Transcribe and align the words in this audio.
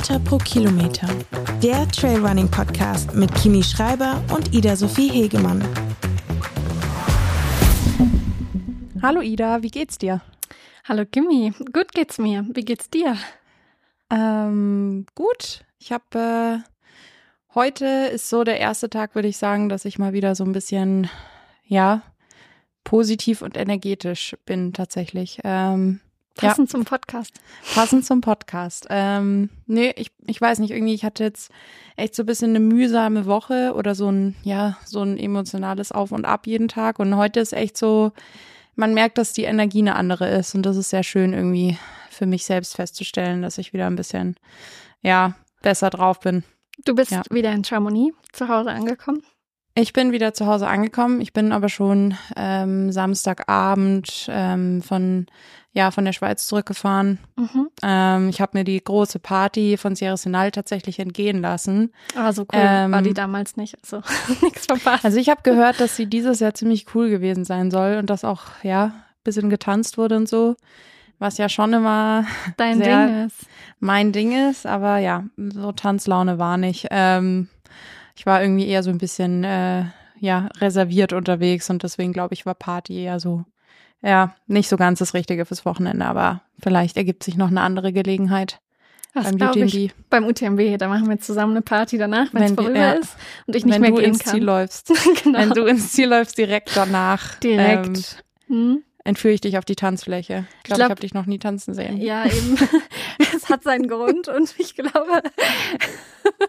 Meter 0.00 0.18
pro 0.18 0.38
Kilometer. 0.38 1.08
Der 1.62 1.86
Trailrunning 1.88 2.50
Podcast 2.50 3.14
mit 3.14 3.34
Kimi 3.34 3.62
Schreiber 3.62 4.24
und 4.34 4.54
Ida 4.54 4.74
Sophie 4.74 5.10
Hegemann. 5.10 5.62
Hallo 9.02 9.20
Ida, 9.20 9.62
wie 9.62 9.68
geht's 9.68 9.98
dir? 9.98 10.22
Hallo 10.84 11.04
Kimi, 11.04 11.52
gut 11.74 11.92
geht's 11.92 12.16
mir. 12.16 12.46
Wie 12.50 12.64
geht's 12.64 12.88
dir? 12.88 13.18
Ähm, 14.08 15.04
gut. 15.14 15.66
Ich 15.78 15.92
habe 15.92 16.62
äh, 16.64 17.54
heute 17.54 17.84
ist 17.84 18.30
so 18.30 18.42
der 18.42 18.58
erste 18.58 18.88
Tag, 18.88 19.14
würde 19.14 19.28
ich 19.28 19.36
sagen, 19.36 19.68
dass 19.68 19.84
ich 19.84 19.98
mal 19.98 20.14
wieder 20.14 20.34
so 20.34 20.44
ein 20.44 20.52
bisschen, 20.52 21.10
ja, 21.66 22.00
positiv 22.84 23.42
und 23.42 23.54
energetisch 23.58 24.34
bin 24.46 24.72
tatsächlich. 24.72 25.40
Ähm, 25.44 26.00
Passend 26.40 26.68
ja. 26.68 26.72
zum 26.72 26.84
Podcast. 26.84 27.34
Passend 27.74 28.04
zum 28.04 28.20
Podcast. 28.20 28.86
Ähm, 28.90 29.50
nee, 29.66 29.92
ich, 29.96 30.10
ich 30.26 30.40
weiß 30.40 30.58
nicht, 30.58 30.70
irgendwie, 30.70 30.94
ich 30.94 31.04
hatte 31.04 31.24
jetzt 31.24 31.50
echt 31.96 32.14
so 32.14 32.22
ein 32.22 32.26
bisschen 32.26 32.50
eine 32.50 32.60
mühsame 32.60 33.26
Woche 33.26 33.74
oder 33.74 33.94
so 33.94 34.10
ein, 34.10 34.36
ja, 34.42 34.78
so 34.84 35.02
ein 35.02 35.18
emotionales 35.18 35.92
Auf 35.92 36.12
und 36.12 36.24
Ab 36.24 36.46
jeden 36.46 36.68
Tag. 36.68 36.98
Und 36.98 37.16
heute 37.16 37.40
ist 37.40 37.52
echt 37.52 37.76
so, 37.76 38.12
man 38.74 38.94
merkt, 38.94 39.18
dass 39.18 39.32
die 39.32 39.44
Energie 39.44 39.80
eine 39.80 39.96
andere 39.96 40.28
ist. 40.28 40.54
Und 40.54 40.64
das 40.64 40.76
ist 40.76 40.90
sehr 40.90 41.02
schön 41.02 41.32
irgendwie 41.32 41.78
für 42.10 42.26
mich 42.26 42.44
selbst 42.44 42.76
festzustellen, 42.76 43.42
dass 43.42 43.58
ich 43.58 43.72
wieder 43.72 43.86
ein 43.86 43.96
bisschen, 43.96 44.36
ja, 45.02 45.34
besser 45.62 45.90
drauf 45.90 46.20
bin. 46.20 46.44
Du 46.84 46.94
bist 46.94 47.10
ja. 47.10 47.22
wieder 47.30 47.52
in 47.52 47.64
Chamonix 47.64 48.16
zu 48.32 48.48
Hause 48.48 48.70
angekommen? 48.70 49.22
Ich 49.74 49.92
bin 49.92 50.12
wieder 50.12 50.34
zu 50.34 50.46
Hause 50.46 50.66
angekommen. 50.66 51.20
Ich 51.20 51.32
bin 51.32 51.52
aber 51.52 51.68
schon 51.68 52.14
ähm, 52.36 52.90
Samstagabend 52.90 54.26
ähm, 54.28 54.82
von 54.82 55.26
ja 55.72 55.90
von 55.90 56.04
der 56.04 56.12
Schweiz 56.12 56.46
zurückgefahren. 56.46 57.18
Mhm. 57.36 57.68
Ähm, 57.82 58.28
ich 58.28 58.40
habe 58.40 58.58
mir 58.58 58.64
die 58.64 58.82
große 58.82 59.18
Party 59.18 59.76
von 59.76 59.94
Sierra 59.94 60.16
Senal 60.16 60.50
tatsächlich 60.50 60.98
entgehen 60.98 61.40
lassen. 61.40 61.92
Ah, 62.16 62.32
so 62.32 62.42
cool 62.42 62.48
ähm, 62.60 62.92
war 62.92 63.02
die 63.02 63.14
damals 63.14 63.56
nicht. 63.56 63.76
Also 63.82 64.02
nichts 64.42 64.66
verpasst. 64.66 65.04
Also 65.04 65.18
ich 65.18 65.28
habe 65.28 65.42
gehört, 65.42 65.80
dass 65.80 65.96
sie 65.96 66.06
dieses 66.06 66.40
Jahr 66.40 66.54
ziemlich 66.54 66.86
cool 66.94 67.08
gewesen 67.10 67.44
sein 67.44 67.70
soll 67.70 67.96
und 67.98 68.10
dass 68.10 68.24
auch 68.24 68.42
ja 68.62 68.92
bisschen 69.22 69.50
getanzt 69.50 69.98
wurde 69.98 70.16
und 70.16 70.28
so. 70.28 70.56
Was 71.18 71.36
ja 71.36 71.50
schon 71.50 71.74
immer 71.74 72.24
dein 72.56 72.80
Ding 72.80 73.26
ist. 73.26 73.46
Mein 73.78 74.10
Ding 74.10 74.50
ist, 74.50 74.66
aber 74.66 74.96
ja, 74.96 75.24
so 75.36 75.70
Tanzlaune 75.72 76.38
war 76.38 76.56
nicht. 76.56 76.86
Ähm, 76.90 77.48
ich 78.16 78.24
war 78.24 78.40
irgendwie 78.42 78.66
eher 78.66 78.82
so 78.82 78.90
ein 78.90 78.96
bisschen 78.96 79.44
äh, 79.44 79.84
ja 80.18 80.48
reserviert 80.58 81.12
unterwegs 81.12 81.68
und 81.68 81.82
deswegen 81.82 82.12
glaube 82.12 82.34
ich 82.34 82.46
war 82.46 82.54
Party 82.54 83.02
eher 83.02 83.20
so 83.20 83.44
ja 84.02 84.34
nicht 84.46 84.68
so 84.68 84.76
ganz 84.76 84.98
das 84.98 85.14
Richtige 85.14 85.44
fürs 85.44 85.64
Wochenende, 85.64 86.04
aber 86.06 86.42
vielleicht 86.58 86.96
ergibt 86.96 87.22
sich 87.22 87.36
noch 87.36 87.48
eine 87.48 87.60
andere 87.60 87.92
Gelegenheit. 87.92 88.60
Das 89.14 89.36
beim 89.36 89.50
UTMB. 89.50 89.74
Ich, 89.74 89.94
beim 90.08 90.24
UTMB, 90.24 90.78
da 90.78 90.88
machen 90.88 91.08
wir 91.08 91.18
zusammen 91.18 91.52
eine 91.52 91.62
Party 91.62 91.98
danach, 91.98 92.32
wenn 92.32 92.44
es 92.44 92.52
vorüber 92.52 92.78
ja, 92.78 92.92
ist 92.92 93.16
und 93.46 93.56
ich 93.56 93.64
nicht 93.64 93.74
wenn 93.74 93.80
mehr 93.80 93.90
du 93.90 93.96
gehen 93.96 94.10
ins 94.10 94.20
kann. 94.20 94.34
Ziel 94.34 94.44
läufst. 94.44 94.92
genau. 95.24 95.38
Wenn 95.38 95.50
du 95.50 95.64
ins 95.64 95.92
Ziel 95.92 96.08
läufst, 96.08 96.38
direkt 96.38 96.76
danach. 96.76 97.34
Direkt. 97.40 98.24
Ähm, 98.48 98.54
hm? 98.54 98.82
Entführe 99.02 99.34
ich 99.34 99.40
dich 99.40 99.58
auf 99.58 99.64
die 99.64 99.74
Tanzfläche. 99.76 100.44
Ich 100.58 100.62
glaube, 100.62 100.62
ich, 100.62 100.64
glaub, 100.64 100.78
ich 100.78 100.90
habe 100.90 101.00
dich 101.00 101.14
noch 101.14 101.26
nie 101.26 101.38
tanzen 101.38 101.74
sehen. 101.74 101.96
Ja, 101.96 102.26
eben. 102.26 102.56
es 103.34 103.48
hat 103.48 103.64
seinen 103.64 103.88
Grund 103.88 104.28
und 104.28 104.54
ich 104.58 104.76
glaube, 104.76 105.22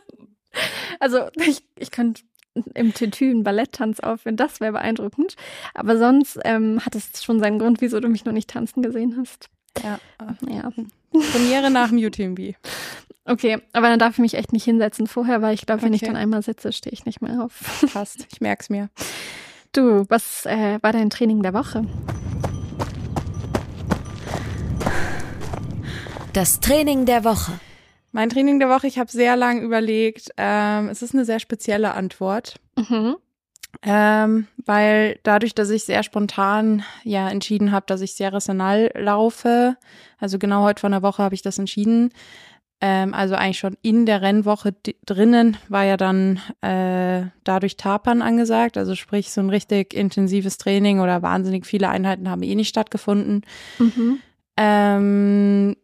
also 1.00 1.30
ich, 1.36 1.64
ich 1.80 1.90
könnte 1.90 2.22
im 2.74 2.94
Tütü 2.94 3.30
einen 3.30 3.44
Balletttanz 3.44 4.00
aufführen, 4.00 4.38
das 4.38 4.60
wäre 4.60 4.74
beeindruckend. 4.74 5.36
Aber 5.74 5.98
sonst 5.98 6.40
ähm, 6.44 6.86
hat 6.86 6.96
es 6.96 7.24
schon 7.24 7.40
seinen 7.40 7.60
Grund, 7.60 7.82
wieso 7.82 8.00
du 8.00 8.10
mich 8.10 8.26
noch 8.26 8.34
nicht 8.34 8.50
tanzen 8.50 8.82
gesehen 8.82 9.18
hast. 9.18 9.50
Ja. 9.84 10.00
ja. 10.50 10.72
Premiere 11.32 11.72
nach 11.72 11.90
dem 11.90 11.98
UTMB. 11.98 12.56
Okay, 13.26 13.62
aber 13.74 13.88
dann 13.88 14.00
darf 14.00 14.14
ich 14.14 14.20
mich 14.20 14.34
echt 14.34 14.52
nicht 14.52 14.64
hinsetzen 14.64 15.08
vorher, 15.08 15.42
weil 15.42 15.54
ich 15.54 15.66
glaube, 15.66 15.84
wenn 15.84 15.94
okay. 15.94 16.04
ich 16.04 16.08
dann 16.08 16.16
einmal 16.16 16.42
sitze, 16.42 16.74
stehe 16.74 16.92
ich 16.92 17.06
nicht 17.06 17.22
mehr 17.22 17.44
auf. 17.44 17.86
Passt, 17.94 18.28
ich 18.32 18.42
merke 18.42 18.62
es 18.62 18.70
mir. 18.70 18.90
Du, 19.74 20.06
was 20.10 20.46
äh, 20.46 20.80
war 20.82 20.92
dein 20.92 21.10
Training 21.10 21.44
der 21.44 21.54
Woche? 21.54 21.86
Das 26.34 26.60
Training 26.60 27.06
der 27.06 27.24
Woche. 27.24 27.60
Mein 28.12 28.30
Training 28.30 28.60
der 28.60 28.70
Woche, 28.70 28.88
ich 28.88 29.00
habe 29.00 29.12
sehr 29.12 29.36
lang 29.36 29.62
überlegt. 29.62 30.32
Ähm, 30.38 30.90
es 30.90 31.02
ist 31.02 31.14
eine 31.14 31.26
sehr 31.26 31.40
spezielle 31.40 31.94
Antwort. 31.94 32.56
Mhm. 32.78 33.16
Ähm, 33.84 34.48
weil 34.66 35.20
dadurch, 35.24 35.56
dass 35.56 35.70
ich 35.70 35.86
sehr 35.86 36.04
spontan 36.04 36.84
ja 37.04 37.30
entschieden 37.30 37.72
habe, 37.72 37.86
dass 37.88 38.02
ich 38.02 38.14
sehr 38.14 38.34
rational 38.34 38.92
laufe, 38.96 39.78
also 40.20 40.38
genau 40.38 40.64
heute 40.64 40.82
von 40.82 40.92
der 40.92 41.02
Woche 41.02 41.24
habe 41.24 41.36
ich 41.36 41.42
das 41.42 41.58
entschieden. 41.58 42.12
Ähm, 42.82 43.14
also 43.14 43.36
eigentlich 43.36 43.60
schon 43.60 43.78
in 43.82 44.06
der 44.06 44.22
Rennwoche 44.22 44.76
drinnen 45.06 45.56
war 45.70 45.86
ja 45.86 45.98
dann 45.98 46.42
äh, 46.62 47.30
dadurch 47.44 47.78
Tapern 47.78 48.22
angesagt, 48.22 48.78
also 48.78 48.96
sprich 48.96 49.32
so 49.32 49.40
ein 49.40 49.50
richtig 49.50 49.94
intensives 49.94 50.58
Training 50.58 51.00
oder 51.00 51.22
wahnsinnig 51.22 51.66
viele 51.66 51.90
Einheiten 51.90 52.30
haben 52.30 52.44
eh 52.44 52.56
nicht 52.56 52.70
stattgefunden. 52.70 53.44
Mhm. 53.80 54.20
Ähm, 54.58 55.76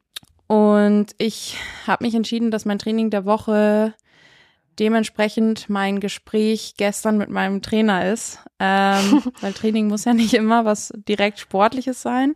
und 0.48 1.08
ich 1.18 1.58
habe 1.86 2.06
mich 2.06 2.16
entschieden, 2.16 2.52
dass 2.52 2.66
mein 2.66 2.80
Training 2.80 3.10
der 3.10 3.26
Woche 3.26 3.94
dementsprechend 4.80 5.70
mein 5.70 6.00
Gespräch 6.00 6.76
gestern 6.78 7.18
mit 7.18 7.30
meinem 7.30 7.62
Trainer 7.62 8.12
ist. 8.12 8.40
Ähm, 8.60 9.24
weil 9.42 9.54
Training 9.54 9.88
muss 9.88 10.06
ja 10.06 10.14
nicht 10.14 10.34
immer 10.34 10.66
was 10.66 10.94
direkt 11.08 11.40
Sportliches 11.40 12.02
sein. 12.02 12.36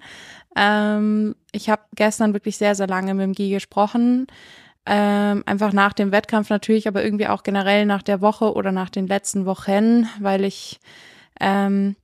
Ähm, 0.56 1.36
ich 1.52 1.70
habe 1.70 1.84
gestern 1.96 2.34
wirklich 2.34 2.58
sehr, 2.58 2.76
sehr 2.76 2.88
lange 2.88 3.14
mit 3.14 3.24
dem 3.24 3.34
Guy 3.34 3.50
gesprochen. 3.50 4.28
Ähm, 4.86 5.44
einfach 5.46 5.74
nach 5.74 5.94
dem 5.94 6.12
Wettkampf 6.12 6.50
natürlich, 6.50 6.88
aber 6.88 7.04
irgendwie 7.04 7.28
auch 7.28 7.44
generell 7.44 7.86
nach 7.86 8.02
der 8.02 8.20
Woche 8.20 8.54
oder 8.54 8.72
nach 8.72 8.90
den 8.90 9.06
letzten 9.06 9.46
Wochen, 9.46 10.10
weil 10.20 10.44
ich 10.44 10.80
ähm, 11.40 11.96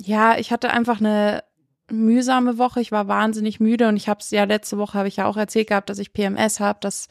ja, 0.00 0.38
ich 0.38 0.52
hatte 0.52 0.70
einfach 0.70 1.00
eine 1.00 1.42
mühsame 1.90 2.58
Woche. 2.58 2.80
Ich 2.80 2.92
war 2.92 3.08
wahnsinnig 3.08 3.60
müde 3.60 3.88
und 3.88 3.96
ich 3.96 4.08
habe 4.08 4.20
es 4.20 4.30
ja 4.30 4.44
letzte 4.44 4.78
Woche 4.78 4.98
habe 4.98 5.08
ich 5.08 5.16
ja 5.16 5.26
auch 5.26 5.36
erzählt 5.36 5.68
gehabt, 5.68 5.90
dass 5.90 5.98
ich 5.98 6.12
PMS 6.12 6.60
habe, 6.60 6.78
dass 6.80 7.08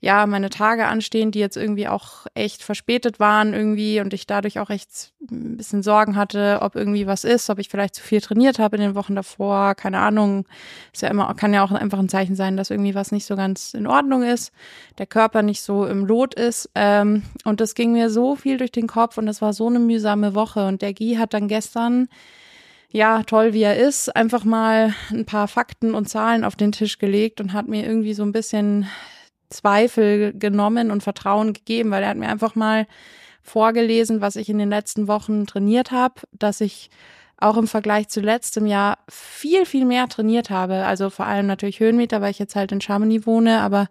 ja 0.00 0.26
meine 0.26 0.48
Tage 0.48 0.86
anstehen, 0.86 1.32
die 1.32 1.40
jetzt 1.40 1.56
irgendwie 1.56 1.88
auch 1.88 2.26
echt 2.34 2.62
verspätet 2.62 3.18
waren 3.18 3.52
irgendwie 3.52 4.00
und 4.00 4.14
ich 4.14 4.26
dadurch 4.26 4.60
auch 4.60 4.70
echt 4.70 5.12
ein 5.28 5.56
bisschen 5.56 5.82
Sorgen 5.82 6.14
hatte, 6.14 6.60
ob 6.62 6.76
irgendwie 6.76 7.08
was 7.08 7.24
ist, 7.24 7.50
ob 7.50 7.58
ich 7.58 7.68
vielleicht 7.68 7.96
zu 7.96 8.02
viel 8.02 8.20
trainiert 8.20 8.60
habe 8.60 8.76
in 8.76 8.82
den 8.82 8.94
Wochen 8.94 9.16
davor, 9.16 9.74
keine 9.74 9.98
Ahnung. 9.98 10.46
Ist 10.92 11.02
ja 11.02 11.08
immer 11.08 11.34
kann 11.34 11.52
ja 11.52 11.64
auch 11.64 11.72
einfach 11.72 11.98
ein 11.98 12.08
Zeichen 12.08 12.36
sein, 12.36 12.56
dass 12.56 12.70
irgendwie 12.70 12.94
was 12.94 13.10
nicht 13.10 13.26
so 13.26 13.34
ganz 13.34 13.74
in 13.74 13.88
Ordnung 13.88 14.22
ist, 14.22 14.52
der 14.98 15.06
Körper 15.06 15.42
nicht 15.42 15.62
so 15.62 15.84
im 15.84 16.06
Lot 16.06 16.34
ist 16.34 16.70
ähm, 16.76 17.24
und 17.44 17.60
das 17.60 17.74
ging 17.74 17.92
mir 17.92 18.08
so 18.08 18.36
viel 18.36 18.56
durch 18.56 18.72
den 18.72 18.86
Kopf 18.86 19.18
und 19.18 19.26
das 19.26 19.42
war 19.42 19.52
so 19.52 19.66
eine 19.66 19.80
mühsame 19.80 20.34
Woche 20.34 20.66
und 20.68 20.80
der 20.80 20.94
Guy 20.94 21.16
hat 21.16 21.34
dann 21.34 21.48
gestern 21.48 22.08
ja, 22.90 23.22
toll 23.22 23.52
wie 23.52 23.62
er 23.62 23.76
ist, 23.76 24.14
einfach 24.16 24.44
mal 24.44 24.94
ein 25.10 25.26
paar 25.26 25.46
Fakten 25.46 25.94
und 25.94 26.08
Zahlen 26.08 26.44
auf 26.44 26.56
den 26.56 26.72
Tisch 26.72 26.98
gelegt 26.98 27.40
und 27.40 27.52
hat 27.52 27.68
mir 27.68 27.84
irgendwie 27.84 28.14
so 28.14 28.22
ein 28.22 28.32
bisschen 28.32 28.88
Zweifel 29.50 30.32
genommen 30.32 30.90
und 30.90 31.02
Vertrauen 31.02 31.52
gegeben, 31.52 31.90
weil 31.90 32.02
er 32.02 32.10
hat 32.10 32.16
mir 32.16 32.28
einfach 32.28 32.54
mal 32.54 32.86
vorgelesen, 33.42 34.20
was 34.20 34.36
ich 34.36 34.48
in 34.48 34.58
den 34.58 34.70
letzten 34.70 35.08
Wochen 35.08 35.46
trainiert 35.46 35.90
habe, 35.90 36.22
dass 36.32 36.60
ich 36.60 36.90
auch 37.38 37.56
im 37.56 37.66
Vergleich 37.68 38.08
zu 38.08 38.20
letztem 38.20 38.66
Jahr 38.66 38.98
viel, 39.08 39.64
viel 39.64 39.84
mehr 39.84 40.08
trainiert 40.08 40.50
habe. 40.50 40.84
Also 40.84 41.08
vor 41.08 41.26
allem 41.26 41.46
natürlich 41.46 41.80
Höhenmeter, 41.80 42.20
weil 42.20 42.32
ich 42.32 42.38
jetzt 42.38 42.56
halt 42.56 42.72
in 42.72 42.80
Chamonix 42.80 43.26
wohne, 43.26 43.60
aber 43.60 43.88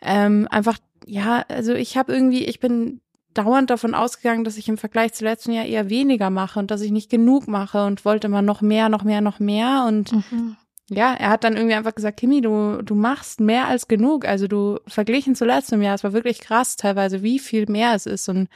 ähm, 0.00 0.46
einfach, 0.50 0.78
ja, 1.04 1.44
also 1.48 1.74
ich 1.74 1.96
habe 1.96 2.12
irgendwie, 2.12 2.44
ich 2.44 2.60
bin 2.60 3.00
dauernd 3.34 3.70
davon 3.70 3.94
ausgegangen, 3.94 4.44
dass 4.44 4.56
ich 4.56 4.68
im 4.68 4.78
Vergleich 4.78 5.12
zu 5.12 5.24
letzten 5.24 5.52
Jahr 5.52 5.64
eher 5.64 5.88
weniger 5.88 6.30
mache 6.30 6.58
und 6.58 6.70
dass 6.70 6.80
ich 6.80 6.90
nicht 6.90 7.10
genug 7.10 7.48
mache 7.48 7.84
und 7.84 8.04
wollte 8.04 8.26
immer 8.26 8.42
noch 8.42 8.60
mehr, 8.60 8.88
noch 8.88 9.04
mehr, 9.04 9.20
noch 9.20 9.38
mehr. 9.38 9.84
Und 9.86 10.12
mhm. 10.12 10.56
ja, 10.88 11.14
er 11.14 11.30
hat 11.30 11.44
dann 11.44 11.56
irgendwie 11.56 11.74
einfach 11.74 11.94
gesagt, 11.94 12.18
Kimi, 12.18 12.40
du, 12.40 12.82
du 12.82 12.94
machst 12.94 13.40
mehr 13.40 13.68
als 13.68 13.88
genug. 13.88 14.26
Also 14.26 14.48
du 14.48 14.78
verglichen 14.86 15.34
zu 15.34 15.44
letztem 15.44 15.82
Jahr, 15.82 15.94
es 15.94 16.04
war 16.04 16.12
wirklich 16.12 16.40
krass 16.40 16.76
teilweise, 16.76 17.22
wie 17.22 17.38
viel 17.38 17.66
mehr 17.70 17.94
es 17.94 18.06
ist. 18.06 18.28
Und 18.28 18.48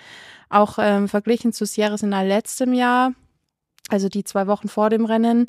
auch 0.49 0.79
ähm, 0.79 1.09
verglichen 1.09 1.53
zu 1.53 1.67
Sierra 1.67 1.97
in 2.01 2.11
letztem 2.11 2.73
Jahr, 2.73 3.13
also 3.89 4.09
die 4.09 4.25
zwei 4.25 4.47
Wochen 4.47 4.69
vor 4.69 4.91
dem 4.91 5.05
Rennen, 5.05 5.47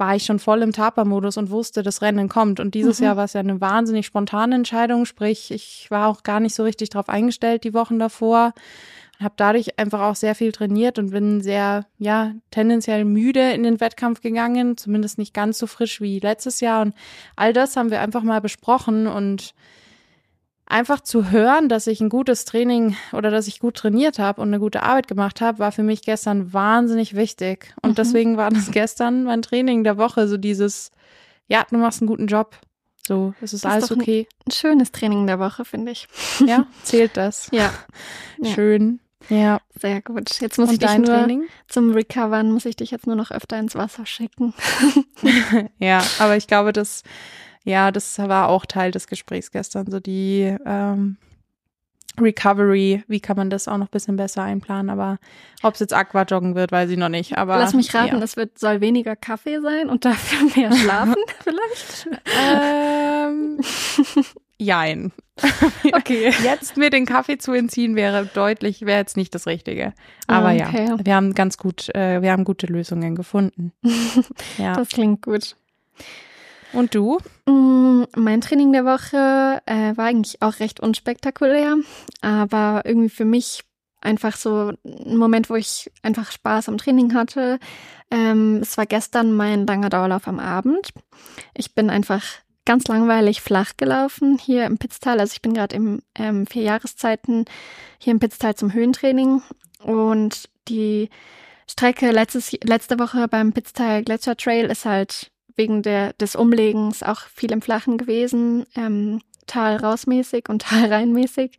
war 0.00 0.16
ich 0.16 0.24
schon 0.24 0.38
voll 0.38 0.62
im 0.62 0.72
Taper-Modus 0.72 1.36
und 1.36 1.50
wusste, 1.50 1.82
das 1.82 2.00
Rennen 2.00 2.28
kommt. 2.28 2.58
Und 2.58 2.74
dieses 2.74 2.98
mhm. 2.98 3.04
Jahr 3.04 3.16
war 3.18 3.26
es 3.26 3.34
ja 3.34 3.40
eine 3.40 3.60
wahnsinnig 3.60 4.06
spontane 4.06 4.54
Entscheidung, 4.56 5.04
sprich, 5.04 5.50
ich 5.52 5.88
war 5.90 6.08
auch 6.08 6.22
gar 6.22 6.40
nicht 6.40 6.54
so 6.54 6.64
richtig 6.64 6.88
drauf 6.88 7.08
eingestellt 7.08 7.62
die 7.64 7.74
Wochen 7.74 7.98
davor. 7.98 8.54
Habe 9.20 9.34
dadurch 9.36 9.78
einfach 9.78 10.00
auch 10.00 10.16
sehr 10.16 10.34
viel 10.34 10.50
trainiert 10.50 10.98
und 10.98 11.10
bin 11.10 11.42
sehr, 11.42 11.84
ja, 11.98 12.32
tendenziell 12.50 13.04
müde 13.04 13.52
in 13.52 13.62
den 13.62 13.78
Wettkampf 13.78 14.22
gegangen, 14.22 14.78
zumindest 14.78 15.18
nicht 15.18 15.34
ganz 15.34 15.58
so 15.58 15.66
frisch 15.66 16.00
wie 16.00 16.18
letztes 16.18 16.60
Jahr. 16.60 16.80
Und 16.80 16.94
all 17.36 17.52
das 17.52 17.76
haben 17.76 17.90
wir 17.90 18.00
einfach 18.00 18.22
mal 18.22 18.40
besprochen 18.40 19.06
und 19.06 19.54
einfach 20.70 21.00
zu 21.00 21.30
hören, 21.30 21.68
dass 21.68 21.86
ich 21.86 22.00
ein 22.00 22.08
gutes 22.08 22.44
Training 22.44 22.96
oder 23.12 23.30
dass 23.30 23.46
ich 23.48 23.58
gut 23.60 23.76
trainiert 23.76 24.18
habe 24.18 24.40
und 24.40 24.48
eine 24.48 24.60
gute 24.60 24.82
Arbeit 24.82 25.08
gemacht 25.08 25.40
habe, 25.40 25.58
war 25.58 25.72
für 25.72 25.82
mich 25.82 26.02
gestern 26.02 26.52
wahnsinnig 26.52 27.14
wichtig. 27.16 27.74
Und 27.82 27.90
mhm. 27.90 27.94
deswegen 27.96 28.36
war 28.36 28.50
das 28.50 28.70
gestern 28.70 29.24
mein 29.24 29.42
Training 29.42 29.84
der 29.84 29.98
Woche, 29.98 30.28
so 30.28 30.36
dieses, 30.36 30.90
ja, 31.48 31.66
du 31.70 31.76
machst 31.78 32.00
einen 32.00 32.08
guten 32.08 32.26
Job. 32.26 32.56
So, 33.06 33.34
es 33.40 33.52
ist 33.52 33.64
Das 33.64 33.72
alles 33.72 33.90
ein- 33.92 34.00
okay. 34.00 34.28
Ein 34.46 34.52
schönes 34.52 34.92
Training 34.92 35.26
der 35.26 35.38
Woche, 35.40 35.64
finde 35.64 35.90
ich. 35.92 36.06
Ja, 36.46 36.66
zählt 36.84 37.16
das. 37.16 37.48
Ja. 37.52 37.70
Schön. 38.54 39.00
Ja. 39.28 39.60
sehr 39.78 40.00
gut. 40.00 40.40
Jetzt 40.40 40.58
muss 40.58 40.68
ich 40.70 40.74
Und 40.74 40.82
dich 40.82 40.88
dein 40.90 41.02
nur 41.02 41.14
Training? 41.14 41.42
zum 41.68 41.90
Recovern, 41.90 42.50
muss 42.52 42.64
ich 42.64 42.76
dich 42.76 42.90
jetzt 42.90 43.06
nur 43.06 43.16
noch 43.16 43.30
öfter 43.30 43.58
ins 43.58 43.74
Wasser 43.74 44.06
schicken. 44.06 44.54
Ja, 45.78 46.02
aber 46.18 46.36
ich 46.36 46.46
glaube, 46.46 46.72
das, 46.72 47.02
ja, 47.70 47.90
das 47.92 48.18
war 48.18 48.48
auch 48.48 48.66
Teil 48.66 48.90
des 48.90 49.06
Gesprächs 49.06 49.50
gestern. 49.50 49.90
So 49.90 50.00
die 50.00 50.56
ähm, 50.66 51.16
Recovery, 52.20 53.04
wie 53.08 53.20
kann 53.20 53.36
man 53.36 53.50
das 53.50 53.68
auch 53.68 53.76
noch 53.78 53.86
ein 53.86 53.90
bisschen 53.92 54.16
besser 54.16 54.42
einplanen? 54.42 54.90
Aber 54.90 55.18
ob 55.62 55.74
es 55.74 55.80
jetzt 55.80 55.94
Aquajoggen 55.94 56.54
wird, 56.54 56.72
weiß 56.72 56.90
ich 56.90 56.98
noch 56.98 57.08
nicht. 57.08 57.38
Aber 57.38 57.56
Lass 57.58 57.72
mich 57.74 57.94
raten, 57.94 58.18
Ja. 58.18 58.22
es 58.22 58.36
wird, 58.36 58.58
soll 58.58 58.80
weniger 58.80 59.16
Kaffee 59.16 59.60
sein 59.60 59.88
und 59.88 60.04
dafür 60.04 60.48
mehr 60.56 60.72
schlafen 60.76 61.14
vielleicht? 61.44 62.08
Ähm, 62.38 63.60
jein. 64.58 65.12
Okay. 65.92 66.32
Jetzt 66.42 66.76
mir 66.76 66.90
den 66.90 67.06
Kaffee 67.06 67.38
zu 67.38 67.52
entziehen 67.52 67.96
wäre 67.96 68.26
deutlich, 68.26 68.82
wäre 68.82 68.98
jetzt 68.98 69.16
nicht 69.16 69.34
das 69.34 69.46
Richtige. 69.46 69.94
Aber 70.26 70.52
Okay. 70.52 70.86
ja, 70.88 70.98
wir 71.02 71.14
haben 71.14 71.32
ganz 71.34 71.56
gut, 71.56 71.88
äh, 71.94 72.20
wir 72.20 72.32
haben 72.32 72.44
gute 72.44 72.66
Lösungen 72.66 73.14
gefunden. 73.14 73.72
Ja. 74.58 74.74
Das 74.74 74.88
klingt 74.88 75.22
gut. 75.22 75.56
Und 76.72 76.94
du? 76.94 77.18
Mm, 77.46 78.04
Mein 78.16 78.40
Training 78.40 78.72
der 78.72 78.84
Woche 78.84 79.60
äh, 79.66 79.96
war 79.96 80.06
eigentlich 80.06 80.40
auch 80.42 80.60
recht 80.60 80.80
unspektakulär, 80.80 81.76
aber 82.20 82.82
irgendwie 82.84 83.08
für 83.08 83.24
mich 83.24 83.62
einfach 84.00 84.36
so 84.36 84.72
ein 84.84 85.16
Moment, 85.16 85.50
wo 85.50 85.56
ich 85.56 85.90
einfach 86.02 86.32
Spaß 86.32 86.68
am 86.68 86.78
Training 86.78 87.14
hatte. 87.14 87.58
Ähm, 88.10 88.60
es 88.62 88.76
war 88.78 88.86
gestern 88.86 89.32
mein 89.32 89.66
langer 89.66 89.90
Dauerlauf 89.90 90.26
am 90.26 90.38
Abend. 90.38 90.90
Ich 91.54 91.74
bin 91.74 91.90
einfach 91.90 92.22
ganz 92.64 92.86
langweilig 92.88 93.40
flach 93.40 93.72
gelaufen 93.76 94.38
hier 94.38 94.64
im 94.64 94.78
Pitztal. 94.78 95.20
Also 95.20 95.32
ich 95.32 95.42
bin 95.42 95.54
gerade 95.54 95.76
im 95.76 96.02
ähm, 96.16 96.46
vier 96.46 96.62
Jahreszeiten 96.62 97.44
hier 97.98 98.12
im 98.12 98.20
Pitztal 98.20 98.54
zum 98.54 98.72
Höhentraining 98.72 99.42
und 99.82 100.48
die 100.68 101.10
Strecke 101.68 102.10
letztes, 102.10 102.52
letzte 102.64 102.98
Woche 102.98 103.28
beim 103.28 103.52
Pitztal 103.52 104.02
Gletscher 104.02 104.36
Trail 104.36 104.66
ist 104.66 104.84
halt 104.84 105.29
wegen 105.56 105.82
der, 105.82 106.12
des 106.14 106.36
Umlegens 106.36 107.02
auch 107.02 107.20
viel 107.34 107.52
im 107.52 107.62
Flachen 107.62 107.98
gewesen, 107.98 108.66
ähm, 108.76 109.20
Tal 109.46 109.76
rausmäßig 109.76 110.48
und 110.48 110.62
Tal 110.68 110.92
reinmäßig. 110.92 111.56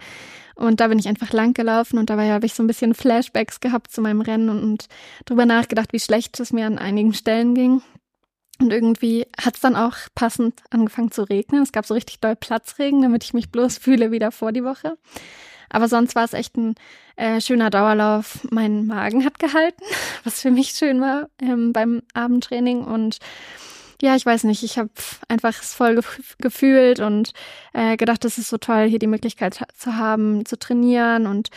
Und 0.55 0.79
da 0.79 0.87
bin 0.87 0.99
ich 0.99 1.07
einfach 1.07 1.33
lang 1.33 1.53
gelaufen 1.53 1.97
und 1.97 2.09
dabei 2.09 2.31
habe 2.31 2.45
ich 2.45 2.53
so 2.53 2.61
ein 2.61 2.67
bisschen 2.67 2.93
Flashbacks 2.93 3.61
gehabt 3.61 3.91
zu 3.91 4.01
meinem 4.01 4.21
Rennen 4.21 4.49
und, 4.49 4.63
und 4.63 4.87
drüber 5.25 5.45
nachgedacht, 5.45 5.91
wie 5.93 5.99
schlecht 5.99 6.39
es 6.39 6.53
mir 6.53 6.67
an 6.67 6.77
einigen 6.77 7.13
Stellen 7.13 7.55
ging. 7.55 7.81
Und 8.59 8.71
irgendwie 8.71 9.25
hat 9.43 9.55
es 9.55 9.61
dann 9.61 9.75
auch 9.75 9.95
passend 10.13 10.61
angefangen 10.69 11.11
zu 11.11 11.23
regnen. 11.23 11.63
Es 11.63 11.71
gab 11.71 11.85
so 11.85 11.95
richtig 11.95 12.19
doll 12.19 12.35
Platzregen, 12.35 13.01
damit 13.01 13.23
ich 13.23 13.33
mich 13.33 13.49
bloß 13.51 13.77
fühle 13.79 14.11
wie 14.11 14.19
davor 14.19 14.51
die 14.51 14.63
Woche. 14.63 14.97
Aber 15.69 15.87
sonst 15.87 16.15
war 16.15 16.25
es 16.25 16.33
echt 16.33 16.57
ein 16.57 16.75
äh, 17.15 17.41
schöner 17.41 17.69
Dauerlauf. 17.69 18.39
Mein 18.51 18.85
Magen 18.85 19.25
hat 19.25 19.39
gehalten, 19.39 19.83
was 20.23 20.41
für 20.41 20.51
mich 20.51 20.71
schön 20.71 21.01
war 21.01 21.29
ähm, 21.41 21.73
beim 21.73 22.03
Abendtraining. 22.13 22.83
Und 22.83 23.17
ja, 24.01 24.15
ich 24.15 24.25
weiß 24.25 24.45
nicht, 24.45 24.63
ich 24.63 24.77
habe 24.77 24.89
einfach 25.27 25.61
es 25.61 25.73
voll 25.73 25.95
gef 25.95 26.35
gefühlt 26.39 26.99
und 26.99 27.33
äh, 27.73 27.97
gedacht, 27.97 28.25
es 28.25 28.37
ist 28.37 28.49
so 28.49 28.57
toll, 28.57 28.87
hier 28.87 28.99
die 28.99 29.07
Möglichkeit 29.07 29.59
zu 29.75 29.95
haben, 29.95 30.45
zu 30.45 30.57
trainieren 30.57 31.27
und 31.27 31.49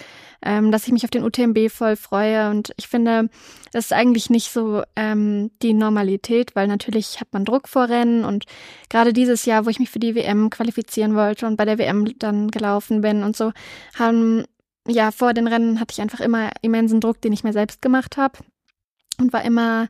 ähm, 0.43 0.71
dass 0.71 0.87
ich 0.87 0.93
mich 0.93 1.05
auf 1.05 1.11
den 1.11 1.25
UTMB 1.25 1.71
voll 1.71 1.97
freue. 1.97 2.51
Und 2.51 2.75
ich 2.77 2.87
finde, 2.87 3.31
das 3.73 3.87
ist 3.87 3.93
eigentlich 3.93 4.29
nicht 4.29 4.53
so 4.53 4.83
ähm, 4.95 5.51
die 5.63 5.73
Normalität, 5.73 6.55
weil 6.55 6.69
natürlich 6.69 7.19
hat 7.21 7.29
man 7.33 7.47
Druck 7.47 7.67
vor 7.67 7.89
Rennen 7.89 8.25
und 8.25 8.45
gerade 8.91 9.15
dieses 9.15 9.47
Jahr, 9.47 9.65
wo 9.65 9.71
ich 9.71 9.79
mich 9.79 9.91
für 9.91 9.99
die 9.99 10.15
WM 10.15 10.51
qualifizieren 10.51 11.15
wollte 11.15 11.47
und 11.47 11.57
bei 11.57 11.65
der 11.65 11.79
WM 11.79 12.19
dann 12.19 12.51
gelaufen 12.51 13.01
bin 13.01 13.23
und 13.23 13.37
so, 13.37 13.53
haben 13.99 14.45
ja 14.87 15.11
vor 15.13 15.33
den 15.33 15.49
Rennen 15.49 15.81
hatte 15.81 15.93
ich 15.93 16.03
einfach 16.03 16.21
immer 16.21 16.51
immensen 16.61 17.01
Druck, 17.01 17.23
den 17.23 17.33
ich 17.33 17.43
mir 17.43 17.55
selbst 17.55 17.81
gemacht 17.81 18.19
habe 18.19 18.39
und 19.19 19.33
war 19.33 19.43
immer 19.43 19.89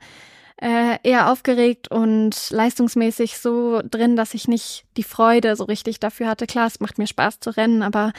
äh, 0.64 0.98
eher 1.02 1.30
aufgeregt 1.30 1.88
und 1.90 2.34
leistungsmäßig 2.48 3.36
so 3.36 3.82
drin, 3.84 4.16
dass 4.16 4.32
ich 4.32 4.48
nicht 4.48 4.84
die 4.96 5.02
Freude 5.02 5.56
so 5.56 5.64
richtig 5.64 6.00
dafür 6.00 6.26
hatte. 6.26 6.46
Klar, 6.46 6.66
es 6.66 6.80
macht 6.80 6.96
mir 6.96 7.06
Spaß 7.06 7.40
zu 7.40 7.50
rennen, 7.50 7.82
aber 7.82 8.14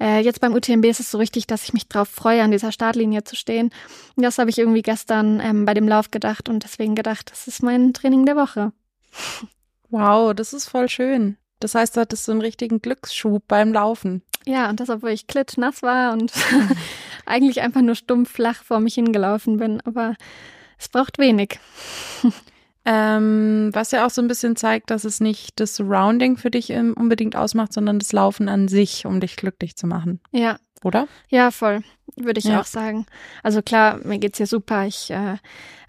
äh, 0.00 0.20
jetzt 0.20 0.40
beim 0.40 0.54
UTMB 0.54 0.84
ist 0.84 1.00
es 1.00 1.10
so 1.10 1.18
richtig, 1.18 1.48
dass 1.48 1.64
ich 1.64 1.72
mich 1.72 1.88
drauf 1.88 2.08
freue, 2.08 2.44
an 2.44 2.52
dieser 2.52 2.70
Startlinie 2.70 3.24
zu 3.24 3.34
stehen. 3.34 3.72
Und 4.14 4.22
das 4.22 4.38
habe 4.38 4.50
ich 4.50 4.58
irgendwie 4.58 4.82
gestern 4.82 5.40
ähm, 5.40 5.64
bei 5.64 5.74
dem 5.74 5.88
Lauf 5.88 6.12
gedacht 6.12 6.48
und 6.48 6.62
deswegen 6.62 6.94
gedacht, 6.94 7.32
das 7.32 7.48
ist 7.48 7.60
mein 7.60 7.92
Training 7.92 8.24
der 8.24 8.36
Woche. 8.36 8.72
Wow, 9.88 10.32
das 10.32 10.52
ist 10.52 10.68
voll 10.68 10.88
schön. 10.88 11.38
Das 11.58 11.74
heißt, 11.74 11.96
du 11.96 12.00
hattest 12.00 12.24
so 12.24 12.30
einen 12.30 12.40
richtigen 12.40 12.80
Glücksschub 12.80 13.42
beim 13.48 13.72
Laufen. 13.72 14.22
Ja, 14.46 14.70
und 14.70 14.78
das, 14.78 14.90
obwohl 14.90 15.10
ich 15.10 15.26
klitschnass 15.26 15.82
war 15.82 16.12
und 16.12 16.32
eigentlich 17.26 17.60
einfach 17.62 17.82
nur 17.82 17.96
stumpf 17.96 18.30
flach 18.30 18.62
vor 18.62 18.78
mich 18.78 18.94
hingelaufen 18.94 19.56
bin, 19.56 19.80
aber 19.80 20.14
es 20.80 20.88
braucht 20.88 21.18
wenig. 21.18 21.60
Ähm, 22.86 23.68
was 23.74 23.90
ja 23.90 24.06
auch 24.06 24.10
so 24.10 24.22
ein 24.22 24.28
bisschen 24.28 24.56
zeigt, 24.56 24.90
dass 24.90 25.04
es 25.04 25.20
nicht 25.20 25.60
das 25.60 25.76
Surrounding 25.76 26.38
für 26.38 26.50
dich 26.50 26.70
ähm, 26.70 26.94
unbedingt 26.98 27.36
ausmacht, 27.36 27.74
sondern 27.74 27.98
das 27.98 28.12
Laufen 28.12 28.48
an 28.48 28.68
sich, 28.68 29.04
um 29.04 29.20
dich 29.20 29.36
glücklich 29.36 29.76
zu 29.76 29.86
machen, 29.86 30.18
Ja, 30.32 30.56
oder? 30.82 31.06
Ja, 31.28 31.50
voll, 31.50 31.82
würde 32.16 32.38
ich 32.38 32.46
Ja. 32.46 32.58
auch 32.60 32.64
sagen. 32.64 33.04
Also 33.42 33.60
klar, 33.60 34.00
mir 34.02 34.18
geht's 34.18 34.38
hier 34.38 34.46
super. 34.46 34.86
Ich 34.86 35.10
äh, 35.10 35.36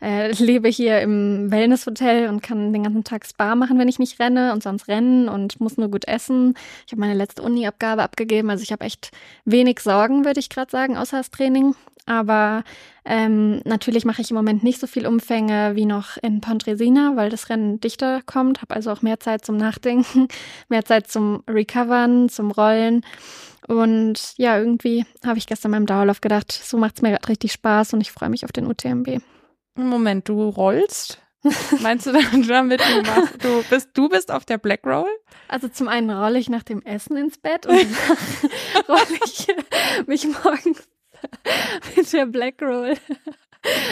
äh, 0.01 0.31
lebe 0.33 0.67
hier 0.67 0.99
im 0.99 1.49
Wellnesshotel 1.49 2.27
und 2.27 2.43
kann 2.43 2.73
den 2.73 2.83
ganzen 2.83 3.05
Tag 3.05 3.25
Spa 3.25 3.55
machen, 3.55 3.79
wenn 3.79 3.87
ich 3.87 3.97
nicht 3.97 4.19
renne 4.19 4.51
und 4.51 4.61
sonst 4.61 4.89
rennen 4.89 5.29
und 5.29 5.61
muss 5.61 5.77
nur 5.77 5.89
gut 5.89 6.05
essen. 6.09 6.55
Ich 6.85 6.91
habe 6.91 6.99
meine 6.99 7.13
letzte 7.13 7.41
Uni-Abgabe 7.41 8.03
abgegeben, 8.03 8.49
also 8.49 8.63
ich 8.63 8.73
habe 8.73 8.83
echt 8.83 9.11
wenig 9.45 9.79
Sorgen, 9.79 10.25
würde 10.25 10.41
ich 10.41 10.49
gerade 10.49 10.69
sagen, 10.69 10.97
außer 10.97 11.17
das 11.17 11.31
Training. 11.31 11.73
Aber 12.11 12.65
ähm, 13.05 13.61
natürlich 13.63 14.03
mache 14.03 14.21
ich 14.21 14.31
im 14.31 14.35
Moment 14.35 14.65
nicht 14.65 14.81
so 14.81 14.85
viel 14.85 15.07
Umfänge 15.07 15.77
wie 15.77 15.85
noch 15.85 16.17
in 16.21 16.41
Pontresina, 16.41 17.13
weil 17.15 17.29
das 17.29 17.49
Rennen 17.49 17.79
dichter 17.79 18.21
kommt, 18.25 18.61
habe 18.61 18.75
also 18.75 18.91
auch 18.91 19.01
mehr 19.01 19.21
Zeit 19.21 19.45
zum 19.45 19.55
Nachdenken, 19.55 20.27
mehr 20.67 20.83
Zeit 20.83 21.09
zum 21.09 21.41
Recovern, 21.49 22.27
zum 22.27 22.51
Rollen. 22.51 23.05
Und 23.65 24.33
ja, 24.35 24.57
irgendwie 24.57 25.05
habe 25.25 25.37
ich 25.37 25.47
gestern 25.47 25.71
beim 25.71 25.85
Dauerlauf 25.85 26.19
gedacht, 26.19 26.51
so 26.51 26.77
macht's 26.77 27.01
mir 27.01 27.11
gerade 27.11 27.29
richtig 27.29 27.53
Spaß 27.53 27.93
und 27.93 28.01
ich 28.01 28.11
freue 28.11 28.29
mich 28.29 28.43
auf 28.43 28.51
den 28.51 28.67
UTMB. 28.67 29.21
Moment, 29.75 30.27
du 30.27 30.49
rollst? 30.49 31.21
Meinst 31.79 32.07
du 32.07 32.11
damit, 32.11 32.81
du, 32.81 33.01
machst, 33.03 33.43
du, 33.43 33.63
bist, 33.69 33.89
du 33.93 34.09
bist 34.09 34.31
auf 34.31 34.43
der 34.43 34.57
Black 34.57 34.85
Roll? 34.85 35.09
Also 35.47 35.69
zum 35.69 35.87
einen 35.87 36.11
rolle 36.11 36.39
ich 36.39 36.49
nach 36.49 36.63
dem 36.63 36.81
Essen 36.83 37.15
ins 37.15 37.37
Bett 37.37 37.65
und 37.65 37.77
dann 37.77 38.51
rolle 38.89 39.19
ich 39.25 39.47
mich 40.07 40.27
morgens 40.27 40.90
mit 41.95 42.11
der 42.13 42.25
Black 42.25 42.61
Roll 42.61 42.95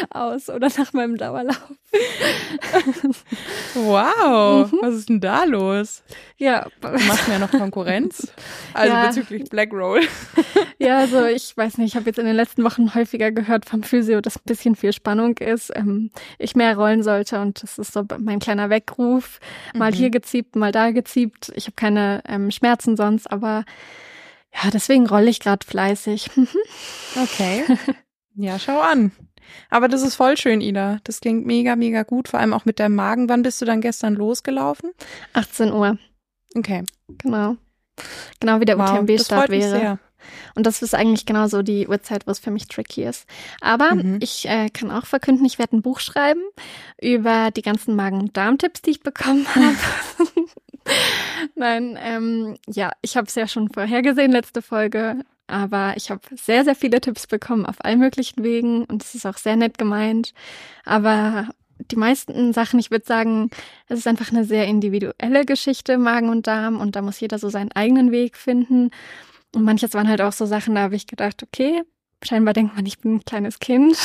aus 0.10 0.50
oder 0.50 0.68
nach 0.78 0.94
meinem 0.94 1.16
Dauerlauf. 1.18 1.62
Wow, 3.76 4.72
Mhm. 4.72 4.80
was 4.82 4.96
ist 4.96 5.10
denn 5.10 5.20
da 5.20 5.44
los? 5.44 6.04
Ja, 6.38 6.68
machst 6.82 7.28
mir 7.28 7.36
ja 7.36 7.40
noch 7.40 7.52
Konkurrenz. 7.52 8.32
Also 8.74 8.94
Ja. 8.94 9.08
bezüglich 9.08 9.50
Black 9.50 9.72
Roll. 9.74 10.02
ja, 10.80 11.00
also 11.00 11.26
ich 11.26 11.56
weiß 11.58 11.78
nicht, 11.80 11.90
ich 11.90 11.96
habe 11.96 12.06
jetzt 12.06 12.20
in 12.20 12.26
den 12.26 12.36
letzten 12.36 12.64
Wochen 12.64 12.94
häufiger 12.96 13.32
gehört 13.32 13.66
vom 13.66 13.84
Physio, 13.84 14.22
dass 14.22 14.38
ein 14.38 14.44
bisschen 14.46 14.76
viel 14.76 14.94
Spannung 14.94 15.38
ist, 15.38 15.72
ähm, 15.76 16.12
ich 16.38 16.56
mehr 16.56 16.76
rollen 16.78 17.04
sollte 17.04 17.40
und 17.42 17.62
das 17.64 17.78
ist 17.80 17.94
so 17.94 18.04
mein 18.20 18.40
kleiner 18.40 18.70
Weckruf. 18.70 19.40
Mal 19.76 19.92
Mhm. 19.92 19.96
hier 19.96 20.10
geziebt, 20.12 20.56
mal 20.56 20.72
da 20.72 20.92
geziebt. 20.92 21.52
Ich 21.56 21.66
habe 21.66 21.76
keine 21.76 22.22
ähm, 22.28 22.52
Schmerzen 22.52 22.96
sonst, 22.96 23.30
aber 23.32 23.66
ja, 24.54 24.70
deswegen 24.72 25.08
rolle 25.08 25.30
ich 25.30 25.40
gerade 25.40 25.66
fleißig. 25.66 26.30
Okay. 27.16 27.64
Ja, 28.36 28.60
schau 28.60 28.80
an. 28.80 29.12
Aber 29.72 29.88
das 29.88 30.04
ist 30.04 30.16
voll 30.16 30.38
schön, 30.38 30.62
Ida. 30.62 31.00
Das 31.04 31.22
klingt 31.22 31.46
mega, 31.46 31.76
mega 31.76 32.04
gut. 32.04 32.28
Vor 32.28 32.40
allem 32.40 32.54
auch 32.54 32.66
mit 32.66 32.80
deinem 32.80 32.96
Magen. 32.96 33.28
Wann 33.30 33.42
bist 33.42 33.60
du 33.62 33.66
dann 33.66 33.82
gestern 33.82 34.14
losgelaufen? 34.14 34.92
18 35.34 35.74
Uhr, 35.74 35.98
Okay. 36.56 36.84
genau. 37.18 37.58
Genau 38.40 38.60
wie 38.62 38.66
der 38.66 38.78
Wow, 38.78 39.00
UTMB-Start 39.00 39.50
wäre. 39.50 39.70
sehr. 39.80 40.00
Und 40.56 40.66
das 40.68 40.82
ist 40.84 40.94
eigentlich 40.94 41.26
genau 41.26 41.48
so 41.48 41.64
die 41.64 41.88
Uhrzeit, 41.88 42.28
wo 42.28 42.32
es 42.32 42.40
für 42.40 42.52
mich 42.52 42.68
tricky 42.68 43.04
ist. 43.04 43.26
Aber 43.62 43.96
Mhm. 43.96 44.20
ich 44.22 44.48
äh, 44.48 44.70
kann 44.70 44.92
auch 44.92 45.06
verkünden, 45.06 45.46
ich 45.46 45.58
werde 45.58 45.76
ein 45.78 45.82
Buch 45.82 46.00
schreiben 46.00 46.42
über 47.02 47.50
die 47.52 47.62
ganzen 47.64 47.96
Magen- 47.96 48.20
und 48.20 48.38
Darmtipps, 48.38 48.82
die 48.84 48.92
ich 48.92 49.02
bekommen 49.02 49.48
habe. 49.56 49.76
Nein, 51.56 51.98
ähm, 52.02 52.58
ja, 52.68 52.92
ich 53.02 53.18
habe 53.18 53.28
es 53.28 53.36
ja 53.36 53.48
schon 53.48 53.70
vorhergesehen, 53.70 54.32
letzte 54.32 54.62
Folge. 54.62 55.24
Aber 55.48 55.94
ich 55.98 56.12
habe 56.12 56.22
sehr, 56.36 56.64
sehr 56.64 56.76
viele 56.76 57.02
Tipps 57.02 57.26
bekommen 57.26 57.66
auf 57.66 57.84
allen 57.84 58.00
möglichen 58.00 58.44
Wegen 58.44 58.86
und 58.86 59.04
es 59.04 59.16
ist 59.16 59.26
auch 59.26 59.38
sehr 59.38 59.56
nett 59.56 59.80
gemeint. 59.80 60.34
Aber 60.86 61.50
die 61.80 61.96
meisten 61.96 62.54
Sachen, 62.54 62.80
ich 62.80 62.92
würde 62.92 63.06
sagen, 63.06 63.50
es 63.88 64.00
ist 64.00 64.08
einfach 64.08 64.32
eine 64.32 64.46
sehr 64.46 64.68
individuelle 64.68 65.46
Geschichte, 65.46 65.98
Magen 65.98 66.30
und 66.30 66.46
Darm, 66.46 66.80
und 66.80 66.96
da 66.96 67.02
muss 67.02 67.20
jeder 67.20 67.40
so 67.40 67.50
seinen 67.50 67.72
eigenen 67.72 68.12
Weg 68.12 68.38
finden. 68.38 68.92
Und 69.56 69.64
manches 69.64 69.94
waren 69.94 70.08
halt 70.08 70.22
auch 70.22 70.34
so 70.34 70.46
Sachen, 70.46 70.76
da 70.76 70.82
habe 70.82 70.96
ich 70.96 71.08
gedacht, 71.08 71.42
okay, 71.42 71.82
scheinbar 72.24 72.54
denkt 72.54 72.76
man, 72.76 72.86
ich 72.86 73.00
bin 73.00 73.16
ein 73.16 73.26
kleines 73.26 73.60
Kind. 73.60 73.98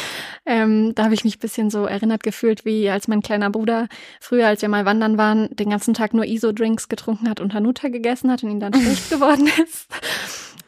ähm, 0.46 0.94
da 0.94 1.04
habe 1.04 1.14
ich 1.14 1.24
mich 1.24 1.38
bisschen 1.38 1.70
so 1.70 1.86
erinnert 1.86 2.22
gefühlt, 2.22 2.64
wie 2.64 2.88
als 2.90 3.08
mein 3.08 3.22
kleiner 3.22 3.50
Bruder 3.50 3.88
früher, 4.20 4.46
als 4.46 4.62
wir 4.62 4.68
mal 4.68 4.84
wandern 4.84 5.18
waren, 5.18 5.54
den 5.56 5.70
ganzen 5.70 5.94
Tag 5.94 6.14
nur 6.14 6.24
ISO-Drinks 6.24 6.88
getrunken 6.88 7.28
hat 7.28 7.40
und 7.40 7.54
Hanuta 7.54 7.88
gegessen 7.88 8.30
hat 8.30 8.42
und 8.42 8.50
ihn 8.50 8.60
dann 8.60 8.74
schlecht 8.80 9.10
geworden 9.10 9.48
ist. 9.64 9.88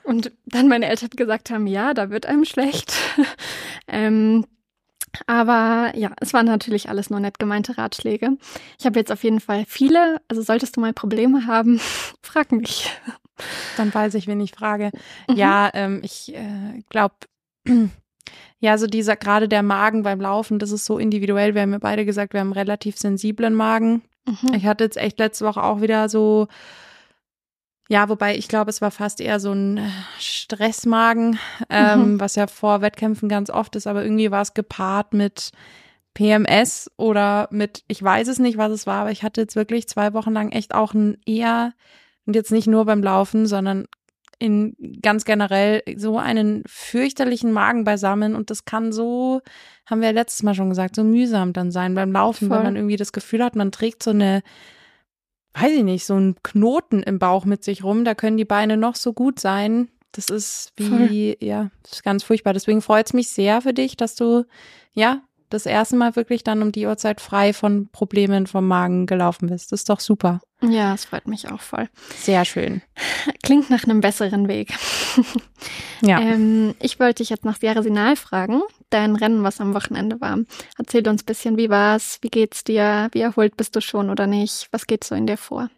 Und 0.05 0.33
dann 0.47 0.69
meine 0.69 0.87
Eltern 0.87 1.11
gesagt 1.11 1.51
haben, 1.51 1.67
ja, 1.67 1.95
da 1.95 2.11
wird 2.11 2.27
einem 2.27 2.45
schlecht. 2.45 2.95
ähm, 3.89 4.45
aber 5.27 5.93
ja, 5.97 6.11
es 6.21 6.33
waren 6.33 6.47
natürlich 6.47 6.89
alles 6.89 7.09
nur 7.11 7.21
nett 7.21 7.39
gemeinte 7.39 7.79
Ratschläge. 7.79 8.37
Ich 8.79 8.87
habe 8.87 8.99
jetzt 8.99 9.13
auf 9.13 9.23
jeden 9.25 9.41
Fall 9.41 9.65
viele. 9.67 10.21
Also 10.29 10.43
solltest 10.43 10.77
du 10.77 10.81
mal 10.81 10.93
Probleme 10.93 11.47
haben, 11.47 11.81
frag 12.23 12.53
mich. 12.53 12.91
Dann 13.77 13.93
weiß 13.93 14.15
ich, 14.15 14.27
wen 14.27 14.41
ich 14.41 14.53
frage. 14.53 14.91
Mhm. 15.29 15.37
Ja, 15.37 15.71
ähm, 15.75 16.01
ich 16.03 16.35
äh, 16.35 16.83
glaube, 16.89 17.15
ja, 18.59 18.79
so 18.79 18.87
dieser, 18.87 19.17
gerade 19.17 19.49
der 19.49 19.63
Magen 19.63 20.03
beim 20.03 20.21
Laufen, 20.21 20.59
das 20.59 20.71
ist 20.71 20.85
so 20.85 20.99
individuell. 20.99 21.55
Wir 21.55 21.63
haben 21.63 21.73
ja 21.73 21.79
beide 21.79 22.05
gesagt, 22.05 22.33
wir 22.33 22.41
haben 22.41 22.49
einen 22.49 22.59
relativ 22.59 22.99
sensiblen 22.99 23.55
Magen. 23.55 24.03
Mhm. 24.27 24.55
Ich 24.55 24.67
hatte 24.67 24.85
jetzt 24.85 24.97
echt 24.97 25.19
letzte 25.19 25.45
Woche 25.45 25.63
auch 25.63 25.81
wieder 25.81 26.09
so, 26.09 26.49
ja, 27.89 28.09
wobei 28.09 28.37
ich 28.37 28.49
glaube, 28.49 28.71
es 28.71 28.81
war 28.81 28.91
fast 28.91 29.21
eher 29.21 29.41
so 29.41 29.53
ein 29.53 29.77
äh, 29.77 29.91
Stressmagen, 30.19 31.39
ähm, 31.69 32.15
mhm. 32.15 32.21
was 32.21 32.35
ja 32.37 32.47
vor 32.47 32.81
Wettkämpfen 32.81 33.29
ganz 33.29 33.51
oft 33.51 33.77
ist, 33.77 33.87
aber 33.87 34.03
irgendwie 34.03 34.31
war 34.31 34.43
es 34.43 34.55
gepaart 34.55 35.13
mit 35.13 35.53
PMS 36.15 36.91
oder 36.97 37.49
mit, 37.51 37.83
ich 37.89 38.03
weiß 38.03 38.29
es 38.29 38.39
nicht, 38.39 38.57
was 38.57 38.73
es 38.73 38.87
war, 38.87 39.03
aber 39.03 39.11
ich 39.11 39.23
hatte 39.23 39.41
jetzt 39.43 39.57
wirklich 39.57 39.89
zwei 39.89 40.15
Wochen 40.15 40.33
lang 40.33 40.53
echt 40.53 40.75
auch 40.75 40.95
ein 40.95 41.19
eher 41.27 41.75
und 42.27 42.37
jetzt 42.37 42.53
nicht 42.53 42.67
nur 42.67 42.85
beim 42.85 43.03
Laufen, 43.03 43.47
sondern 43.47 43.87
in 44.39 44.77
ganz 45.03 45.25
generell 45.25 45.83
so 45.97 46.19
einen 46.19 46.65
fürchterlichen 46.67 47.53
Magen 47.53 47.85
beisammen 47.85 48.35
und 48.35 48.51
das 48.51 48.65
kann 48.65 48.93
so, 48.93 49.41
haben 49.87 50.01
wir 50.01 50.09
ja 50.09 50.15
letztes 50.15 50.43
Mal 50.43 50.55
schon 50.55 50.69
gesagt, 50.69 50.97
so 50.97 51.05
mühsam 51.05 51.53
dann 51.53 51.71
sein 51.71 51.95
beim 51.95 52.13
Laufen, 52.13 52.49
Voll. 52.49 52.57
weil 52.57 52.65
man 52.65 52.77
irgendwie 52.77 52.97
das 52.97 53.13
Gefühl 53.13 53.45
hat, 53.45 53.57
man 53.57 53.73
trägt 53.73 54.03
so 54.03 54.11
eine, 54.11 54.43
weiß 55.55 55.73
ich 55.73 55.85
nicht, 55.85 56.05
so 56.05 56.15
einen 56.15 56.37
Knoten 56.43 57.03
im 57.03 57.19
Bauch 57.19 57.45
mit 57.45 57.65
sich 57.65 57.85
rum, 57.85 58.05
da 58.05 58.15
können 58.15 58.37
die 58.37 58.45
Beine 58.45 58.77
noch 58.77 58.97
so 58.97 59.13
gut 59.13 59.39
sein. 59.39 59.89
Das 60.13 60.29
ist 60.29 60.73
wie, 60.77 61.37
Voll. 61.39 61.49
ja, 61.49 61.71
das 61.83 61.93
ist 61.95 62.05
ganz 62.05 62.23
furchtbar. 62.23 62.53
Deswegen 62.53 62.83
freut 62.83 63.07
es 63.07 63.15
mich 63.15 63.29
sehr 63.29 63.61
für 63.63 63.73
dich, 63.73 63.97
dass 63.97 64.15
du, 64.15 64.45
ja, 64.93 65.23
das 65.51 65.67
erste 65.67 65.97
Mal 65.97 66.17
wirklich 66.17 66.43
dann 66.43 66.63
um 66.63 66.73
die 66.73 66.87
Uhrzeit 66.87 67.21
frei 67.21 67.53
von 67.53 67.89
Problemen 67.91 68.47
vom 68.47 68.67
Magen 68.67 69.07
gelaufen 69.07 69.49
bist. 69.49 69.73
Das 69.73 69.81
ist 69.81 69.91
doch 69.91 70.01
super. 70.01 70.41
Ja, 70.63 70.95
es 70.95 71.05
freut 71.05 71.29
mich 71.29 71.51
auch 71.51 71.61
voll. 71.61 71.89
Sehr 72.17 72.45
schön. 72.45 72.83
Klingt 73.43 73.71
nach 73.71 73.85
einem 73.85 74.01
besseren 74.01 74.49
Weg. 74.49 74.73
ja. 76.03 76.21
Ähm, 76.21 76.75
ich 76.81 76.99
wollte 76.99 77.23
dich 77.23 77.31
jetzt 77.31 77.45
nach 77.45 77.59
Sierra 77.61 77.83
Sinal 77.83 78.17
fragen, 78.17 78.63
dein 78.91 79.17
Rennen, 79.17 79.43
was 79.43 79.61
am 79.61 79.75
Wochenende 79.75 80.21
war. 80.21 80.39
Erzähl 80.79 81.07
uns 81.09 81.23
ein 81.23 81.27
bisschen, 81.27 81.57
wie 81.57 81.71
war's? 81.71 82.19
Wie 82.23 82.31
geht's 82.31 82.65
dir? 82.65 83.09
Wie 83.13 83.21
erholt 83.21 83.57
bist 83.57 83.77
du 83.77 83.81
schon 83.81 84.11
oder 84.11 84.27
nicht? 84.27 84.69
Was 84.71 84.87
geht 84.87 85.05
so 85.05 85.15
in 85.15 85.27
dir 85.27 85.37
vor? 85.37 85.69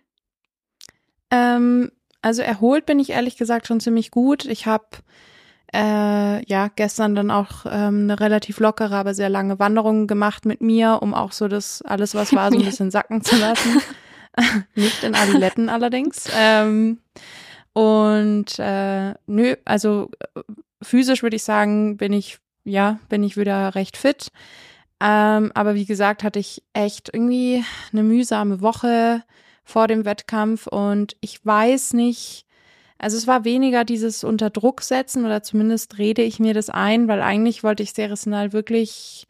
Ähm, 1.30 1.90
also 2.22 2.42
erholt 2.42 2.86
bin 2.86 2.98
ich 3.00 3.10
ehrlich 3.10 3.36
gesagt 3.36 3.66
schon 3.66 3.80
ziemlich 3.80 4.10
gut. 4.10 4.44
Ich 4.44 4.66
habe 4.66 4.86
äh, 5.74 6.44
ja 6.46 6.68
gestern 6.74 7.14
dann 7.14 7.30
auch 7.30 7.66
ähm, 7.66 8.04
eine 8.04 8.20
relativ 8.20 8.60
lockere, 8.60 8.96
aber 8.96 9.14
sehr 9.14 9.28
lange 9.28 9.58
Wanderung 9.58 10.06
gemacht 10.06 10.44
mit 10.44 10.60
mir, 10.60 10.98
um 11.02 11.14
auch 11.14 11.32
so 11.32 11.48
das 11.48 11.82
alles, 11.82 12.14
was 12.14 12.34
war, 12.34 12.50
so 12.50 12.58
ein 12.58 12.64
bisschen 12.66 12.90
sacken 12.90 13.22
zu 13.22 13.36
lassen. 13.36 13.80
Nicht 14.74 15.02
in 15.02 15.14
Adiletten 15.14 15.68
allerdings. 15.68 16.28
Ähm, 16.36 16.98
und 17.72 18.58
äh, 18.58 19.14
nö, 19.26 19.54
also 19.64 20.10
äh, 20.34 20.40
physisch 20.82 21.22
würde 21.22 21.36
ich 21.36 21.44
sagen, 21.44 21.96
bin 21.96 22.12
ich, 22.12 22.38
ja, 22.64 22.98
bin 23.08 23.22
ich 23.22 23.36
wieder 23.36 23.74
recht 23.74 23.96
fit. 23.96 24.28
Ähm, 25.00 25.52
aber 25.54 25.74
wie 25.74 25.84
gesagt, 25.84 26.22
hatte 26.22 26.38
ich 26.38 26.62
echt 26.72 27.10
irgendwie 27.12 27.64
eine 27.92 28.02
mühsame 28.02 28.60
Woche 28.62 29.22
vor 29.62 29.88
dem 29.88 30.04
Wettkampf 30.04 30.66
und 30.66 31.16
ich 31.20 31.44
weiß 31.44 31.92
nicht, 31.92 32.45
also 32.98 33.16
es 33.16 33.26
war 33.26 33.44
weniger 33.44 33.84
dieses 33.84 34.24
unter 34.24 34.50
Druck 34.50 34.80
setzen 34.82 35.24
oder 35.24 35.42
zumindest 35.42 35.98
rede 35.98 36.22
ich 36.22 36.38
mir 36.38 36.54
das 36.54 36.70
ein, 36.70 37.08
weil 37.08 37.20
eigentlich 37.20 37.62
wollte 37.62 37.82
ich 37.82 37.92
Ceresnal 37.92 38.52
wirklich 38.52 39.26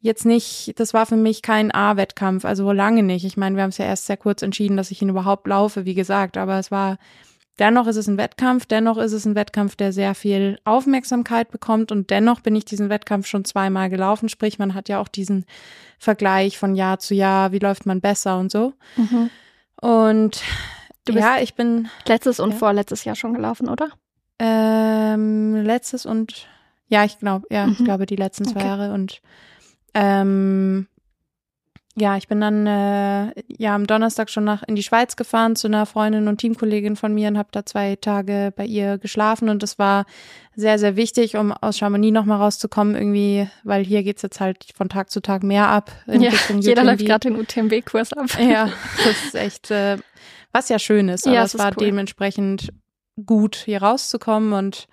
jetzt 0.00 0.24
nicht, 0.24 0.72
das 0.76 0.94
war 0.94 1.06
für 1.06 1.16
mich 1.16 1.42
kein 1.42 1.72
A-Wettkampf, 1.72 2.44
also 2.44 2.72
lange 2.72 3.02
nicht. 3.02 3.24
Ich 3.24 3.36
meine, 3.36 3.56
wir 3.56 3.62
haben 3.62 3.70
es 3.70 3.78
ja 3.78 3.84
erst 3.84 4.06
sehr 4.06 4.16
kurz 4.16 4.42
entschieden, 4.42 4.76
dass 4.76 4.90
ich 4.90 5.02
ihn 5.02 5.10
überhaupt 5.10 5.46
laufe, 5.46 5.84
wie 5.84 5.94
gesagt, 5.94 6.36
aber 6.36 6.58
es 6.58 6.70
war, 6.70 6.96
dennoch 7.58 7.86
ist 7.86 7.96
es 7.96 8.06
ein 8.06 8.16
Wettkampf, 8.16 8.66
dennoch 8.66 8.96
ist 8.96 9.12
es 9.12 9.26
ein 9.26 9.34
Wettkampf, 9.34 9.76
der 9.76 9.92
sehr 9.92 10.14
viel 10.14 10.58
Aufmerksamkeit 10.64 11.50
bekommt 11.50 11.92
und 11.92 12.10
dennoch 12.10 12.40
bin 12.40 12.56
ich 12.56 12.64
diesen 12.64 12.88
Wettkampf 12.88 13.26
schon 13.26 13.44
zweimal 13.44 13.90
gelaufen, 13.90 14.28
sprich, 14.28 14.58
man 14.58 14.74
hat 14.74 14.88
ja 14.88 15.00
auch 15.00 15.08
diesen 15.08 15.44
Vergleich 15.98 16.58
von 16.58 16.74
Jahr 16.74 16.98
zu 16.98 17.14
Jahr, 17.14 17.52
wie 17.52 17.58
läuft 17.58 17.84
man 17.84 18.00
besser 18.00 18.38
und 18.38 18.50
so. 18.50 18.72
Mhm. 18.96 19.30
Und 19.82 20.42
ja, 21.18 21.38
ich 21.40 21.54
bin 21.54 21.88
letztes 22.06 22.40
und 22.40 22.52
ja. 22.52 22.56
vorletztes 22.56 23.04
Jahr 23.04 23.16
schon 23.16 23.34
gelaufen, 23.34 23.68
oder? 23.68 23.88
Ähm, 24.38 25.56
letztes 25.56 26.06
und 26.06 26.46
ja, 26.88 27.04
ich 27.04 27.18
glaube, 27.18 27.46
ja, 27.50 27.66
mhm. 27.66 27.76
ich 27.78 27.84
glaube 27.84 28.06
die 28.06 28.16
letzten 28.16 28.44
zwei 28.44 28.60
okay. 28.60 28.68
Jahre 28.68 28.92
und 28.92 29.20
ähm, 29.94 30.86
ja, 31.96 32.16
ich 32.16 32.28
bin 32.28 32.40
dann 32.40 32.66
äh, 32.66 33.32
ja 33.48 33.74
am 33.74 33.86
Donnerstag 33.86 34.30
schon 34.30 34.44
nach 34.44 34.62
in 34.62 34.76
die 34.76 34.82
Schweiz 34.82 35.16
gefahren 35.16 35.56
zu 35.56 35.66
einer 35.66 35.86
Freundin 35.86 36.28
und 36.28 36.38
Teamkollegin 36.38 36.96
von 36.96 37.12
mir 37.12 37.28
und 37.28 37.36
habe 37.36 37.48
da 37.52 37.66
zwei 37.66 37.96
Tage 37.96 38.52
bei 38.56 38.64
ihr 38.64 38.96
geschlafen 38.98 39.48
und 39.48 39.62
das 39.62 39.78
war 39.78 40.06
sehr 40.54 40.78
sehr 40.78 40.96
wichtig, 40.96 41.36
um 41.36 41.52
aus 41.52 41.78
Chamonix 41.78 42.14
noch 42.14 42.24
mal 42.24 42.36
rauszukommen 42.36 42.94
irgendwie, 42.94 43.48
weil 43.64 43.84
hier 43.84 44.02
geht's 44.02 44.22
jetzt 44.22 44.40
halt 44.40 44.66
von 44.74 44.88
Tag 44.88 45.10
zu 45.10 45.20
Tag 45.20 45.42
mehr 45.42 45.68
ab. 45.68 45.90
Ja, 46.06 46.30
jeder 46.60 46.84
läuft 46.84 47.04
gerade 47.04 47.28
den 47.28 47.38
UTMB-Kurs 47.38 48.12
ab. 48.14 48.26
Ja, 48.40 48.70
das 49.04 49.24
ist 49.26 49.34
echt 49.34 49.70
äh, 49.70 49.98
was 50.52 50.68
ja 50.68 50.78
schön 50.78 51.08
ist, 51.08 51.26
aber 51.26 51.36
ja, 51.36 51.44
es 51.44 51.58
war 51.58 51.72
cool. 51.76 51.86
dementsprechend 51.86 52.72
gut 53.24 53.56
hier 53.56 53.82
rauszukommen 53.82 54.52
und 54.52 54.88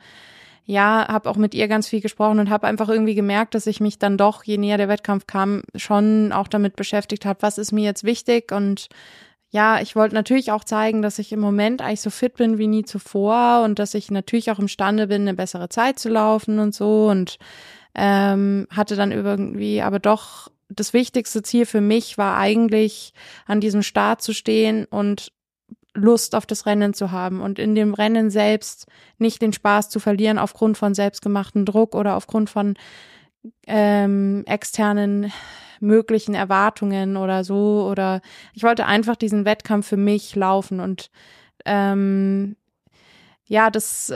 ja, 0.65 1.07
habe 1.07 1.29
auch 1.29 1.37
mit 1.37 1.55
ihr 1.55 1.69
ganz 1.69 1.87
viel 1.87 2.01
gesprochen 2.01 2.39
und 2.39 2.49
habe 2.49 2.67
einfach 2.67 2.89
irgendwie 2.89 3.15
gemerkt, 3.15 3.55
dass 3.55 3.67
ich 3.67 3.79
mich 3.79 3.99
dann 3.99 4.17
doch, 4.17 4.43
je 4.43 4.57
näher 4.57 4.77
der 4.77 4.89
Wettkampf 4.89 5.25
kam, 5.25 5.61
schon 5.75 6.33
auch 6.33 6.49
damit 6.49 6.75
beschäftigt 6.75 7.25
habe, 7.25 7.41
was 7.41 7.57
ist 7.57 7.71
mir 7.71 7.85
jetzt 7.85 8.03
wichtig 8.03 8.51
und 8.51 8.89
ja, 9.49 9.79
ich 9.79 9.95
wollte 9.95 10.13
natürlich 10.13 10.51
auch 10.51 10.65
zeigen, 10.65 11.01
dass 11.01 11.19
ich 11.19 11.31
im 11.31 11.39
Moment 11.39 11.81
eigentlich 11.81 12.01
so 12.01 12.09
fit 12.09 12.35
bin 12.35 12.57
wie 12.57 12.67
nie 12.67 12.83
zuvor 12.83 13.61
und 13.63 13.79
dass 13.79 13.93
ich 13.93 14.11
natürlich 14.11 14.51
auch 14.51 14.59
imstande 14.59 15.07
bin, 15.07 15.21
eine 15.21 15.33
bessere 15.33 15.69
Zeit 15.69 15.99
zu 15.99 16.09
laufen 16.09 16.59
und 16.59 16.75
so 16.75 17.07
und 17.07 17.37
ähm, 17.95 18.67
hatte 18.69 18.97
dann 18.97 19.13
irgendwie 19.13 19.81
aber 19.81 19.99
doch 19.99 20.49
das 20.69 20.91
wichtigste 20.91 21.43
Ziel 21.43 21.65
für 21.65 21.79
mich 21.79 22.17
war 22.17 22.37
eigentlich 22.37 23.13
an 23.45 23.61
diesem 23.61 23.83
Start 23.83 24.21
zu 24.21 24.33
stehen 24.33 24.83
und 24.83 25.31
Lust 25.97 26.35
auf 26.35 26.45
das 26.45 26.65
Rennen 26.65 26.93
zu 26.93 27.11
haben 27.11 27.41
und 27.41 27.59
in 27.59 27.75
dem 27.75 27.93
Rennen 27.93 28.29
selbst 28.29 28.87
nicht 29.17 29.41
den 29.41 29.51
Spaß 29.51 29.89
zu 29.89 29.99
verlieren 29.99 30.37
aufgrund 30.37 30.77
von 30.77 30.93
selbstgemachten 30.93 31.65
Druck 31.65 31.95
oder 31.95 32.15
aufgrund 32.15 32.49
von 32.49 32.75
ähm, 33.65 34.43
externen 34.45 35.31
möglichen 35.79 36.35
Erwartungen 36.35 37.17
oder 37.17 37.43
so. 37.43 37.87
Oder 37.89 38.21
ich 38.53 38.63
wollte 38.63 38.85
einfach 38.85 39.15
diesen 39.15 39.45
Wettkampf 39.45 39.87
für 39.87 39.97
mich 39.97 40.35
laufen 40.35 40.79
und 40.79 41.09
ähm, 41.65 42.55
ja, 43.49 43.69
das 43.69 44.09
äh, 44.09 44.15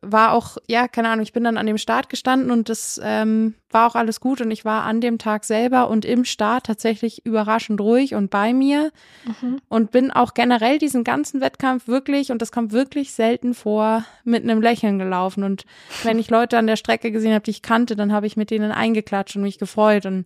war 0.00 0.32
auch, 0.32 0.56
ja, 0.66 0.88
keine 0.88 1.10
Ahnung, 1.10 1.22
ich 1.22 1.34
bin 1.34 1.44
dann 1.44 1.58
an 1.58 1.66
dem 1.66 1.76
Start 1.76 2.08
gestanden 2.08 2.50
und 2.50 2.70
das 2.70 2.98
ähm, 3.04 3.54
war 3.70 3.86
auch 3.86 3.94
alles 3.94 4.20
gut 4.20 4.40
und 4.40 4.50
ich 4.50 4.64
war 4.64 4.84
an 4.84 5.02
dem 5.02 5.18
Tag 5.18 5.44
selber 5.44 5.90
und 5.90 6.06
im 6.06 6.24
Start 6.24 6.64
tatsächlich 6.64 7.26
überraschend 7.26 7.82
ruhig 7.82 8.14
und 8.14 8.30
bei 8.30 8.54
mir 8.54 8.90
mhm. 9.26 9.60
und 9.68 9.90
bin 9.90 10.10
auch 10.10 10.32
generell 10.32 10.78
diesen 10.78 11.04
ganzen 11.04 11.42
Wettkampf 11.42 11.86
wirklich, 11.86 12.32
und 12.32 12.40
das 12.40 12.52
kommt 12.52 12.72
wirklich 12.72 13.12
selten 13.12 13.52
vor, 13.52 14.04
mit 14.24 14.44
einem 14.44 14.62
Lächeln 14.62 14.98
gelaufen. 14.98 15.44
Und 15.44 15.66
wenn 16.04 16.18
ich 16.18 16.30
Leute 16.30 16.56
an 16.56 16.66
der 16.66 16.76
Strecke 16.76 17.12
gesehen 17.12 17.34
habe, 17.34 17.44
die 17.44 17.50
ich 17.50 17.62
kannte, 17.62 17.96
dann 17.96 18.14
habe 18.14 18.26
ich 18.26 18.38
mit 18.38 18.50
denen 18.50 18.72
eingeklatscht 18.72 19.36
und 19.36 19.42
mich 19.42 19.58
gefreut 19.58 20.06
und 20.06 20.24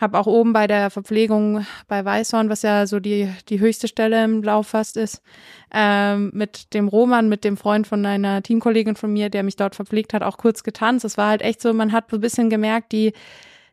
habe 0.00 0.18
auch 0.18 0.26
oben 0.26 0.52
bei 0.52 0.66
der 0.66 0.90
Verpflegung 0.90 1.66
bei 1.88 2.04
Weißhorn, 2.04 2.48
was 2.48 2.62
ja 2.62 2.86
so 2.86 3.00
die, 3.00 3.32
die 3.48 3.60
höchste 3.60 3.88
Stelle 3.88 4.24
im 4.24 4.42
Lauf 4.42 4.68
fast 4.68 4.96
ist, 4.96 5.22
ähm, 5.72 6.30
mit 6.32 6.72
dem 6.72 6.88
Roman, 6.88 7.28
mit 7.28 7.44
dem 7.44 7.56
Freund 7.56 7.86
von 7.86 8.06
einer 8.06 8.42
Teamkollegin 8.42 8.94
von 8.94 9.12
mir, 9.12 9.28
der 9.28 9.42
mich 9.42 9.56
dort 9.56 9.74
verpflegt 9.74 10.14
hat, 10.14 10.22
auch 10.22 10.38
kurz 10.38 10.62
getanzt. 10.62 11.04
Es 11.04 11.18
war 11.18 11.28
halt 11.28 11.42
echt 11.42 11.60
so, 11.60 11.72
man 11.72 11.92
hat 11.92 12.10
so 12.10 12.16
ein 12.16 12.20
bisschen 12.20 12.48
gemerkt, 12.48 12.92
die, 12.92 13.12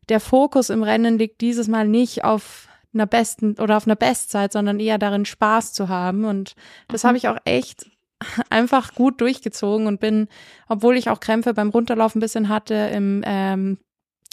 der 0.09 0.19
Fokus 0.19 0.69
im 0.69 0.83
Rennen 0.83 1.17
liegt 1.17 1.41
dieses 1.41 1.67
Mal 1.67 1.87
nicht 1.87 2.23
auf 2.23 2.67
einer 2.93 3.05
besten 3.05 3.59
oder 3.59 3.77
auf 3.77 3.85
einer 3.85 3.95
Bestzeit, 3.95 4.51
sondern 4.51 4.79
eher 4.79 4.97
darin, 4.97 5.25
Spaß 5.25 5.73
zu 5.73 5.89
haben. 5.89 6.25
Und 6.25 6.55
das 6.87 7.03
mhm. 7.03 7.07
habe 7.09 7.17
ich 7.17 7.27
auch 7.27 7.37
echt 7.45 7.85
einfach 8.49 8.95
gut 8.95 9.21
durchgezogen 9.21 9.85
und 9.85 9.99
bin, 9.99 10.27
obwohl 10.67 10.97
ich 10.97 11.09
auch 11.09 11.19
Krämpfe 11.19 11.53
beim 11.53 11.69
Runterlaufen 11.69 12.19
ein 12.19 12.21
bisschen 12.21 12.49
hatte, 12.49 12.73
im 12.93 13.21
ähm, 13.25 13.77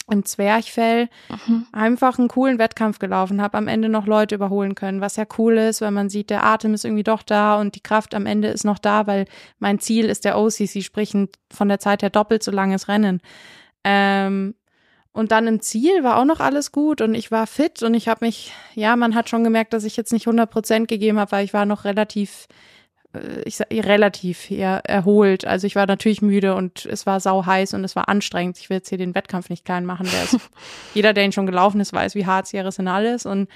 im 0.09 0.25
Zwerchfell 0.25 1.09
mhm. 1.29 1.67
einfach 1.71 2.19
einen 2.19 2.27
coolen 2.27 2.59
Wettkampf 2.59 2.99
gelaufen, 2.99 3.41
habe 3.41 3.57
am 3.57 3.67
Ende 3.67 3.89
noch 3.89 4.05
Leute 4.05 4.35
überholen 4.35 4.75
können, 4.75 5.01
was 5.01 5.15
ja 5.15 5.25
cool 5.37 5.57
ist, 5.57 5.81
weil 5.81 5.91
man 5.91 6.09
sieht, 6.09 6.29
der 6.29 6.43
Atem 6.43 6.73
ist 6.73 6.83
irgendwie 6.83 7.03
doch 7.03 7.23
da 7.23 7.59
und 7.59 7.75
die 7.75 7.81
Kraft 7.83 8.13
am 8.13 8.25
Ende 8.25 8.49
ist 8.49 8.65
noch 8.65 8.79
da, 8.79 9.07
weil 9.07 9.25
mein 9.59 9.79
Ziel 9.79 10.05
ist 10.05 10.25
der 10.25 10.37
OCC, 10.37 10.83
sprich 10.83 11.13
von 11.51 11.69
der 11.69 11.79
Zeit 11.79 12.01
her 12.01 12.09
doppelt 12.09 12.43
so 12.43 12.51
langes 12.51 12.87
Rennen. 12.87 13.21
Ähm, 13.83 14.55
und 15.13 15.31
dann 15.31 15.47
im 15.47 15.61
Ziel 15.61 16.03
war 16.03 16.17
auch 16.17 16.25
noch 16.25 16.39
alles 16.39 16.71
gut 16.71 16.99
und 16.99 17.13
ich 17.13 17.31
war 17.31 17.45
fit 17.45 17.83
und 17.83 17.93
ich 17.93 18.07
habe 18.07 18.25
mich, 18.25 18.51
ja, 18.73 18.95
man 18.95 19.13
hat 19.13 19.29
schon 19.29 19.43
gemerkt, 19.43 19.73
dass 19.73 19.83
ich 19.83 19.95
jetzt 19.95 20.11
nicht 20.11 20.27
100 20.27 20.49
Prozent 20.49 20.87
gegeben 20.87 21.19
habe, 21.19 21.31
weil 21.31 21.45
ich 21.45 21.53
war 21.53 21.65
noch 21.65 21.85
relativ 21.85 22.47
ich 23.45 23.57
sag, 23.57 23.71
relativ 23.71 24.49
ja, 24.49 24.77
erholt. 24.77 25.45
Also 25.45 25.67
ich 25.67 25.75
war 25.75 25.85
natürlich 25.85 26.21
müde 26.21 26.55
und 26.55 26.85
es 26.85 27.05
war 27.05 27.19
sau 27.19 27.45
heiß 27.45 27.73
und 27.73 27.83
es 27.83 27.95
war 27.95 28.09
anstrengend. 28.09 28.57
Ich 28.59 28.69
will 28.69 28.77
jetzt 28.77 28.89
hier 28.89 28.97
den 28.97 29.15
Wettkampf 29.15 29.49
nicht 29.49 29.65
klein 29.65 29.85
machen. 29.85 30.07
Der 30.11 30.23
ist, 30.23 30.39
jeder, 30.93 31.13
der 31.13 31.25
ihn 31.25 31.31
schon 31.31 31.45
gelaufen 31.45 31.79
ist, 31.79 31.93
weiß, 31.93 32.15
wie 32.15 32.25
hart 32.25 32.47
Sierra 32.47 32.71
Senal 32.71 33.05
ist. 33.05 33.25
Und 33.25 33.49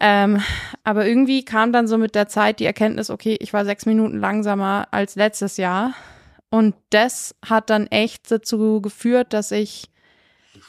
ähm, 0.00 0.40
aber 0.84 1.06
irgendwie 1.06 1.44
kam 1.44 1.72
dann 1.72 1.88
so 1.88 1.98
mit 1.98 2.14
der 2.14 2.28
Zeit 2.28 2.60
die 2.60 2.66
Erkenntnis, 2.66 3.10
okay, 3.10 3.36
ich 3.40 3.52
war 3.52 3.64
sechs 3.64 3.84
Minuten 3.84 4.18
langsamer 4.18 4.86
als 4.92 5.16
letztes 5.16 5.56
Jahr. 5.56 5.94
Und 6.50 6.74
das 6.90 7.34
hat 7.44 7.68
dann 7.70 7.88
echt 7.88 8.30
dazu 8.30 8.80
geführt, 8.80 9.32
dass 9.32 9.50
ich 9.50 9.90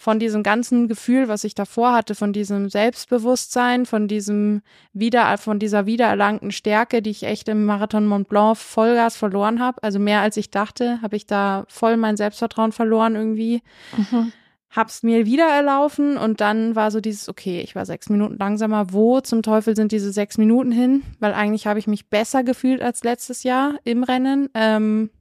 von 0.10 0.18
diesem 0.18 0.42
ganzen 0.42 0.88
Gefühl, 0.88 1.28
was 1.28 1.44
ich 1.44 1.54
davor 1.54 1.94
hatte, 1.94 2.16
von 2.16 2.34
diesem 2.34 2.68
Selbstbewusstsein, 2.68 3.86
von 3.86 4.08
diesem 4.08 4.64
wieder, 4.92 5.38
von 5.38 5.60
dieser 5.60 5.86
wiedererlangten 5.86 6.50
Stärke, 6.50 7.04
die 7.04 7.12
ich 7.12 7.22
echt 7.22 7.48
im 7.48 7.64
Marathon 7.66 8.08
Mont 8.08 8.28
Blanc 8.28 8.58
Vollgas 8.58 9.16
verloren 9.16 9.60
habe. 9.60 9.84
Also 9.84 10.00
mehr 10.00 10.22
als 10.22 10.36
ich 10.36 10.50
dachte, 10.50 11.00
habe 11.04 11.16
ich 11.16 11.28
da 11.28 11.64
voll 11.68 11.96
mein 11.96 12.18
Selbstvertrauen 12.18 12.72
verloren 12.72 13.14
irgendwie. 13.14 13.62
Mhm. 13.96 14.32
Hab's 14.72 15.04
mir 15.04 15.28
wieder 15.28 15.48
erlaufen 15.48 16.18
und 16.18 16.42
dann 16.42 16.76
war 16.76 16.90
so 16.90 17.02
dieses, 17.02 17.30
okay, 17.30 17.62
ich 17.62 17.76
war 17.76 17.86
sechs 17.86 18.10
Minuten 18.10 18.36
langsamer. 18.40 18.92
Wo 18.92 19.22
zum 19.22 19.44
Teufel 19.44 19.76
sind 19.76 19.92
diese 19.92 20.12
sechs 20.12 20.40
Minuten 20.40 20.72
hin? 20.72 21.04
Weil 21.20 21.36
eigentlich 21.36 21.68
habe 21.68 21.78
ich 21.78 21.86
mich 21.86 22.10
besser 22.10 22.44
gefühlt 22.44 22.82
als 22.82 23.04
letztes 23.04 23.44
Jahr 23.44 23.76
im 23.84 24.04
Rennen. 24.04 24.50
Ähm, 24.56 25.12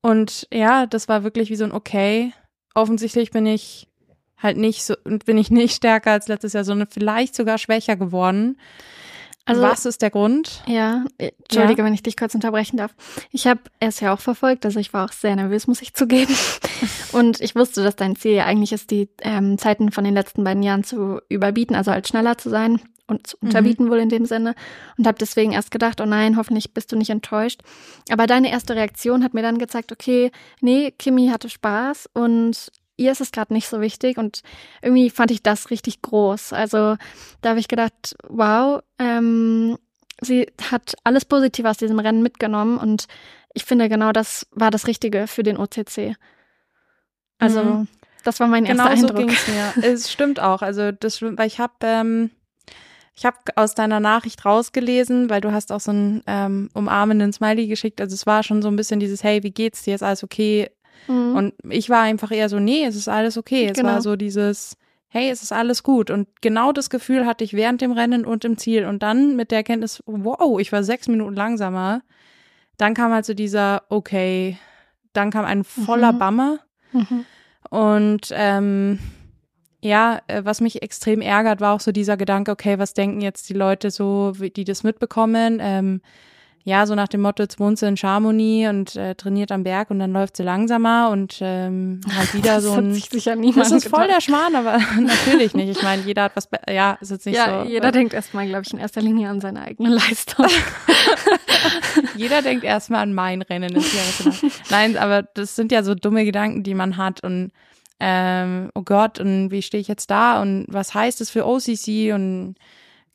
und 0.00 0.48
ja, 0.50 0.86
das 0.86 1.08
war 1.08 1.24
wirklich 1.24 1.50
wie 1.50 1.56
so 1.56 1.64
ein 1.64 1.72
Okay, 1.72 2.32
offensichtlich 2.74 3.30
bin 3.30 3.46
ich 3.46 3.88
halt 4.36 4.56
nicht 4.56 4.84
so, 4.84 4.94
bin 5.24 5.38
ich 5.38 5.50
nicht 5.50 5.74
stärker 5.74 6.12
als 6.12 6.28
letztes 6.28 6.52
Jahr, 6.52 6.64
sondern 6.64 6.88
vielleicht 6.88 7.34
sogar 7.34 7.58
schwächer 7.58 7.96
geworden. 7.96 8.58
Also, 9.46 9.60
Was 9.60 9.84
ist 9.84 10.00
der 10.00 10.10
Grund? 10.10 10.62
Ja, 10.66 11.04
entschuldige, 11.18 11.82
ja. 11.82 11.84
wenn 11.84 11.92
ich 11.92 12.02
dich 12.02 12.16
kurz 12.16 12.34
unterbrechen 12.34 12.78
darf. 12.78 12.94
Ich 13.30 13.46
habe 13.46 13.60
es 13.78 14.00
ja 14.00 14.14
auch 14.14 14.20
verfolgt, 14.20 14.64
also 14.64 14.80
ich 14.80 14.94
war 14.94 15.04
auch 15.04 15.12
sehr 15.12 15.36
nervös, 15.36 15.66
muss 15.66 15.82
ich 15.82 15.92
zugeben. 15.92 16.34
Und 17.12 17.42
ich 17.42 17.54
wusste, 17.54 17.82
dass 17.84 17.94
dein 17.94 18.16
Ziel 18.16 18.32
ja 18.32 18.46
eigentlich 18.46 18.72
ist, 18.72 18.90
die 18.90 19.10
ähm, 19.20 19.58
Zeiten 19.58 19.92
von 19.92 20.04
den 20.04 20.14
letzten 20.14 20.44
beiden 20.44 20.62
Jahren 20.62 20.82
zu 20.82 21.20
überbieten, 21.28 21.76
also 21.76 21.90
halt 21.92 22.08
schneller 22.08 22.38
zu 22.38 22.48
sein 22.48 22.80
und 23.06 23.26
zu 23.26 23.36
unterbieten 23.40 23.86
mhm. 23.86 23.90
wohl 23.90 23.98
in 23.98 24.08
dem 24.08 24.26
Sinne. 24.26 24.54
Und 24.96 25.06
habe 25.06 25.18
deswegen 25.18 25.52
erst 25.52 25.70
gedacht, 25.70 26.00
oh 26.00 26.06
nein, 26.06 26.36
hoffentlich 26.36 26.72
bist 26.72 26.92
du 26.92 26.96
nicht 26.96 27.10
enttäuscht. 27.10 27.60
Aber 28.10 28.26
deine 28.26 28.50
erste 28.50 28.74
Reaktion 28.74 29.22
hat 29.22 29.34
mir 29.34 29.42
dann 29.42 29.58
gezeigt, 29.58 29.92
okay, 29.92 30.30
nee, 30.60 30.90
Kimi 30.90 31.28
hatte 31.28 31.48
Spaß 31.48 32.08
und 32.12 32.70
ihr 32.96 33.12
ist 33.12 33.20
es 33.20 33.32
gerade 33.32 33.52
nicht 33.52 33.68
so 33.68 33.80
wichtig 33.80 34.18
und 34.18 34.42
irgendwie 34.80 35.10
fand 35.10 35.30
ich 35.30 35.42
das 35.42 35.70
richtig 35.70 36.02
groß. 36.02 36.52
Also 36.52 36.96
da 37.40 37.50
habe 37.50 37.60
ich 37.60 37.68
gedacht, 37.68 38.16
wow, 38.28 38.82
ähm, 38.98 39.78
sie 40.20 40.46
hat 40.70 40.94
alles 41.04 41.24
Positive 41.24 41.68
aus 41.68 41.76
diesem 41.76 41.98
Rennen 41.98 42.22
mitgenommen 42.22 42.78
und 42.78 43.06
ich 43.52 43.64
finde 43.64 43.88
genau 43.88 44.12
das 44.12 44.46
war 44.52 44.70
das 44.70 44.86
Richtige 44.86 45.26
für 45.26 45.42
den 45.42 45.58
OCC. 45.58 46.16
Also 47.38 47.64
mhm. 47.64 47.88
das 48.24 48.40
war 48.40 48.46
mein 48.46 48.64
erster 48.64 48.84
genau 48.84 48.94
Eindruck. 48.94 49.20
So 49.20 49.26
ging's 49.26 49.48
mir. 49.48 49.72
es 49.82 50.10
stimmt 50.10 50.40
auch. 50.40 50.62
Also 50.62 50.92
das, 50.92 51.20
weil 51.20 51.46
ich 51.46 51.58
habe 51.58 51.74
ähm, 51.82 52.30
ich 53.16 53.24
habe 53.24 53.36
aus 53.54 53.74
deiner 53.74 54.00
Nachricht 54.00 54.44
rausgelesen, 54.44 55.30
weil 55.30 55.40
du 55.40 55.52
hast 55.52 55.70
auch 55.70 55.80
so 55.80 55.92
einen 55.92 56.22
ähm, 56.26 56.68
umarmenden 56.74 57.32
Smiley 57.32 57.68
geschickt. 57.68 58.00
Also 58.00 58.14
es 58.14 58.26
war 58.26 58.42
schon 58.42 58.60
so 58.60 58.68
ein 58.68 58.76
bisschen 58.76 58.98
dieses, 58.98 59.22
hey, 59.22 59.42
wie 59.42 59.52
geht's 59.52 59.82
dir? 59.82 59.94
Ist 59.94 60.02
alles 60.02 60.24
okay? 60.24 60.70
Mhm. 61.06 61.36
Und 61.36 61.54
ich 61.70 61.90
war 61.90 62.02
einfach 62.02 62.32
eher 62.32 62.48
so, 62.48 62.58
nee, 62.58 62.84
es 62.84 62.96
ist 62.96 63.08
alles 63.08 63.38
okay. 63.38 63.66
Es 63.66 63.78
genau. 63.78 63.90
war 63.90 64.02
so 64.02 64.16
dieses, 64.16 64.76
hey, 65.08 65.30
es 65.30 65.44
ist 65.44 65.52
alles 65.52 65.84
gut. 65.84 66.10
Und 66.10 66.28
genau 66.42 66.72
das 66.72 66.90
Gefühl 66.90 67.24
hatte 67.24 67.44
ich 67.44 67.54
während 67.54 67.80
dem 67.80 67.92
Rennen 67.92 68.24
und 68.24 68.44
im 68.44 68.58
Ziel. 68.58 68.84
Und 68.84 69.04
dann 69.04 69.36
mit 69.36 69.52
der 69.52 69.58
Erkenntnis, 69.58 70.02
wow, 70.06 70.58
ich 70.58 70.72
war 70.72 70.82
sechs 70.82 71.06
Minuten 71.06 71.34
langsamer. 71.34 72.02
Dann 72.78 72.94
kam 72.94 73.12
halt 73.12 73.24
so 73.24 73.34
dieser, 73.34 73.84
okay, 73.90 74.58
dann 75.12 75.30
kam 75.30 75.44
ein 75.44 75.62
voller 75.62 76.12
mhm. 76.12 76.18
Bammer. 76.18 76.58
Mhm. 76.90 77.24
Und 77.70 78.28
ähm, 78.32 78.98
ja, 79.84 80.22
äh, 80.28 80.42
was 80.44 80.62
mich 80.62 80.82
extrem 80.82 81.20
ärgert, 81.20 81.60
war 81.60 81.74
auch 81.74 81.80
so 81.80 81.92
dieser 81.92 82.16
Gedanke, 82.16 82.50
okay, 82.50 82.78
was 82.78 82.94
denken 82.94 83.20
jetzt 83.20 83.50
die 83.50 83.54
Leute 83.54 83.90
so, 83.90 84.32
die 84.32 84.64
das 84.64 84.82
mitbekommen? 84.82 85.58
Ähm, 85.60 86.00
ja, 86.66 86.86
so 86.86 86.94
nach 86.94 87.08
dem 87.08 87.20
Motto, 87.20 87.42
jetzt 87.42 87.60
wohnt 87.60 87.78
sie 87.78 87.86
in 87.86 87.98
Chamonix 87.98 88.70
und 88.70 88.96
äh, 88.96 89.14
trainiert 89.14 89.52
am 89.52 89.64
Berg 89.64 89.90
und 89.90 89.98
dann 89.98 90.14
läuft 90.14 90.38
sie 90.38 90.42
langsamer 90.42 91.10
und 91.10 91.36
ähm, 91.42 92.00
halt 92.16 92.32
wieder 92.34 92.54
das 92.54 92.64
so 92.64 92.72
ein. 92.72 92.94
Sich 92.94 93.10
sicher 93.10 93.36
niemand 93.36 93.66
das 93.66 93.72
ist 93.72 93.88
voll 93.88 94.06
der 94.06 94.22
Schmarrn, 94.22 94.56
aber 94.56 94.78
natürlich 94.98 95.52
nicht. 95.52 95.76
Ich 95.76 95.82
meine, 95.82 96.00
jeder 96.00 96.22
hat 96.22 96.32
was, 96.34 96.48
ja, 96.66 96.96
ist 97.02 97.10
jetzt 97.10 97.26
nicht 97.26 97.36
ja, 97.36 97.64
so. 97.64 97.68
Jeder 97.68 97.88
äh, 97.88 97.92
denkt 97.92 98.14
erstmal, 98.14 98.46
glaube 98.46 98.62
ich, 98.64 98.72
in 98.72 98.78
erster 98.78 99.02
Linie 99.02 99.28
an 99.28 99.42
seine 99.42 99.60
eigene 99.60 99.90
Leistung. 99.90 100.46
jeder 102.16 102.40
denkt 102.40 102.64
erstmal 102.64 103.02
an 103.02 103.12
mein 103.12 103.42
Rennen 103.42 103.74
ins 103.74 103.92
Jahr. 103.92 104.34
Nein, 104.70 104.96
aber 104.96 105.24
das 105.34 105.56
sind 105.56 105.70
ja 105.70 105.82
so 105.82 105.94
dumme 105.94 106.24
Gedanken, 106.24 106.62
die 106.62 106.72
man 106.72 106.96
hat 106.96 107.22
und 107.22 107.52
ähm, 108.00 108.70
oh 108.74 108.82
Gott, 108.82 109.20
und 109.20 109.50
wie 109.50 109.62
stehe 109.62 109.80
ich 109.80 109.88
jetzt 109.88 110.10
da? 110.10 110.42
Und 110.42 110.66
was 110.68 110.94
heißt 110.94 111.20
es 111.20 111.30
für 111.30 111.46
OCC 111.46 112.12
und 112.12 112.56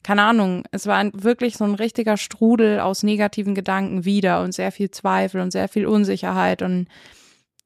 keine 0.04 0.24
Ahnung, 0.24 0.64
es 0.72 0.88
war 0.88 0.98
ein, 0.98 1.12
wirklich 1.14 1.58
so 1.58 1.66
ein 1.66 1.76
richtiger 1.76 2.18
Strudel 2.18 2.80
aus 2.80 3.04
negativen 3.04 3.54
Gedanken 3.54 4.06
wieder 4.06 4.42
und 4.42 4.54
sehr 4.54 4.72
viel 4.72 4.92
Zweifel 4.92 5.42
und 5.42 5.52
sehr 5.52 5.68
viel 5.68 5.86
Unsicherheit 5.86 6.62
und 6.62 6.88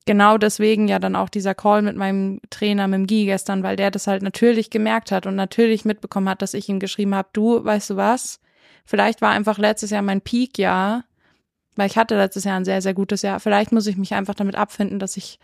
genau 0.06 0.38
deswegen 0.38 0.88
ja 0.88 1.00
dann 1.00 1.16
auch 1.16 1.30
dieser 1.30 1.56
Call 1.56 1.82
mit 1.82 1.96
meinem 1.96 2.40
Trainer, 2.50 2.88
mit 2.88 2.98
dem 2.98 3.08
Guy 3.08 3.26
gestern, 3.26 3.64
weil 3.64 3.76
der 3.76 3.92
das 3.92 4.08
halt 4.08 4.24
natürlich 4.24 4.70
gemerkt 4.70 5.12
hat 5.12 5.26
und 5.26 5.36
natürlich 5.36 5.86
mitbekommen 5.86 6.28
hat, 6.28 6.42
dass 6.42 6.54
ich 6.54 6.68
ihm 6.70 6.80
geschrieben 6.80 7.16
habe, 7.16 7.30
du, 7.34 7.64
weißt 7.64 7.92
du 7.92 7.96
was, 7.98 8.40
vielleicht 8.86 9.22
war 9.22 9.30
einfach 9.30 9.58
letztes 9.58 9.92
Jahr 9.92 10.02
mein 10.02 10.22
Peak-Jahr, 10.22 11.06
weil 11.76 11.88
ich 11.88 11.98
hatte 11.98 12.18
letztes 12.18 12.44
Jahr 12.44 12.58
ein 12.58 12.66
sehr, 12.66 12.82
sehr 12.82 12.94
gutes 12.94 13.22
Jahr, 13.22 13.40
vielleicht 13.40 13.72
muss 13.72 13.88
ich 13.88 13.98
mich 13.98 14.14
einfach 14.14 14.36
damit 14.36 14.56
abfinden, 14.56 15.00
dass 15.00 15.18
ich 15.18 15.40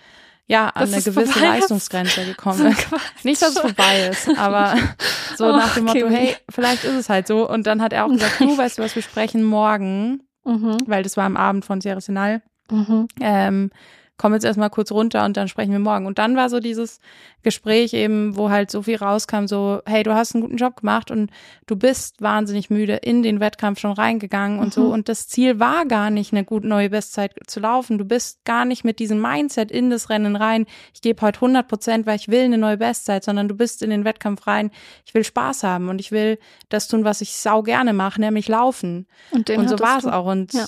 ja, 0.49 0.69
an 0.69 0.91
eine 0.91 1.01
gewisse 1.01 1.39
Leistungsgrenze 1.39 2.25
gekommen 2.25 2.71
ist. 2.71 2.87
Nicht, 3.23 3.39
dass 3.39 3.51
es 3.51 3.59
vorbei 3.59 4.09
ist, 4.09 4.27
aber 4.35 4.75
so 5.37 5.45
oh, 5.45 5.51
nach 5.51 5.75
dem 5.75 5.85
Motto, 5.85 6.07
okay. 6.07 6.15
hey, 6.15 6.35
vielleicht 6.49 6.83
ist 6.85 6.95
es 6.95 7.07
halt 7.07 7.27
so. 7.27 7.47
Und 7.47 7.67
dann 7.67 7.83
hat 7.83 7.93
er 7.93 8.05
auch 8.05 8.09
gesagt, 8.09 8.39
du 8.39 8.57
weißt 8.57 8.79
du 8.79 8.81
was, 8.81 8.95
wir 8.95 9.03
sprechen 9.03 9.43
morgen, 9.43 10.23
mhm. 10.43 10.77
weil 10.87 11.03
das 11.03 11.17
war 11.17 11.25
am 11.25 11.37
Abend 11.37 11.65
von 11.65 11.81
Sierra 11.81 12.01
Sinal. 12.01 12.41
Mhm. 12.71 13.07
Ähm, 13.21 13.69
komm 14.19 14.33
jetzt 14.33 14.43
erstmal 14.43 14.69
kurz 14.69 14.91
runter 14.91 15.23
und 15.23 15.37
dann 15.37 15.47
sprechen 15.47 15.71
wir 15.71 15.79
morgen. 15.79 16.05
Und 16.05 16.19
dann 16.19 16.35
war 16.35 16.49
so 16.49 16.59
dieses 16.59 16.99
Gespräch 17.41 17.93
eben, 17.93 18.35
wo 18.35 18.49
halt 18.49 18.69
so 18.69 18.81
viel 18.81 18.97
rauskam, 18.97 19.47
so, 19.47 19.81
hey, 19.85 20.03
du 20.03 20.13
hast 20.13 20.35
einen 20.35 20.41
guten 20.41 20.57
Job 20.57 20.81
gemacht 20.81 21.09
und 21.09 21.31
du 21.67 21.77
bist 21.77 22.21
wahnsinnig 22.21 22.69
müde 22.69 22.95
in 22.97 23.23
den 23.23 23.39
Wettkampf 23.39 23.79
schon 23.79 23.93
reingegangen 23.93 24.59
und 24.59 24.67
mhm. 24.67 24.71
so. 24.71 24.93
Und 24.93 25.07
das 25.07 25.29
Ziel 25.29 25.61
war 25.61 25.85
gar 25.85 26.09
nicht, 26.09 26.33
eine 26.33 26.43
gute 26.43 26.67
neue 26.67 26.89
Bestzeit 26.89 27.33
zu 27.47 27.61
laufen. 27.61 27.97
Du 27.97 28.03
bist 28.03 28.43
gar 28.43 28.65
nicht 28.65 28.83
mit 28.83 28.99
diesem 28.99 29.21
Mindset 29.21 29.71
in 29.71 29.89
das 29.89 30.09
Rennen 30.09 30.35
rein. 30.35 30.65
Ich 30.93 30.99
gebe 30.99 31.21
heute 31.21 31.37
100 31.37 31.65
Prozent, 31.69 32.05
weil 32.05 32.17
ich 32.17 32.27
will 32.27 32.43
eine 32.43 32.57
neue 32.57 32.77
Bestzeit, 32.77 33.23
sondern 33.23 33.47
du 33.47 33.55
bist 33.55 33.81
in 33.81 33.89
den 33.89 34.03
Wettkampf 34.03 34.45
rein. 34.47 34.69
Ich 35.05 35.13
will 35.13 35.23
Spaß 35.23 35.63
haben 35.63 35.87
und 35.87 36.01
ich 36.01 36.11
will 36.11 36.39
das 36.67 36.89
tun, 36.89 37.05
was 37.05 37.21
ich 37.21 37.37
sau 37.37 37.63
gerne 37.63 37.93
mache, 37.93 38.19
nämlich 38.19 38.49
laufen. 38.49 39.07
Und, 39.31 39.49
und 39.49 39.69
so 39.69 39.79
war 39.79 39.97
es 39.97 40.05
auch. 40.05 40.25
Und 40.25 40.51
ja. 40.51 40.65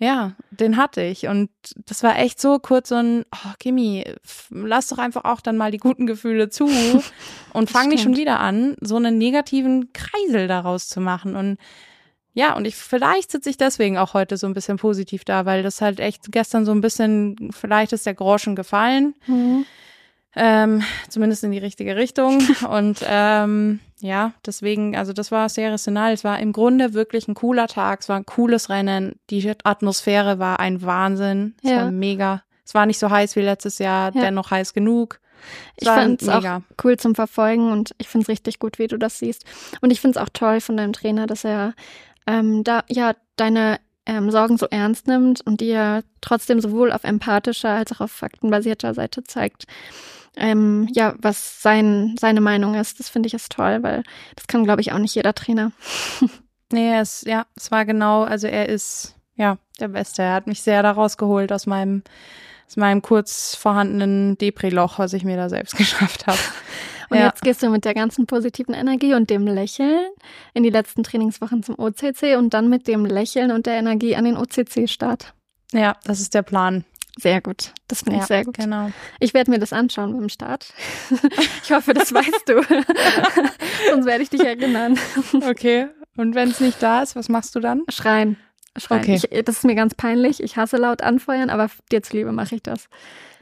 Ja, 0.00 0.34
den 0.50 0.76
hatte 0.76 1.02
ich. 1.02 1.26
Und 1.26 1.50
das 1.86 2.04
war 2.04 2.18
echt 2.18 2.40
so 2.40 2.60
kurz 2.60 2.90
so 2.90 2.94
ein, 2.94 3.24
oh, 3.32 3.52
Kimi, 3.58 4.04
lass 4.50 4.88
doch 4.88 4.98
einfach 4.98 5.24
auch 5.24 5.40
dann 5.40 5.56
mal 5.56 5.72
die 5.72 5.78
guten 5.78 6.06
Gefühle 6.06 6.50
zu 6.50 6.68
und 7.52 7.70
fang 7.70 7.88
nicht 7.88 8.04
schon 8.04 8.16
wieder 8.16 8.38
an, 8.38 8.76
so 8.80 8.96
einen 8.96 9.18
negativen 9.18 9.92
Kreisel 9.92 10.46
daraus 10.46 10.86
zu 10.86 11.00
machen. 11.00 11.34
Und 11.34 11.58
ja, 12.32 12.54
und 12.54 12.66
ich, 12.66 12.76
vielleicht 12.76 13.32
sitze 13.32 13.50
ich 13.50 13.56
deswegen 13.56 13.98
auch 13.98 14.14
heute 14.14 14.36
so 14.36 14.46
ein 14.46 14.54
bisschen 14.54 14.76
positiv 14.76 15.24
da, 15.24 15.44
weil 15.44 15.64
das 15.64 15.80
halt 15.80 15.98
echt 15.98 16.30
gestern 16.30 16.64
so 16.64 16.70
ein 16.70 16.80
bisschen, 16.80 17.50
vielleicht 17.50 17.92
ist 17.92 18.06
der 18.06 18.14
Groschen 18.14 18.54
gefallen. 18.54 19.16
Mhm. 19.26 19.66
Ähm, 20.36 20.84
zumindest 21.08 21.42
in 21.42 21.50
die 21.50 21.58
richtige 21.58 21.96
Richtung. 21.96 22.40
Und 22.70 23.00
ähm, 23.04 23.80
ja, 24.00 24.32
deswegen, 24.46 24.96
also 24.96 25.12
das 25.12 25.32
war 25.32 25.48
sehr 25.48 25.72
rational. 25.72 26.12
Es 26.12 26.22
war 26.22 26.38
im 26.38 26.52
Grunde 26.52 26.94
wirklich 26.94 27.26
ein 27.26 27.34
cooler 27.34 27.66
Tag. 27.66 28.00
Es 28.00 28.08
war 28.08 28.16
ein 28.16 28.26
cooles 28.26 28.70
Rennen. 28.70 29.18
Die 29.30 29.52
Atmosphäre 29.64 30.38
war 30.38 30.60
ein 30.60 30.82
Wahnsinn. 30.82 31.54
Es 31.62 31.70
ja. 31.70 31.76
war 31.78 31.90
mega. 31.90 32.42
Es 32.64 32.74
war 32.74 32.86
nicht 32.86 32.98
so 32.98 33.10
heiß 33.10 33.34
wie 33.34 33.40
letztes 33.40 33.78
Jahr, 33.78 34.14
ja. 34.14 34.20
dennoch 34.20 34.50
heiß 34.50 34.72
genug. 34.72 35.20
Es 35.76 35.86
ich 35.86 35.88
fand 35.88 36.22
es 36.22 36.28
auch 36.28 36.60
cool 36.84 36.96
zum 36.96 37.14
Verfolgen 37.14 37.72
und 37.72 37.94
ich 37.98 38.08
finde 38.08 38.24
es 38.24 38.28
richtig 38.28 38.58
gut, 38.58 38.78
wie 38.78 38.88
du 38.88 38.98
das 38.98 39.18
siehst. 39.18 39.44
Und 39.80 39.90
ich 39.90 40.00
finde 40.00 40.18
es 40.18 40.24
auch 40.24 40.28
toll 40.32 40.60
von 40.60 40.76
deinem 40.76 40.92
Trainer, 40.92 41.26
dass 41.26 41.44
er 41.44 41.74
ähm, 42.26 42.64
da 42.64 42.84
ja 42.88 43.14
deine 43.36 43.78
ähm, 44.06 44.30
Sorgen 44.30 44.58
so 44.58 44.66
ernst 44.66 45.06
nimmt 45.06 45.40
und 45.46 45.60
dir 45.60 46.02
trotzdem 46.20 46.60
sowohl 46.60 46.92
auf 46.92 47.04
empathischer 47.04 47.70
als 47.70 47.92
auch 47.92 48.00
auf 48.00 48.10
faktenbasierter 48.10 48.94
Seite 48.94 49.22
zeigt, 49.24 49.66
ähm, 50.38 50.88
ja, 50.92 51.14
was 51.18 51.62
sein, 51.62 52.16
seine 52.18 52.40
Meinung 52.40 52.74
ist. 52.74 53.00
Das 53.00 53.08
finde 53.08 53.26
ich 53.26 53.34
ist 53.34 53.52
toll, 53.52 53.82
weil 53.82 54.02
das 54.36 54.46
kann, 54.46 54.64
glaube 54.64 54.80
ich, 54.80 54.92
auch 54.92 54.98
nicht 54.98 55.14
jeder 55.14 55.34
Trainer. 55.34 55.72
nee, 56.72 56.96
es, 56.96 57.22
ja, 57.22 57.46
es 57.56 57.70
war 57.70 57.84
genau, 57.84 58.22
also 58.22 58.46
er 58.46 58.68
ist, 58.68 59.16
ja, 59.36 59.58
der 59.80 59.88
Beste. 59.88 60.22
Er 60.22 60.34
hat 60.34 60.46
mich 60.46 60.62
sehr 60.62 60.82
da 60.82 60.92
rausgeholt 60.92 61.52
aus 61.52 61.66
meinem, 61.66 62.02
aus 62.66 62.76
meinem 62.76 63.02
kurz 63.02 63.54
vorhandenen 63.54 64.38
Depri-Loch, 64.38 64.98
was 64.98 65.12
ich 65.12 65.24
mir 65.24 65.36
da 65.36 65.48
selbst 65.48 65.76
geschafft 65.76 66.26
habe. 66.26 66.38
Und 67.10 67.18
ja. 67.18 67.26
jetzt 67.26 67.42
gehst 67.42 67.62
du 67.62 67.70
mit 67.70 67.84
der 67.84 67.94
ganzen 67.94 68.26
positiven 68.26 68.74
Energie 68.74 69.14
und 69.14 69.30
dem 69.30 69.46
Lächeln 69.46 70.10
in 70.52 70.62
die 70.62 70.70
letzten 70.70 71.02
Trainingswochen 71.02 71.62
zum 71.62 71.78
OCC 71.78 72.36
und 72.36 72.52
dann 72.52 72.68
mit 72.68 72.86
dem 72.86 73.06
Lächeln 73.06 73.50
und 73.50 73.66
der 73.66 73.74
Energie 73.74 74.14
an 74.14 74.24
den 74.24 74.36
OCC-Start. 74.36 75.32
Ja, 75.72 75.96
das 76.04 76.20
ist 76.20 76.34
der 76.34 76.42
Plan. 76.42 76.84
Sehr 77.20 77.40
gut. 77.40 77.72
Das 77.88 78.02
finde 78.02 78.16
ich 78.16 78.20
ja, 78.22 78.26
sehr 78.26 78.44
gut. 78.44 78.56
Genau. 78.56 78.92
Ich 79.18 79.34
werde 79.34 79.50
mir 79.50 79.58
das 79.58 79.72
anschauen 79.72 80.16
beim 80.16 80.28
Start. 80.28 80.72
ich 81.64 81.72
hoffe, 81.72 81.92
das 81.92 82.14
weißt 82.14 82.48
du. 82.48 82.62
Sonst 83.90 84.06
werde 84.06 84.22
ich 84.22 84.30
dich 84.30 84.44
erinnern. 84.44 84.98
Okay. 85.32 85.88
Und 86.16 86.34
wenn 86.34 86.50
es 86.50 86.60
nicht 86.60 86.82
da 86.82 87.02
ist, 87.02 87.16
was 87.16 87.28
machst 87.28 87.54
du 87.56 87.60
dann? 87.60 87.82
Schreien. 87.88 88.36
Schreien. 88.80 89.02
Okay. 89.02 89.20
Ich, 89.30 89.44
das 89.44 89.58
ist 89.58 89.64
mir 89.64 89.74
ganz 89.74 89.94
peinlich. 89.94 90.42
Ich 90.42 90.56
hasse 90.56 90.76
laut 90.76 91.02
anfeuern, 91.02 91.50
aber 91.50 91.68
dir 91.90 92.02
zuliebe 92.02 92.32
mache 92.32 92.56
ich 92.56 92.62
das. 92.62 92.88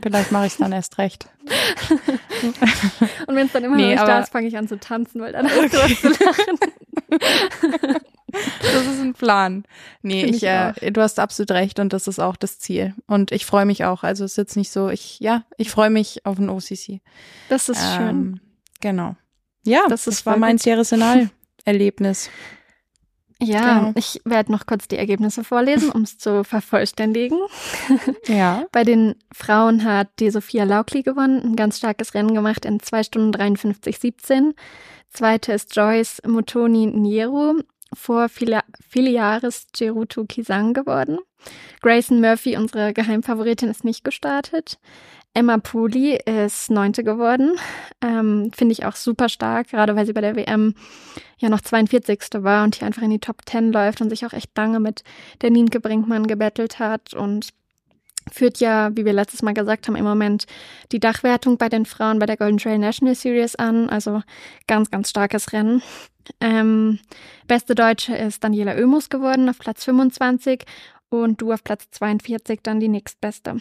Vielleicht 0.02 0.32
mache 0.32 0.46
ich 0.46 0.52
es 0.52 0.58
dann 0.58 0.72
erst 0.72 0.98
recht. 0.98 1.28
Und 3.26 3.34
wenn 3.34 3.46
es 3.46 3.52
dann 3.52 3.64
immer 3.64 3.76
nee, 3.76 3.94
noch 3.94 4.02
nicht 4.02 4.08
da 4.08 4.20
ist, 4.20 4.30
fange 4.30 4.48
ich 4.48 4.56
an 4.56 4.68
zu 4.68 4.78
tanzen, 4.78 5.20
weil 5.20 5.32
dann 5.32 5.48
hast 5.48 5.72
du 5.72 5.78
was 5.78 6.00
zu 6.00 6.08
lachen. 6.08 6.58
das 8.62 8.86
ist 8.86 9.00
ein 9.00 9.14
Plan. 9.14 9.64
Nee, 10.02 10.24
ich, 10.24 10.36
ich 10.36 10.42
äh, 10.44 10.90
du 10.90 11.00
hast 11.00 11.18
absolut 11.18 11.50
recht 11.52 11.78
und 11.78 11.92
das 11.92 12.06
ist 12.08 12.18
auch 12.18 12.36
das 12.36 12.58
Ziel. 12.58 12.94
Und 13.06 13.32
ich 13.32 13.46
freue 13.46 13.64
mich 13.64 13.84
auch. 13.84 14.02
Also 14.02 14.24
es 14.24 14.32
ist 14.32 14.36
jetzt 14.36 14.56
nicht 14.56 14.70
so, 14.70 14.90
ich, 14.90 15.20
ja, 15.20 15.44
ich 15.56 15.70
freue 15.70 15.90
mich 15.90 16.26
auf 16.26 16.38
ein 16.38 16.50
OCC. 16.50 17.00
Das 17.48 17.68
ist 17.68 17.80
ähm, 17.82 17.96
schön. 17.96 18.40
Genau. 18.80 19.16
Ja, 19.64 19.86
das, 19.88 20.04
das 20.04 20.26
war 20.26 20.36
mein 20.36 20.58
Ceresenal-Erlebnis. 20.58 22.30
Ja, 23.40 23.78
genau. 23.80 23.92
ich 23.96 24.20
werde 24.24 24.50
noch 24.50 24.66
kurz 24.66 24.88
die 24.88 24.96
Ergebnisse 24.96 25.44
vorlesen, 25.44 25.90
um 25.94 26.02
es 26.02 26.18
zu 26.18 26.44
vervollständigen. 26.44 27.38
Ja. 28.26 28.64
Bei 28.72 28.82
den 28.82 29.14
Frauen 29.32 29.84
hat 29.84 30.08
die 30.18 30.30
Sophia 30.30 30.64
Laukli 30.64 31.02
gewonnen, 31.02 31.40
ein 31.42 31.56
ganz 31.56 31.78
starkes 31.78 32.14
Rennen 32.14 32.34
gemacht 32.34 32.64
in 32.64 32.80
2 32.80 33.04
Stunden 33.04 33.32
53, 33.32 33.98
17. 33.98 34.54
Zweite 35.10 35.52
ist 35.52 35.74
Joyce 35.76 36.20
Motoni 36.26 36.86
Niero 36.86 37.54
vor 37.94 38.28
Filiaris 38.28 39.66
Gerutu 39.76 40.24
Kisang 40.26 40.74
geworden. 40.74 41.18
Grayson 41.82 42.20
Murphy, 42.20 42.56
unsere 42.56 42.92
Geheimfavoritin, 42.92 43.68
ist 43.68 43.84
nicht 43.84 44.04
gestartet. 44.04 44.78
Emma 45.36 45.58
Pooley 45.58 46.18
ist 46.24 46.70
Neunte 46.70 47.04
geworden. 47.04 47.56
Ähm, 48.00 48.50
Finde 48.56 48.72
ich 48.72 48.86
auch 48.86 48.96
super 48.96 49.28
stark, 49.28 49.68
gerade 49.68 49.94
weil 49.94 50.06
sie 50.06 50.14
bei 50.14 50.22
der 50.22 50.34
WM 50.34 50.74
ja 51.36 51.50
noch 51.50 51.60
42. 51.60 52.42
war 52.42 52.64
und 52.64 52.76
hier 52.76 52.86
einfach 52.86 53.02
in 53.02 53.10
die 53.10 53.18
Top 53.18 53.42
10 53.44 53.70
läuft 53.70 54.00
und 54.00 54.08
sich 54.08 54.24
auch 54.24 54.32
echt 54.32 54.56
lange 54.56 54.80
mit 54.80 55.04
der 55.42 55.50
Nienke 55.50 55.78
Brinkmann 55.78 56.26
gebettelt 56.26 56.78
hat 56.78 57.12
und 57.12 57.50
führt 58.32 58.60
ja, 58.60 58.96
wie 58.96 59.04
wir 59.04 59.12
letztes 59.12 59.42
Mal 59.42 59.52
gesagt 59.52 59.86
haben, 59.86 59.96
im 59.96 60.06
Moment 60.06 60.46
die 60.90 61.00
Dachwertung 61.00 61.58
bei 61.58 61.68
den 61.68 61.84
Frauen 61.84 62.18
bei 62.18 62.24
der 62.24 62.38
Golden 62.38 62.56
Trail 62.56 62.78
National 62.78 63.14
Series 63.14 63.56
an. 63.56 63.90
Also 63.90 64.22
ganz, 64.66 64.90
ganz 64.90 65.10
starkes 65.10 65.52
Rennen. 65.52 65.82
Ähm, 66.40 66.98
beste 67.46 67.74
Deutsche 67.74 68.16
ist 68.16 68.42
Daniela 68.42 68.74
Oemus 68.74 69.10
geworden 69.10 69.50
auf 69.50 69.58
Platz 69.58 69.84
25 69.84 70.64
und 71.10 71.42
du 71.42 71.52
auf 71.52 71.62
Platz 71.62 71.90
42 71.90 72.60
dann 72.62 72.80
die 72.80 72.88
nächstbeste. 72.88 73.60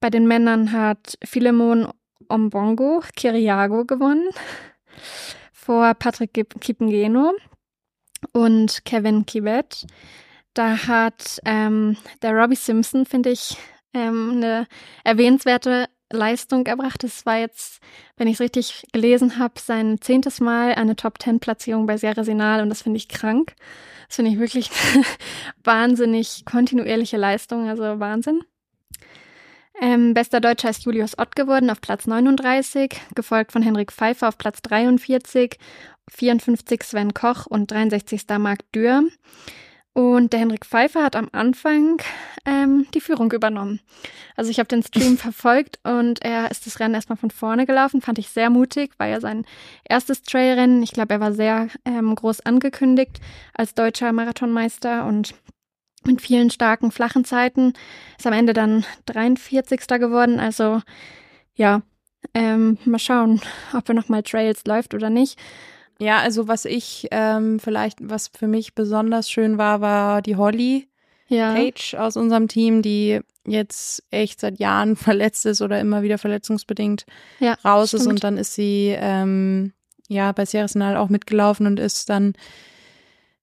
Bei 0.00 0.10
den 0.10 0.26
Männern 0.26 0.72
hat 0.72 1.18
Philemon 1.24 1.88
Ombongo 2.28 3.02
Kiriago 3.16 3.84
gewonnen 3.84 4.28
vor 5.52 5.94
Patrick 5.94 6.32
Kipengeno 6.60 7.32
und 8.32 8.84
Kevin 8.84 9.26
Kibet. 9.26 9.86
Da 10.54 10.86
hat 10.86 11.40
ähm, 11.44 11.96
der 12.22 12.32
Robbie 12.32 12.56
Simpson, 12.56 13.06
finde 13.06 13.30
ich, 13.30 13.56
ähm, 13.92 14.32
eine 14.34 14.66
erwähnenswerte 15.02 15.88
Leistung 16.12 16.66
erbracht. 16.66 17.04
Es 17.04 17.26
war 17.26 17.38
jetzt, 17.38 17.80
wenn 18.16 18.28
ich 18.28 18.34
es 18.34 18.40
richtig 18.40 18.86
gelesen 18.92 19.38
habe, 19.38 19.54
sein 19.60 20.00
zehntes 20.00 20.40
Mal 20.40 20.74
eine 20.74 20.96
Top-10-Platzierung 20.96 21.86
bei 21.86 21.96
Sierra 21.96 22.24
Sinal 22.24 22.62
und 22.62 22.68
das 22.68 22.82
finde 22.82 22.98
ich 22.98 23.08
krank. 23.08 23.54
Das 24.06 24.16
finde 24.16 24.30
ich 24.30 24.38
wirklich 24.38 24.70
wahnsinnig 25.64 26.44
kontinuierliche 26.44 27.16
Leistung, 27.16 27.68
also 27.68 27.98
Wahnsinn. 28.00 28.42
Ähm, 29.80 30.14
bester 30.14 30.40
Deutscher 30.40 30.70
ist 30.70 30.84
Julius 30.84 31.18
Ott 31.18 31.34
geworden 31.34 31.70
auf 31.70 31.80
Platz 31.80 32.06
39, 32.06 32.90
gefolgt 33.14 33.52
von 33.52 33.62
Henrik 33.62 33.92
Pfeiffer 33.92 34.28
auf 34.28 34.38
Platz 34.38 34.62
43, 34.62 35.58
54 36.10 36.82
Sven 36.82 37.14
Koch 37.14 37.46
und 37.46 37.70
63. 37.70 38.22
Marc 38.38 38.60
Dürr. 38.72 39.04
Und 39.94 40.32
der 40.32 40.40
Henrik 40.40 40.66
Pfeiffer 40.66 41.04
hat 41.04 41.14
am 41.14 41.28
Anfang 41.30 41.98
ähm, 42.44 42.86
die 42.94 43.00
Führung 43.00 43.30
übernommen. 43.30 43.80
Also 44.34 44.50
ich 44.50 44.58
habe 44.58 44.66
den 44.66 44.82
Stream 44.82 45.16
verfolgt 45.18 45.78
und 45.84 46.20
er 46.24 46.50
ist 46.50 46.66
das 46.66 46.80
Rennen 46.80 46.94
erstmal 46.94 47.16
von 47.16 47.30
vorne 47.30 47.64
gelaufen. 47.64 48.00
Fand 48.00 48.18
ich 48.18 48.28
sehr 48.28 48.50
mutig, 48.50 48.90
war 48.98 49.06
ja 49.06 49.20
sein 49.20 49.46
erstes 49.84 50.22
Trailrennen. 50.22 50.82
Ich 50.82 50.92
glaube, 50.92 51.14
er 51.14 51.20
war 51.20 51.32
sehr 51.32 51.68
ähm, 51.84 52.12
groß 52.12 52.40
angekündigt 52.40 53.20
als 53.54 53.74
deutscher 53.74 54.12
Marathonmeister 54.12 55.06
und 55.06 55.34
mit 56.06 56.20
vielen 56.20 56.50
starken 56.50 56.90
flachen 56.90 57.24
Zeiten. 57.24 57.72
Ist 58.18 58.26
am 58.26 58.32
Ende 58.32 58.52
dann 58.52 58.84
43. 59.06 59.80
geworden. 59.86 60.40
Also 60.40 60.80
ja, 61.54 61.82
ähm, 62.32 62.78
mal 62.84 62.98
schauen, 62.98 63.40
ob 63.76 63.88
er 63.88 63.94
nochmal 63.94 64.22
Trails 64.22 64.64
läuft 64.66 64.94
oder 64.94 65.10
nicht. 65.10 65.38
Ja, 65.98 66.18
also 66.18 66.48
was 66.48 66.64
ich 66.64 67.08
ähm, 67.10 67.60
vielleicht, 67.60 67.98
was 68.00 68.28
für 68.28 68.48
mich 68.48 68.74
besonders 68.74 69.30
schön 69.30 69.58
war, 69.58 69.80
war 69.80 70.22
die 70.22 70.36
Holly 70.36 70.88
ja. 71.28 71.54
Page 71.54 71.94
aus 71.94 72.16
unserem 72.16 72.48
Team, 72.48 72.82
die 72.82 73.20
jetzt 73.46 74.02
echt 74.10 74.40
seit 74.40 74.58
Jahren 74.58 74.96
verletzt 74.96 75.46
ist 75.46 75.62
oder 75.62 75.80
immer 75.80 76.02
wieder 76.02 76.18
verletzungsbedingt 76.18 77.06
ja, 77.38 77.54
raus 77.64 77.88
stimmt. 77.88 78.02
ist 78.02 78.08
und 78.08 78.24
dann 78.24 78.38
ist 78.38 78.54
sie 78.54 78.94
ähm, 78.98 79.72
ja 80.08 80.32
bei 80.32 80.44
Sierra 80.46 80.68
Sinal 80.68 80.96
auch 80.96 81.08
mitgelaufen 81.08 81.66
und 81.66 81.78
ist 81.78 82.10
dann 82.10 82.34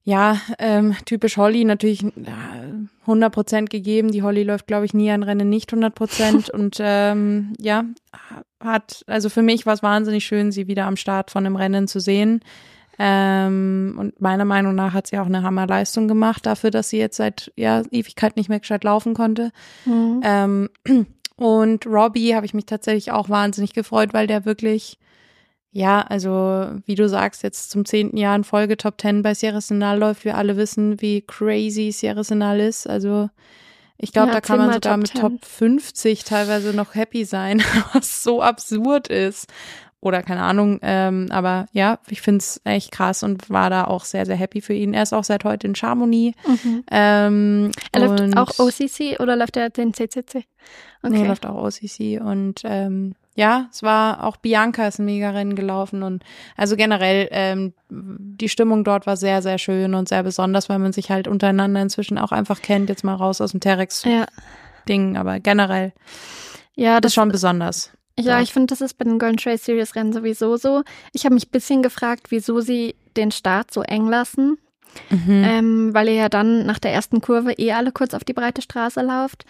ja, 0.03 0.41
ähm, 0.57 0.95
typisch 1.05 1.37
Holly 1.37 1.63
natürlich 1.63 2.01
ja, 2.01 2.53
100 3.01 3.31
Prozent 3.31 3.69
gegeben. 3.69 4.11
Die 4.11 4.23
Holly 4.23 4.43
läuft, 4.43 4.67
glaube 4.67 4.85
ich, 4.85 4.93
nie 4.93 5.11
ein 5.11 5.23
Rennen 5.23 5.49
nicht 5.49 5.71
100 5.71 5.93
Prozent. 5.93 6.49
und 6.53 6.77
ähm, 6.79 7.53
ja, 7.59 7.85
hat, 8.59 9.03
also 9.07 9.29
für 9.29 9.43
mich 9.43 9.65
war 9.65 9.73
es 9.73 9.83
wahnsinnig 9.83 10.25
schön, 10.25 10.51
sie 10.51 10.67
wieder 10.67 10.85
am 10.85 10.97
Start 10.97 11.29
von 11.29 11.45
einem 11.45 11.55
Rennen 11.55 11.87
zu 11.87 11.99
sehen. 11.99 12.41
Ähm, 12.97 13.95
und 13.97 14.21
meiner 14.21 14.45
Meinung 14.45 14.75
nach 14.75 14.93
hat 14.93 15.07
sie 15.07 15.17
auch 15.19 15.25
eine 15.25 15.43
Hammerleistung 15.43 16.07
gemacht 16.07 16.45
dafür, 16.45 16.71
dass 16.71 16.89
sie 16.89 16.97
jetzt 16.97 17.17
seit 17.17 17.51
ja, 17.55 17.83
Ewigkeit 17.91 18.35
nicht 18.35 18.49
mehr 18.49 18.59
gescheit 18.59 18.83
laufen 18.83 19.13
konnte. 19.13 19.51
Mhm. 19.85 20.21
Ähm, 20.23 20.69
und 21.35 21.85
Robbie 21.85 22.35
habe 22.35 22.45
ich 22.45 22.53
mich 22.53 22.65
tatsächlich 22.65 23.11
auch 23.11 23.29
wahnsinnig 23.29 23.73
gefreut, 23.73 24.13
weil 24.13 24.27
der 24.27 24.45
wirklich 24.45 24.97
ja, 25.71 26.01
also 26.01 26.69
wie 26.85 26.95
du 26.95 27.07
sagst, 27.07 27.43
jetzt 27.43 27.71
zum 27.71 27.85
zehnten 27.85 28.17
Jahr 28.17 28.35
in 28.35 28.43
Folge 28.43 28.75
Top 28.75 28.97
Ten 28.97 29.21
bei 29.21 29.33
Sierra 29.33 29.61
Sinal 29.61 29.97
läuft. 29.99 30.25
Wir 30.25 30.37
alle 30.37 30.57
wissen, 30.57 31.01
wie 31.01 31.21
crazy 31.21 31.91
Sierra 31.91 32.23
Sinal 32.23 32.59
ist. 32.59 32.87
Also 32.87 33.29
ich 33.97 34.11
glaube, 34.11 34.29
ja, 34.29 34.33
da 34.33 34.41
kann 34.41 34.57
man 34.57 34.73
sogar 34.73 34.93
Top 34.93 34.99
mit 34.99 35.07
10. 35.11 35.21
Top 35.21 35.45
50 35.45 36.23
teilweise 36.25 36.73
noch 36.75 36.95
happy 36.95 37.23
sein, 37.23 37.63
was 37.93 38.21
so 38.21 38.41
absurd 38.41 39.07
ist. 39.07 39.47
Oder 40.03 40.23
keine 40.23 40.41
Ahnung, 40.41 40.79
ähm, 40.81 41.27
aber 41.29 41.67
ja, 41.73 41.99
ich 42.09 42.21
finde 42.21 42.39
es 42.39 42.59
echt 42.63 42.91
krass 42.91 43.21
und 43.21 43.51
war 43.51 43.69
da 43.69 43.83
auch 43.83 44.03
sehr, 44.03 44.25
sehr 44.25 44.35
happy 44.35 44.59
für 44.59 44.73
ihn. 44.73 44.95
Er 44.95 45.03
ist 45.03 45.13
auch 45.13 45.23
seit 45.23 45.43
heute 45.43 45.67
in 45.67 45.75
Chamonix. 45.75 46.35
Mhm. 46.47 46.83
Ähm, 46.89 47.71
er 47.91 48.07
läuft 48.07 48.35
auch 48.35 48.57
OCC 48.57 49.19
oder 49.19 49.35
läuft 49.35 49.57
er 49.57 49.69
den 49.69 49.93
CCC? 49.93 50.43
Okay. 51.03 51.13
Nee, 51.13 51.27
läuft 51.27 51.45
auch 51.45 51.63
OCC 51.63 52.19
und 52.19 52.61
ähm, 52.63 53.13
ja, 53.35 53.67
es 53.71 53.81
war 53.81 54.25
auch 54.25 54.37
Bianca 54.37 54.87
ist 54.87 54.99
ein 54.99 55.05
Mega-Rennen 55.05 55.55
gelaufen 55.55 56.03
und 56.03 56.23
also 56.57 56.75
generell 56.75 57.27
ähm, 57.31 57.73
die 57.89 58.49
Stimmung 58.49 58.83
dort 58.83 59.07
war 59.07 59.17
sehr, 59.17 59.41
sehr 59.41 59.57
schön 59.57 59.93
und 59.93 60.09
sehr 60.09 60.23
besonders, 60.23 60.69
weil 60.69 60.79
man 60.79 60.93
sich 60.93 61.11
halt 61.11 61.27
untereinander 61.27 61.81
inzwischen 61.81 62.17
auch 62.17 62.31
einfach 62.31 62.61
kennt, 62.61 62.89
jetzt 62.89 63.03
mal 63.03 63.15
raus 63.15 63.41
aus 63.41 63.51
dem 63.51 63.59
Terex-Ding, 63.59 65.15
ja. 65.15 65.19
aber 65.19 65.39
generell 65.39 65.93
ja, 66.75 67.01
das 67.01 67.11
ist 67.11 67.15
schon 67.15 67.31
besonders. 67.31 67.91
Ja, 68.19 68.41
ich 68.41 68.53
finde, 68.53 68.67
das 68.67 68.81
ist 68.81 68.97
bei 68.97 69.05
den 69.05 69.19
Golden 69.19 69.37
Trail 69.37 69.57
Series 69.57 69.95
Rennen 69.95 70.13
sowieso 70.13 70.57
so. 70.57 70.83
Ich 71.13 71.25
habe 71.25 71.33
mich 71.33 71.47
ein 71.47 71.51
bisschen 71.51 71.81
gefragt, 71.81 72.27
wieso 72.29 72.59
sie 72.61 72.95
den 73.17 73.31
Start 73.31 73.71
so 73.71 73.81
eng 73.81 74.07
lassen. 74.07 74.57
Mhm. 75.09 75.43
Ähm, 75.45 75.93
weil 75.93 76.09
ihr 76.09 76.15
ja 76.15 76.29
dann 76.29 76.65
nach 76.65 76.79
der 76.79 76.91
ersten 76.91 77.21
Kurve 77.21 77.53
eh 77.53 77.71
alle 77.71 77.93
kurz 77.93 78.13
auf 78.13 78.25
die 78.25 78.33
breite 78.33 78.61
Straße 78.61 79.01
lauft 79.01 79.45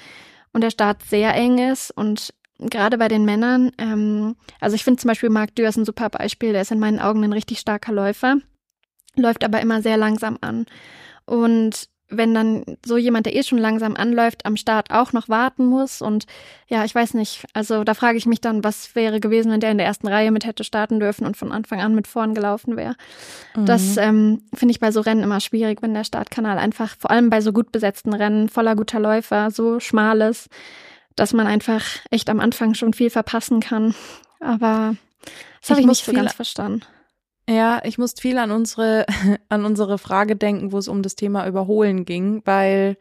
und 0.53 0.61
der 0.61 0.69
Start 0.69 1.01
sehr 1.01 1.33
eng 1.33 1.57
ist 1.57 1.89
und 1.89 2.31
gerade 2.61 2.97
bei 2.97 3.07
den 3.07 3.25
Männern, 3.25 3.71
ähm, 3.77 4.35
also 4.59 4.75
ich 4.75 4.83
finde 4.83 5.01
zum 5.01 5.09
Beispiel 5.09 5.29
Marc 5.29 5.55
Dürr 5.55 5.69
ist 5.69 5.77
ein 5.77 5.85
super 5.85 6.09
Beispiel, 6.09 6.53
der 6.53 6.61
ist 6.61 6.71
in 6.71 6.79
meinen 6.79 6.99
Augen 6.99 7.23
ein 7.23 7.33
richtig 7.33 7.59
starker 7.59 7.91
Läufer, 7.91 8.37
läuft 9.15 9.43
aber 9.43 9.61
immer 9.61 9.81
sehr 9.81 9.97
langsam 9.97 10.37
an. 10.41 10.65
Und 11.25 11.89
wenn 12.11 12.33
dann 12.33 12.63
so 12.85 12.97
jemand, 12.97 13.25
der 13.25 13.35
eh 13.35 13.43
schon 13.43 13.57
langsam 13.57 13.95
anläuft, 13.95 14.45
am 14.45 14.57
Start 14.57 14.91
auch 14.91 15.13
noch 15.13 15.29
warten 15.29 15.65
muss. 15.65 16.01
Und 16.01 16.25
ja, 16.67 16.83
ich 16.83 16.93
weiß 16.93 17.13
nicht. 17.13 17.45
Also 17.53 17.83
da 17.83 17.93
frage 17.93 18.17
ich 18.17 18.25
mich 18.25 18.41
dann, 18.41 18.63
was 18.63 18.95
wäre 18.95 19.19
gewesen, 19.19 19.51
wenn 19.51 19.61
der 19.61 19.71
in 19.71 19.77
der 19.77 19.87
ersten 19.87 20.07
Reihe 20.07 20.31
mit 20.31 20.45
hätte 20.45 20.63
starten 20.63 20.99
dürfen 20.99 21.25
und 21.25 21.37
von 21.37 21.51
Anfang 21.51 21.79
an 21.79 21.95
mit 21.95 22.07
vorn 22.07 22.35
gelaufen 22.35 22.75
wäre. 22.75 22.95
Mhm. 23.55 23.65
Das 23.65 23.97
ähm, 23.97 24.43
finde 24.53 24.73
ich 24.73 24.79
bei 24.79 24.91
so 24.91 24.99
Rennen 24.99 25.23
immer 25.23 25.39
schwierig, 25.39 25.81
wenn 25.81 25.93
der 25.93 26.03
Startkanal 26.03 26.57
einfach, 26.57 26.95
vor 26.99 27.11
allem 27.11 27.29
bei 27.29 27.41
so 27.41 27.53
gut 27.53 27.71
besetzten 27.71 28.13
Rennen, 28.13 28.49
voller 28.49 28.75
guter 28.75 28.99
Läufer, 28.99 29.49
so 29.49 29.79
schmal 29.79 30.21
ist, 30.21 30.49
dass 31.15 31.33
man 31.33 31.47
einfach 31.47 31.83
echt 32.09 32.29
am 32.29 32.39
Anfang 32.39 32.73
schon 32.73 32.93
viel 32.93 33.09
verpassen 33.09 33.59
kann. 33.59 33.95
Aber 34.39 34.95
das 35.61 35.69
habe 35.69 35.79
ich, 35.79 35.85
ich 35.85 35.89
nicht 35.89 36.05
so 36.05 36.13
ganz 36.13 36.33
verstanden. 36.33 36.81
Ja, 37.49 37.81
ich 37.83 37.97
musste 37.97 38.21
viel 38.21 38.37
an 38.37 38.51
unsere, 38.51 39.05
an 39.49 39.65
unsere 39.65 39.97
Frage 39.97 40.35
denken, 40.35 40.71
wo 40.71 40.77
es 40.77 40.87
um 40.87 41.01
das 41.01 41.15
Thema 41.15 41.47
Überholen 41.47 42.05
ging, 42.05 42.41
weil 42.45 42.97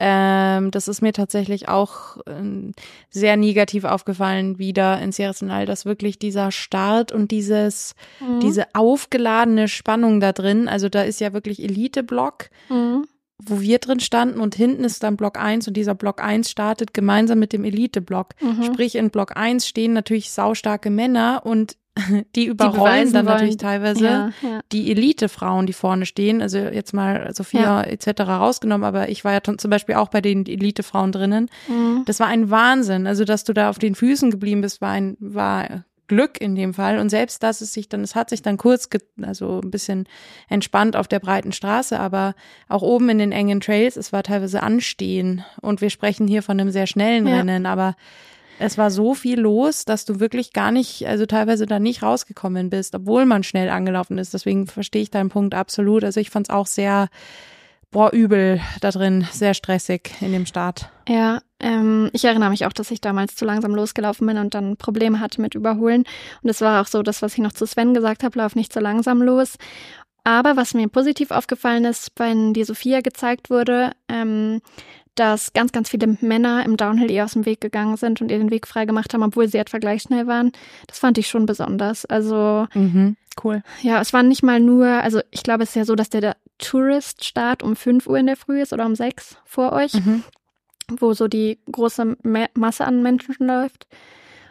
ähm, 0.00 0.70
das 0.70 0.86
ist 0.86 1.02
mir 1.02 1.12
tatsächlich 1.12 1.68
auch 1.68 2.18
äh, 2.26 2.72
sehr 3.10 3.36
negativ 3.36 3.84
aufgefallen 3.84 4.58
wieder 4.58 5.00
in 5.00 5.10
Sierra 5.10 5.32
Sinal, 5.32 5.66
dass 5.66 5.86
wirklich 5.86 6.20
dieser 6.20 6.52
Start 6.52 7.10
und 7.10 7.32
dieses, 7.32 7.96
mhm. 8.20 8.38
diese 8.38 8.66
aufgeladene 8.74 9.66
Spannung 9.66 10.20
da 10.20 10.32
drin, 10.32 10.68
also 10.68 10.88
da 10.88 11.02
ist 11.02 11.20
ja 11.20 11.32
wirklich 11.32 11.62
Elite-Block, 11.62 12.50
mhm. 12.68 13.08
Wo 13.42 13.60
wir 13.60 13.78
drin 13.78 14.00
standen 14.00 14.40
und 14.40 14.54
hinten 14.54 14.84
ist 14.84 15.02
dann 15.02 15.16
Block 15.16 15.38
1 15.38 15.68
und 15.68 15.76
dieser 15.76 15.94
Block 15.94 16.22
1 16.22 16.50
startet 16.50 16.92
gemeinsam 16.92 17.38
mit 17.38 17.52
dem 17.52 17.64
Elite-Block. 17.64 18.34
Mhm. 18.40 18.64
Sprich, 18.64 18.96
in 18.96 19.10
Block 19.10 19.36
1 19.36 19.66
stehen 19.66 19.92
natürlich 19.92 20.30
saustarke 20.32 20.90
Männer 20.90 21.42
und 21.44 21.76
die 22.36 22.46
überrollen 22.46 23.06
die 23.08 23.12
dann 23.12 23.26
wollen. 23.26 23.34
natürlich 23.34 23.56
teilweise 23.56 24.04
ja, 24.04 24.30
ja. 24.42 24.60
die 24.72 24.90
Elite-Frauen, 24.90 25.66
die 25.66 25.72
vorne 25.72 26.06
stehen. 26.06 26.42
Also 26.42 26.58
jetzt 26.58 26.92
mal 26.92 27.32
Sophia 27.34 27.60
ja. 27.60 27.82
etc. 27.82 28.22
rausgenommen, 28.22 28.84
aber 28.84 29.08
ich 29.08 29.24
war 29.24 29.32
ja 29.32 29.40
zum 29.42 29.70
Beispiel 29.70 29.96
auch 29.96 30.08
bei 30.08 30.20
den 30.20 30.46
Elite-Frauen 30.46 31.12
drinnen. 31.12 31.48
Mhm. 31.68 32.02
Das 32.06 32.20
war 32.20 32.26
ein 32.26 32.50
Wahnsinn. 32.50 33.06
Also, 33.06 33.24
dass 33.24 33.44
du 33.44 33.52
da 33.52 33.70
auf 33.70 33.78
den 33.78 33.94
Füßen 33.94 34.30
geblieben 34.30 34.60
bist, 34.60 34.80
war 34.80 34.90
ein, 34.90 35.16
war 35.20 35.84
Glück 36.08 36.40
in 36.40 36.54
dem 36.54 36.74
Fall. 36.74 36.98
Und 36.98 37.10
selbst 37.10 37.42
dass 37.42 37.60
es 37.60 37.72
sich 37.72 37.88
dann, 37.88 38.02
es 38.02 38.14
hat 38.14 38.30
sich 38.30 38.42
dann 38.42 38.56
kurz, 38.56 38.88
also 39.22 39.60
ein 39.62 39.70
bisschen 39.70 40.08
entspannt 40.48 40.96
auf 40.96 41.06
der 41.06 41.20
breiten 41.20 41.52
Straße, 41.52 41.98
aber 41.98 42.34
auch 42.68 42.82
oben 42.82 43.08
in 43.10 43.18
den 43.18 43.32
engen 43.32 43.60
Trails, 43.60 43.96
es 43.96 44.12
war 44.12 44.22
teilweise 44.22 44.62
Anstehen. 44.62 45.44
Und 45.60 45.80
wir 45.80 45.90
sprechen 45.90 46.26
hier 46.26 46.42
von 46.42 46.58
einem 46.58 46.70
sehr 46.70 46.86
schnellen 46.86 47.26
Rennen, 47.26 47.66
aber 47.66 47.94
es 48.58 48.76
war 48.76 48.90
so 48.90 49.14
viel 49.14 49.38
los, 49.38 49.84
dass 49.84 50.04
du 50.04 50.18
wirklich 50.18 50.52
gar 50.52 50.72
nicht, 50.72 51.06
also 51.06 51.26
teilweise 51.26 51.66
da 51.66 51.78
nicht 51.78 52.02
rausgekommen 52.02 52.70
bist, 52.70 52.94
obwohl 52.94 53.24
man 53.24 53.44
schnell 53.44 53.68
angelaufen 53.68 54.18
ist. 54.18 54.34
Deswegen 54.34 54.66
verstehe 54.66 55.02
ich 55.02 55.10
deinen 55.10 55.28
Punkt 55.28 55.54
absolut. 55.54 56.02
Also 56.02 56.18
ich 56.18 56.30
fand 56.30 56.48
es 56.48 56.54
auch 56.54 56.66
sehr, 56.66 57.08
boah, 57.90 58.12
übel 58.12 58.60
da 58.80 58.90
drin, 58.90 59.26
sehr 59.32 59.54
stressig 59.54 60.10
in 60.20 60.32
dem 60.32 60.46
Start. 60.46 60.90
Ja, 61.08 61.40
ähm, 61.60 62.10
ich 62.12 62.24
erinnere 62.24 62.50
mich 62.50 62.66
auch, 62.66 62.72
dass 62.72 62.90
ich 62.90 63.00
damals 63.00 63.34
zu 63.34 63.44
langsam 63.44 63.74
losgelaufen 63.74 64.26
bin 64.26 64.38
und 64.38 64.54
dann 64.54 64.76
Probleme 64.76 65.20
hatte 65.20 65.40
mit 65.40 65.54
Überholen. 65.54 66.04
Und 66.42 66.50
es 66.50 66.60
war 66.60 66.82
auch 66.82 66.86
so, 66.86 67.02
das, 67.02 67.22
was 67.22 67.34
ich 67.34 67.40
noch 67.40 67.52
zu 67.52 67.66
Sven 67.66 67.94
gesagt 67.94 68.22
habe, 68.22 68.38
lauf 68.38 68.54
nicht 68.54 68.72
so 68.72 68.80
langsam 68.80 69.22
los. 69.22 69.56
Aber 70.24 70.56
was 70.56 70.74
mir 70.74 70.88
positiv 70.88 71.30
aufgefallen 71.30 71.84
ist, 71.84 72.12
wenn 72.16 72.52
die 72.52 72.64
Sophia 72.64 73.00
gezeigt 73.00 73.48
wurde, 73.48 73.92
ähm, 74.08 74.60
dass 75.14 75.52
ganz, 75.52 75.72
ganz 75.72 75.88
viele 75.88 76.18
Männer 76.20 76.64
im 76.64 76.76
Downhill 76.76 77.10
ihr 77.10 77.24
aus 77.24 77.32
dem 77.32 77.44
Weg 77.44 77.60
gegangen 77.60 77.96
sind 77.96 78.20
und 78.20 78.30
ihr 78.30 78.38
den 78.38 78.50
Weg 78.50 78.66
frei 78.66 78.84
gemacht 78.84 79.12
haben, 79.14 79.22
obwohl 79.22 79.48
sie 79.48 79.58
etwa 79.58 79.78
gleich 79.78 80.02
schnell 80.02 80.26
waren. 80.26 80.52
Das 80.86 80.98
fand 80.98 81.18
ich 81.18 81.28
schon 81.28 81.46
besonders. 81.46 82.04
Also 82.04 82.66
mhm, 82.74 83.16
cool. 83.44 83.62
Ja, 83.82 84.00
es 84.00 84.12
war 84.12 84.22
nicht 84.22 84.42
mal 84.42 84.60
nur, 84.60 84.86
also 84.86 85.20
ich 85.30 85.42
glaube, 85.42 85.62
es 85.62 85.70
ist 85.70 85.76
ja 85.76 85.84
so, 85.84 85.94
dass 85.94 86.10
der, 86.10 86.20
der 86.20 86.36
Tourist-Start 86.58 87.62
um 87.62 87.76
5 87.76 88.06
Uhr 88.06 88.18
in 88.18 88.26
der 88.26 88.36
Früh 88.36 88.60
ist 88.60 88.72
oder 88.72 88.86
um 88.86 88.94
6 88.94 89.36
vor 89.44 89.72
euch, 89.72 89.94
mhm. 89.94 90.24
wo 90.88 91.14
so 91.14 91.28
die 91.28 91.58
große 91.70 92.16
Masse 92.54 92.84
an 92.84 93.02
Menschen 93.02 93.34
läuft. 93.46 93.86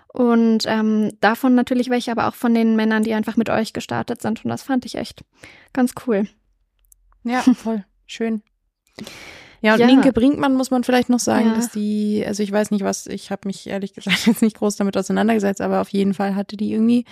Und 0.08 0.64
ähm, 0.66 1.12
davon 1.22 1.54
natürlich 1.54 1.90
welche, 1.90 2.12
aber 2.12 2.28
auch 2.28 2.34
von 2.34 2.54
den 2.54 2.76
Männern, 2.76 3.04
die 3.04 3.14
einfach 3.14 3.38
mit 3.38 3.50
euch 3.50 3.74
gestartet 3.74 4.22
sind. 4.22 4.44
Und 4.44 4.50
das 4.50 4.64
fand 4.64 4.86
ich 4.86 4.96
echt 4.96 5.24
ganz 5.74 5.94
cool. 6.08 6.28
Ja, 7.24 7.42
voll. 7.54 7.86
Schön. 8.06 8.42
Ja, 9.62 9.74
und 9.74 9.80
ja. 9.80 9.88
Linke 9.88 10.14
Brinkmann 10.14 10.56
muss 10.56 10.72
man 10.72 10.84
vielleicht 10.84 11.10
noch 11.10 11.20
sagen, 11.20 11.48
ja. 11.50 11.56
dass 11.56 11.72
die, 11.72 12.24
also 12.26 12.44
ich 12.44 12.52
weiß 12.52 12.72
nicht 12.72 12.84
was, 12.84 13.08
ich 13.08 13.32
habe 13.32 13.48
mich 13.48 13.68
ehrlich 13.68 13.94
gesagt 13.94 14.18
jetzt 14.28 14.42
nicht 14.42 14.58
groß 14.58 14.76
damit 14.76 14.98
auseinandergesetzt, 14.98 15.62
aber 15.62 15.82
auf 15.82 15.90
jeden 15.90 16.14
Fall 16.14 16.36
hatte 16.36 16.58
die 16.58 16.72
irgendwie 16.74 17.06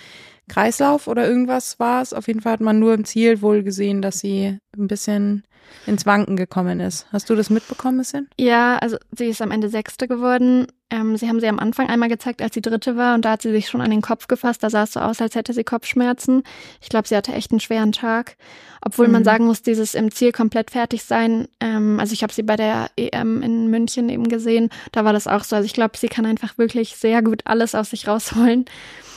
Kreislauf 0.48 1.08
oder 1.08 1.26
irgendwas 1.26 1.78
war 1.80 2.02
es. 2.02 2.12
Auf 2.12 2.28
jeden 2.28 2.40
Fall 2.40 2.52
hat 2.52 2.60
man 2.60 2.78
nur 2.78 2.94
im 2.94 3.04
Ziel 3.04 3.42
wohl 3.42 3.62
gesehen, 3.62 4.00
dass 4.00 4.20
sie 4.20 4.58
ein 4.76 4.86
bisschen 4.86 5.42
ins 5.86 6.06
Wanken 6.06 6.36
gekommen 6.36 6.78
ist. 6.80 7.06
Hast 7.12 7.28
du 7.28 7.34
das 7.34 7.50
mitbekommen, 7.50 7.98
bisschen? 7.98 8.28
Ja, 8.38 8.78
also 8.78 8.96
sie 9.16 9.26
ist 9.26 9.42
am 9.42 9.50
Ende 9.50 9.68
Sechste 9.68 10.06
geworden. 10.06 10.66
Ähm, 10.88 11.16
sie 11.16 11.28
haben 11.28 11.40
sie 11.40 11.48
am 11.48 11.58
Anfang 11.58 11.88
einmal 11.88 12.08
gezeigt, 12.08 12.40
als 12.40 12.54
sie 12.54 12.62
Dritte 12.62 12.96
war 12.96 13.16
und 13.16 13.24
da 13.24 13.32
hat 13.32 13.42
sie 13.42 13.50
sich 13.50 13.68
schon 13.68 13.80
an 13.80 13.90
den 13.90 14.02
Kopf 14.02 14.28
gefasst. 14.28 14.62
Da 14.62 14.70
sah 14.70 14.84
es 14.84 14.92
so 14.92 15.00
aus, 15.00 15.20
als 15.20 15.34
hätte 15.34 15.52
sie 15.52 15.64
Kopfschmerzen. 15.64 16.44
Ich 16.80 16.88
glaube, 16.88 17.08
sie 17.08 17.16
hatte 17.16 17.32
echt 17.32 17.50
einen 17.50 17.60
schweren 17.60 17.90
Tag. 17.90 18.36
Obwohl 18.80 19.08
mhm. 19.08 19.14
man 19.14 19.24
sagen 19.24 19.46
muss, 19.46 19.62
dieses 19.62 19.96
im 19.96 20.12
Ziel 20.12 20.30
komplett 20.30 20.70
fertig 20.70 21.02
sein. 21.02 21.48
Ähm, 21.58 21.98
also 21.98 22.12
ich 22.12 22.22
habe 22.22 22.32
sie 22.32 22.44
bei 22.44 22.54
der 22.54 22.90
EM 22.96 23.42
in 23.42 23.66
München 23.68 24.08
eben 24.08 24.28
gesehen. 24.28 24.70
Da 24.92 25.04
war 25.04 25.12
das 25.12 25.26
auch 25.26 25.42
so. 25.42 25.56
Also 25.56 25.66
ich 25.66 25.72
glaube, 25.72 25.98
sie 25.98 26.08
kann 26.08 26.24
einfach 26.24 26.56
wirklich 26.56 26.94
sehr 26.96 27.20
gut 27.20 27.42
alles 27.46 27.74
aus 27.74 27.90
sich 27.90 28.06
rausholen. 28.06 28.66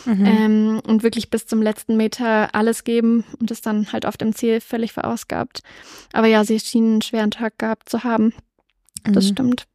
Mhm. 0.05 0.25
Ähm, 0.25 0.81
und 0.87 1.03
wirklich 1.03 1.29
bis 1.29 1.45
zum 1.45 1.61
letzten 1.61 1.97
Meter 1.97 2.55
alles 2.55 2.83
geben 2.83 3.25
und 3.39 3.51
es 3.51 3.61
dann 3.61 3.91
halt 3.91 4.07
auf 4.07 4.17
dem 4.17 4.33
Ziel 4.33 4.59
völlig 4.59 4.93
verausgabt. 4.93 5.61
Aber 6.13 6.25
ja, 6.25 6.43
sie 6.45 6.59
schien 6.59 6.93
einen 6.93 7.01
schweren 7.01 7.31
Tag 7.31 7.59
gehabt 7.59 7.89
zu 7.89 8.03
haben. 8.03 8.33
Das 9.03 9.25
mhm. 9.25 9.29
stimmt. 9.29 9.67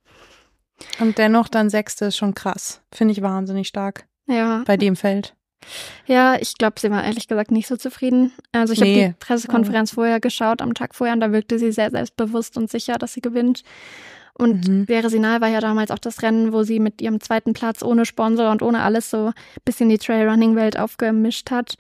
Und 1.01 1.19
dennoch 1.19 1.49
dann 1.49 1.71
Sechste 1.71 2.07
ist 2.07 2.17
schon 2.17 2.35
krass. 2.35 2.83
Finde 2.93 3.13
ich 3.13 3.23
wahnsinnig 3.23 3.69
stark. 3.69 4.07
Ja. 4.27 4.63
Bei 4.67 4.77
dem 4.77 4.97
Feld. 4.97 5.35
Ja, 6.07 6.37
ich 6.39 6.59
glaube, 6.59 6.79
sie 6.79 6.91
war 6.91 7.05
ehrlich 7.05 7.29
gesagt 7.29 7.51
nicht 7.51 7.67
so 7.67 7.77
zufrieden. 7.77 8.33
Also 8.53 8.73
ich 8.75 8.81
nee. 8.81 9.03
habe 9.03 9.09
die 9.09 9.19
Pressekonferenz 9.19 9.93
vorher 9.93 10.21
geschaut, 10.21 10.61
am 10.61 10.75
Tag 10.75 10.95
vorher, 10.95 11.15
und 11.15 11.21
da 11.21 11.33
wirkte 11.33 11.59
sie 11.59 11.73
sehr 11.73 11.91
selbstbewusst 11.91 12.57
und 12.57 12.71
sicher, 12.71 12.95
dass 12.95 13.15
sie 13.15 13.23
gewinnt. 13.23 13.63
Und 14.37 14.69
mhm. 14.69 14.87
Beresinal 14.87 15.41
war 15.41 15.49
ja 15.49 15.61
damals 15.61 15.93
auch 15.93 15.99
das 15.99 16.23
Rennen, 16.23 16.53
wo 16.53 16.65
sie 16.65 16.81
mit 16.81 17.01
ihrem 17.01 17.21
zweiten 17.21 17.53
Platz 17.53 17.83
ohne 17.83 18.05
Sponsor 18.05 18.51
und 18.51 18.63
ohne 18.63 18.83
alles 18.83 19.09
so 19.09 19.27
ein 19.27 19.35
bisschen 19.65 19.89
die 19.89 19.99
Trailrunning-Welt 19.99 20.77
aufgemischt 20.79 21.53
hat. 21.53 21.77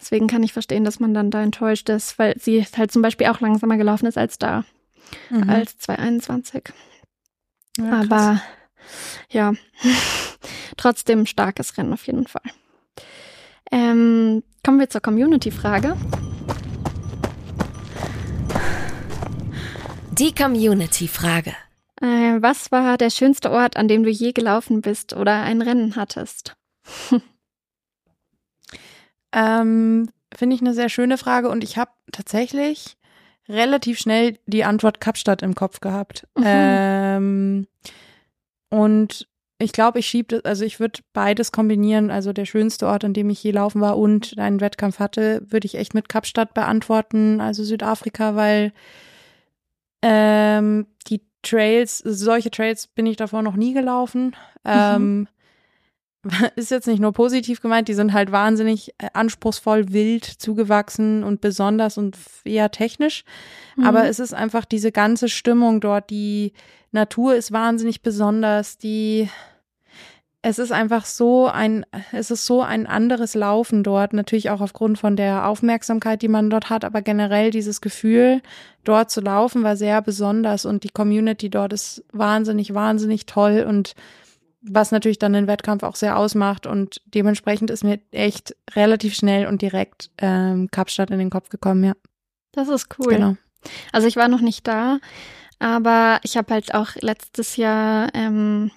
Deswegen 0.00 0.26
kann 0.26 0.42
ich 0.42 0.54
verstehen, 0.54 0.84
dass 0.84 1.00
man 1.00 1.12
dann 1.12 1.30
da 1.30 1.42
enttäuscht 1.42 1.90
ist, 1.90 2.18
weil 2.18 2.34
sie 2.38 2.64
halt 2.76 2.90
zum 2.90 3.02
Beispiel 3.02 3.26
auch 3.26 3.40
langsamer 3.40 3.76
gelaufen 3.76 4.06
ist 4.06 4.16
als 4.16 4.38
da, 4.38 4.64
mhm. 5.28 5.50
als 5.50 5.76
221. 5.78 6.72
Ja, 7.78 8.00
Aber 8.00 8.42
ja, 9.30 9.52
trotzdem 10.76 11.26
starkes 11.26 11.76
Rennen 11.78 11.92
auf 11.92 12.06
jeden 12.06 12.26
Fall. 12.26 12.42
Ähm, 13.70 14.42
kommen 14.64 14.80
wir 14.80 14.88
zur 14.90 15.00
Community-Frage. 15.00 15.96
Die 20.12 20.34
Community-Frage. 20.34 21.54
Äh, 22.00 22.40
was 22.40 22.72
war 22.72 22.98
der 22.98 23.10
schönste 23.10 23.50
Ort, 23.50 23.76
an 23.76 23.88
dem 23.88 24.02
du 24.02 24.10
je 24.10 24.32
gelaufen 24.32 24.80
bist 24.80 25.12
oder 25.14 25.42
ein 25.42 25.62
Rennen 25.62 25.96
hattest? 25.96 26.56
ähm, 29.32 30.08
Finde 30.34 30.56
ich 30.56 30.62
eine 30.62 30.74
sehr 30.74 30.88
schöne 30.88 31.18
Frage 31.18 31.48
und 31.48 31.64
ich 31.64 31.78
habe 31.78 31.90
tatsächlich 32.12 32.97
relativ 33.48 33.98
schnell 33.98 34.38
die 34.46 34.64
Antwort 34.64 35.00
Kapstadt 35.00 35.42
im 35.42 35.54
Kopf 35.54 35.80
gehabt. 35.80 36.26
Mhm. 36.36 36.44
Ähm, 36.44 37.66
und 38.70 39.28
ich 39.60 39.72
glaube, 39.72 39.98
ich 39.98 40.06
schiebe, 40.06 40.40
also 40.44 40.64
ich 40.64 40.78
würde 40.78 41.00
beides 41.12 41.50
kombinieren. 41.50 42.10
Also 42.10 42.32
der 42.32 42.44
schönste 42.44 42.86
Ort, 42.86 43.04
an 43.04 43.12
dem 43.12 43.28
ich 43.30 43.42
je 43.42 43.50
laufen 43.50 43.80
war 43.80 43.98
und 43.98 44.38
einen 44.38 44.60
Wettkampf 44.60 45.00
hatte, 45.00 45.42
würde 45.48 45.66
ich 45.66 45.74
echt 45.74 45.94
mit 45.94 46.08
Kapstadt 46.08 46.54
beantworten, 46.54 47.40
also 47.40 47.64
Südafrika, 47.64 48.36
weil 48.36 48.72
ähm, 50.02 50.86
die 51.08 51.22
Trails, 51.42 51.98
solche 51.98 52.50
Trails 52.50 52.86
bin 52.86 53.06
ich 53.06 53.16
davor 53.16 53.42
noch 53.42 53.56
nie 53.56 53.74
gelaufen. 53.74 54.36
Mhm. 54.64 54.72
Ähm, 54.72 55.28
ist 56.56 56.70
jetzt 56.70 56.86
nicht 56.86 57.00
nur 57.00 57.12
positiv 57.12 57.60
gemeint, 57.60 57.88
die 57.88 57.94
sind 57.94 58.12
halt 58.12 58.32
wahnsinnig 58.32 58.94
äh, 58.98 59.08
anspruchsvoll, 59.12 59.92
wild, 59.92 60.24
zugewachsen 60.24 61.24
und 61.24 61.40
besonders 61.40 61.98
und 61.98 62.16
eher 62.44 62.70
technisch. 62.70 63.24
Mhm. 63.76 63.84
Aber 63.84 64.06
es 64.08 64.18
ist 64.18 64.34
einfach 64.34 64.64
diese 64.64 64.92
ganze 64.92 65.28
Stimmung 65.28 65.80
dort, 65.80 66.10
die 66.10 66.52
Natur 66.92 67.34
ist 67.34 67.52
wahnsinnig 67.52 68.02
besonders, 68.02 68.78
die 68.78 69.28
es 70.40 70.58
ist 70.58 70.70
einfach 70.70 71.04
so 71.04 71.48
ein, 71.48 71.84
es 72.12 72.30
ist 72.30 72.46
so 72.46 72.62
ein 72.62 72.86
anderes 72.86 73.34
Laufen 73.34 73.82
dort, 73.82 74.12
natürlich 74.12 74.50
auch 74.50 74.60
aufgrund 74.60 74.96
von 74.96 75.16
der 75.16 75.48
Aufmerksamkeit, 75.48 76.22
die 76.22 76.28
man 76.28 76.48
dort 76.48 76.70
hat, 76.70 76.84
aber 76.84 77.02
generell 77.02 77.50
dieses 77.50 77.80
Gefühl, 77.80 78.40
dort 78.84 79.10
zu 79.10 79.20
laufen, 79.20 79.64
war 79.64 79.76
sehr 79.76 80.00
besonders 80.00 80.64
und 80.64 80.84
die 80.84 80.90
Community 80.90 81.50
dort 81.50 81.72
ist 81.72 82.04
wahnsinnig, 82.12 82.72
wahnsinnig 82.72 83.26
toll 83.26 83.66
und 83.68 83.94
was 84.60 84.90
natürlich 84.90 85.18
dann 85.18 85.32
den 85.32 85.46
Wettkampf 85.46 85.82
auch 85.82 85.96
sehr 85.96 86.18
ausmacht 86.18 86.66
und 86.66 87.00
dementsprechend 87.06 87.70
ist 87.70 87.84
mir 87.84 88.00
echt 88.10 88.56
relativ 88.74 89.14
schnell 89.14 89.46
und 89.46 89.62
direkt 89.62 90.10
ähm, 90.18 90.68
Kapstadt 90.70 91.10
in 91.10 91.18
den 91.18 91.30
Kopf 91.30 91.48
gekommen, 91.48 91.84
ja. 91.84 91.92
Das 92.52 92.68
ist 92.68 92.88
cool. 92.98 93.14
Genau. 93.14 93.36
Also 93.92 94.08
ich 94.08 94.16
war 94.16 94.28
noch 94.28 94.40
nicht 94.40 94.66
da, 94.66 94.98
Aber 95.58 96.20
ich 96.22 96.36
habe 96.36 96.54
halt 96.54 96.74
auch 96.74 96.94
letztes 97.00 97.56
Jahr 97.56 98.08
ähm, 98.14 98.70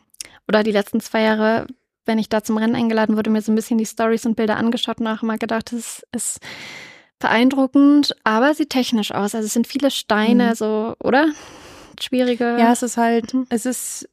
oder 0.48 0.64
die 0.64 0.72
letzten 0.72 1.00
zwei 1.00 1.22
Jahre, 1.22 1.68
wenn 2.06 2.18
ich 2.18 2.30
da 2.30 2.44
zum 2.44 2.58
Rennen 2.58 2.76
eingeladen 2.76 3.16
wurde, 3.16 3.30
mir 3.30 3.42
so 3.42 3.52
ein 3.52 3.56
bisschen 3.56 3.78
die 3.78 3.86
Stories 3.86 4.26
und 4.26 4.36
Bilder 4.36 4.58
angeschaut 4.58 5.00
und 5.00 5.08
auch 5.08 5.24
immer 5.24 5.38
gedacht, 5.38 5.72
es 5.74 6.06
ist 6.12 6.40
beeindruckend, 7.20 8.16
aber 8.24 8.54
sieht 8.54 8.72
technisch 8.72 9.12
aus. 9.12 9.36
Also 9.36 9.46
es 9.46 9.54
sind 9.54 9.68
viele 9.68 9.92
Steine, 9.92 10.50
mhm. 10.50 10.56
so, 10.56 10.96
oder? 11.00 11.28
Schwierige. 12.00 12.58
Ja, 12.60 12.72
es 12.72 12.82
ist 12.82 12.98
halt, 12.98 13.34
mhm. 13.34 13.46
es 13.50 13.66
ist, 13.66 14.10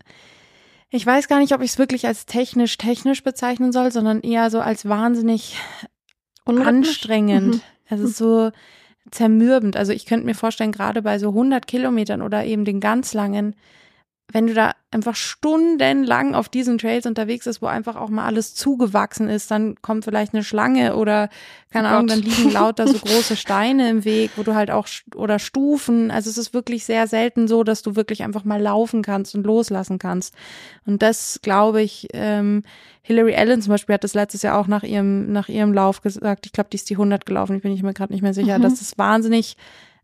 ich 0.90 1.04
weiß 1.04 1.28
gar 1.28 1.38
nicht, 1.38 1.52
ob 1.54 1.62
ich 1.62 1.72
es 1.72 1.78
wirklich 1.78 2.06
als 2.06 2.26
technisch 2.26 2.78
technisch 2.78 3.22
bezeichnen 3.22 3.72
soll, 3.72 3.92
sondern 3.92 4.20
eher 4.20 4.50
so 4.50 4.60
als 4.60 4.88
wahnsinnig 4.88 5.56
anstrengend. 6.46 7.56
Mhm. 7.56 7.60
Es 7.90 8.00
ist 8.00 8.16
so 8.16 8.50
zermürbend. 9.10 9.76
Also 9.76 9.92
ich 9.92 10.06
könnte 10.06 10.26
mir 10.26 10.34
vorstellen, 10.34 10.72
gerade 10.72 11.02
bei 11.02 11.18
so 11.18 11.28
100 11.28 11.66
Kilometern 11.66 12.22
oder 12.22 12.44
eben 12.44 12.64
den 12.64 12.80
ganz 12.80 13.14
langen, 13.14 13.54
wenn 14.30 14.46
du 14.46 14.52
da 14.52 14.72
einfach 14.90 15.16
stundenlang 15.16 16.34
auf 16.34 16.50
diesen 16.50 16.76
Trails 16.76 17.06
unterwegs 17.06 17.46
ist, 17.46 17.62
wo 17.62 17.66
einfach 17.66 17.96
auch 17.96 18.10
mal 18.10 18.26
alles 18.26 18.54
zugewachsen 18.54 19.28
ist, 19.28 19.50
dann 19.50 19.76
kommt 19.80 20.04
vielleicht 20.04 20.34
eine 20.34 20.44
Schlange 20.44 20.96
oder 20.96 21.30
keine 21.70 21.88
oh 21.88 21.92
Ahnung, 21.92 22.06
dann 22.08 22.20
liegen 22.20 22.50
lauter 22.52 22.86
so 22.86 22.98
große 23.04 23.36
Steine 23.36 23.88
im 23.88 24.04
Weg, 24.04 24.32
wo 24.36 24.42
du 24.42 24.54
halt 24.54 24.70
auch 24.70 24.86
oder 25.14 25.38
Stufen. 25.38 26.10
Also 26.10 26.28
es 26.28 26.36
ist 26.36 26.52
wirklich 26.52 26.84
sehr 26.84 27.06
selten 27.06 27.48
so, 27.48 27.64
dass 27.64 27.80
du 27.80 27.96
wirklich 27.96 28.22
einfach 28.22 28.44
mal 28.44 28.60
laufen 28.60 29.00
kannst 29.00 29.34
und 29.34 29.46
loslassen 29.46 29.98
kannst. 29.98 30.34
Und 30.84 31.00
das 31.00 31.40
glaube 31.42 31.80
ich, 31.80 32.08
ähm, 32.12 32.64
Hillary 33.00 33.34
Allen 33.34 33.62
zum 33.62 33.70
Beispiel 33.70 33.94
hat 33.94 34.04
das 34.04 34.14
letztes 34.14 34.42
Jahr 34.42 34.58
auch 34.58 34.66
nach 34.66 34.82
ihrem 34.82 35.32
nach 35.32 35.48
ihrem 35.48 35.72
Lauf 35.72 36.02
gesagt. 36.02 36.44
Ich 36.44 36.52
glaube, 36.52 36.68
die 36.70 36.76
ist 36.76 36.90
die 36.90 36.94
100 36.94 37.24
gelaufen. 37.24 37.56
Ich 37.56 37.62
bin 37.62 37.72
ich 37.72 37.82
mir 37.82 37.94
gerade 37.94 38.12
nicht 38.12 38.22
mehr 38.22 38.34
sicher, 38.34 38.58
mhm. 38.58 38.62
dass 38.62 38.82
es 38.82 38.98
wahnsinnig 38.98 39.56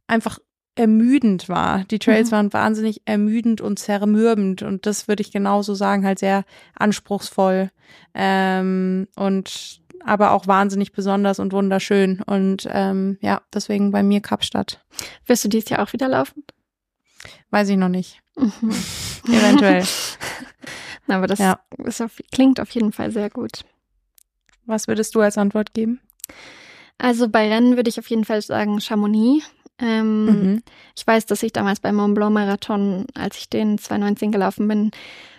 einfach 0.06 0.38
ermüdend 0.76 1.48
war. 1.48 1.84
Die 1.84 1.98
Trails 1.98 2.30
mhm. 2.30 2.32
waren 2.32 2.52
wahnsinnig 2.52 3.02
ermüdend 3.04 3.60
und 3.60 3.78
zermürbend 3.78 4.62
und 4.62 4.86
das 4.86 5.08
würde 5.08 5.22
ich 5.22 5.30
genauso 5.30 5.74
sagen, 5.74 6.04
halt 6.04 6.18
sehr 6.18 6.44
anspruchsvoll 6.74 7.70
ähm, 8.14 9.08
und 9.16 9.80
aber 10.04 10.32
auch 10.32 10.46
wahnsinnig 10.46 10.92
besonders 10.92 11.38
und 11.38 11.52
wunderschön 11.52 12.20
und 12.22 12.68
ähm, 12.70 13.16
ja, 13.20 13.40
deswegen 13.52 13.90
bei 13.90 14.02
mir 14.02 14.20
Kapstadt. 14.20 14.84
Wirst 15.26 15.44
du 15.44 15.48
dies 15.48 15.68
Jahr 15.68 15.82
auch 15.82 15.92
wieder 15.92 16.08
laufen? 16.08 16.44
Weiß 17.50 17.68
ich 17.68 17.76
noch 17.76 17.88
nicht. 17.88 18.20
Mhm. 18.36 18.50
Eventuell. 19.28 19.84
Na, 21.06 21.16
aber 21.16 21.26
das 21.26 21.38
ja. 21.38 21.60
auf, 21.78 22.20
klingt 22.32 22.60
auf 22.60 22.70
jeden 22.70 22.92
Fall 22.92 23.10
sehr 23.10 23.30
gut. 23.30 23.64
Was 24.66 24.88
würdest 24.88 25.14
du 25.14 25.20
als 25.20 25.38
Antwort 25.38 25.74
geben? 25.74 26.00
Also 26.98 27.28
bei 27.28 27.48
Rennen 27.48 27.76
würde 27.76 27.90
ich 27.90 27.98
auf 27.98 28.08
jeden 28.08 28.24
Fall 28.24 28.40
sagen 28.40 28.80
Chamonix, 28.80 29.44
ähm, 29.78 30.24
mhm. 30.24 30.62
Ich 30.96 31.06
weiß, 31.06 31.26
dass 31.26 31.42
ich 31.42 31.52
damals 31.52 31.80
beim 31.80 31.96
Mont 31.96 32.14
Blanc 32.14 32.32
Marathon, 32.32 33.06
als 33.14 33.38
ich 33.38 33.48
den 33.48 33.78
2019 33.78 34.32
gelaufen 34.32 34.68
bin, 34.68 34.90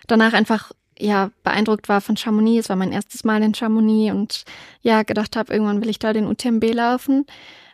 danach 0.08 0.34
einfach 0.34 0.72
ja 0.98 1.32
beeindruckt 1.44 1.90
war 1.90 2.02
von 2.02 2.18
Chamonix. 2.18 2.66
Es 2.66 2.70
war 2.70 2.76
mein 2.76 2.92
erstes 2.92 3.24
Mal 3.24 3.44
in 3.44 3.54
Chamonix 3.54 4.14
und 4.14 4.46
ja 4.82 5.04
gedacht 5.04 5.36
habe, 5.36 5.54
irgendwann 5.54 5.82
will 5.82 5.90
ich 5.90 6.00
da 6.00 6.14
den 6.14 6.28
UTMB 6.28 6.74
laufen. 6.74 7.26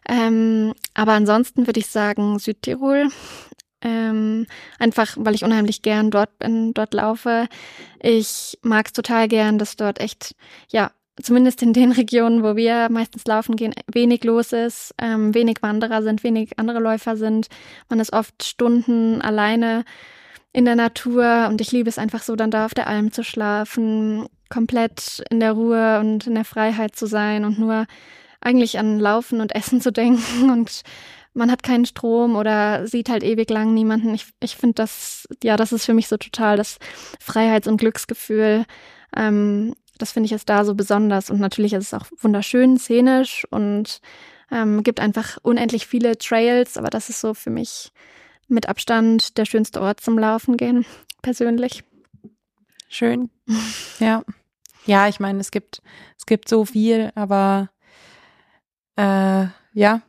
Ähm, 0.07 0.73
aber 0.93 1.13
ansonsten 1.13 1.67
würde 1.67 1.79
ich 1.79 1.87
sagen 1.87 2.39
Südtirol. 2.39 3.09
Ähm, 3.83 4.45
einfach, 4.77 5.15
weil 5.17 5.33
ich 5.33 5.43
unheimlich 5.43 5.81
gern 5.81 6.11
dort 6.11 6.37
bin, 6.37 6.73
dort 6.73 6.93
laufe. 6.93 7.47
Ich 7.99 8.59
mag 8.61 8.87
es 8.87 8.93
total 8.93 9.27
gern, 9.27 9.57
dass 9.57 9.75
dort 9.75 9.99
echt, 9.99 10.35
ja, 10.69 10.91
zumindest 11.21 11.61
in 11.61 11.73
den 11.73 11.91
Regionen, 11.91 12.43
wo 12.43 12.55
wir 12.55 12.89
meistens 12.89 13.25
laufen 13.25 13.55
gehen, 13.55 13.73
wenig 13.91 14.23
los 14.23 14.53
ist, 14.53 14.93
ähm, 14.97 15.33
wenig 15.33 15.57
Wanderer 15.61 16.03
sind, 16.03 16.23
wenig 16.23 16.57
andere 16.57 16.79
Läufer 16.79 17.17
sind. 17.17 17.47
Man 17.89 17.99
ist 17.99 18.13
oft 18.13 18.43
Stunden 18.43 19.21
alleine 19.21 19.83
in 20.53 20.65
der 20.65 20.75
Natur 20.75 21.47
und 21.49 21.61
ich 21.61 21.71
liebe 21.71 21.89
es 21.89 21.97
einfach 21.97 22.23
so, 22.23 22.35
dann 22.35 22.51
da 22.51 22.65
auf 22.65 22.73
der 22.73 22.87
Alm 22.87 23.11
zu 23.11 23.23
schlafen, 23.23 24.27
komplett 24.49 25.23
in 25.29 25.39
der 25.39 25.53
Ruhe 25.53 25.99
und 25.99 26.27
in 26.27 26.35
der 26.35 26.45
Freiheit 26.45 26.95
zu 26.95 27.05
sein 27.05 27.45
und 27.45 27.57
nur 27.57 27.85
eigentlich 28.41 28.79
an 28.79 28.99
Laufen 28.99 29.39
und 29.39 29.55
Essen 29.55 29.81
zu 29.81 29.91
denken 29.93 30.49
und 30.49 30.81
man 31.33 31.49
hat 31.49 31.63
keinen 31.63 31.85
Strom 31.85 32.35
oder 32.35 32.87
sieht 32.87 33.07
halt 33.07 33.23
ewig 33.23 33.49
lang 33.49 33.73
niemanden. 33.73 34.13
Ich, 34.13 34.25
ich 34.41 34.57
finde 34.57 34.75
das, 34.75 35.29
ja, 35.43 35.55
das 35.55 35.71
ist 35.71 35.85
für 35.85 35.93
mich 35.93 36.09
so 36.09 36.17
total 36.17 36.57
das 36.57 36.77
Freiheits- 37.21 37.69
und 37.69 37.77
Glücksgefühl. 37.77 38.65
Ähm, 39.15 39.73
das 40.01 40.11
finde 40.11 40.25
ich 40.25 40.31
jetzt 40.31 40.49
da 40.49 40.65
so 40.65 40.75
besonders. 40.75 41.29
Und 41.29 41.39
natürlich 41.39 41.73
ist 41.73 41.85
es 41.85 41.93
auch 41.93 42.05
wunderschön, 42.19 42.77
szenisch 42.77 43.45
und 43.49 44.01
ähm, 44.51 44.83
gibt 44.83 44.99
einfach 44.99 45.37
unendlich 45.41 45.87
viele 45.87 46.17
Trails, 46.17 46.77
aber 46.77 46.89
das 46.89 47.09
ist 47.09 47.21
so 47.21 47.33
für 47.33 47.49
mich 47.49 47.91
mit 48.47 48.67
Abstand 48.67 49.37
der 49.37 49.45
schönste 49.45 49.81
Ort 49.81 50.01
zum 50.01 50.19
Laufen 50.19 50.57
gehen, 50.57 50.85
persönlich. 51.21 51.83
Schön. 52.89 53.29
Ja. 53.99 54.23
Ja, 54.85 55.07
ich 55.07 55.19
meine, 55.19 55.39
es 55.39 55.51
gibt, 55.51 55.81
es 56.17 56.25
gibt 56.25 56.49
so 56.49 56.65
viel, 56.65 57.11
aber 57.15 57.69
äh, 58.97 59.45
ja, 59.73 60.01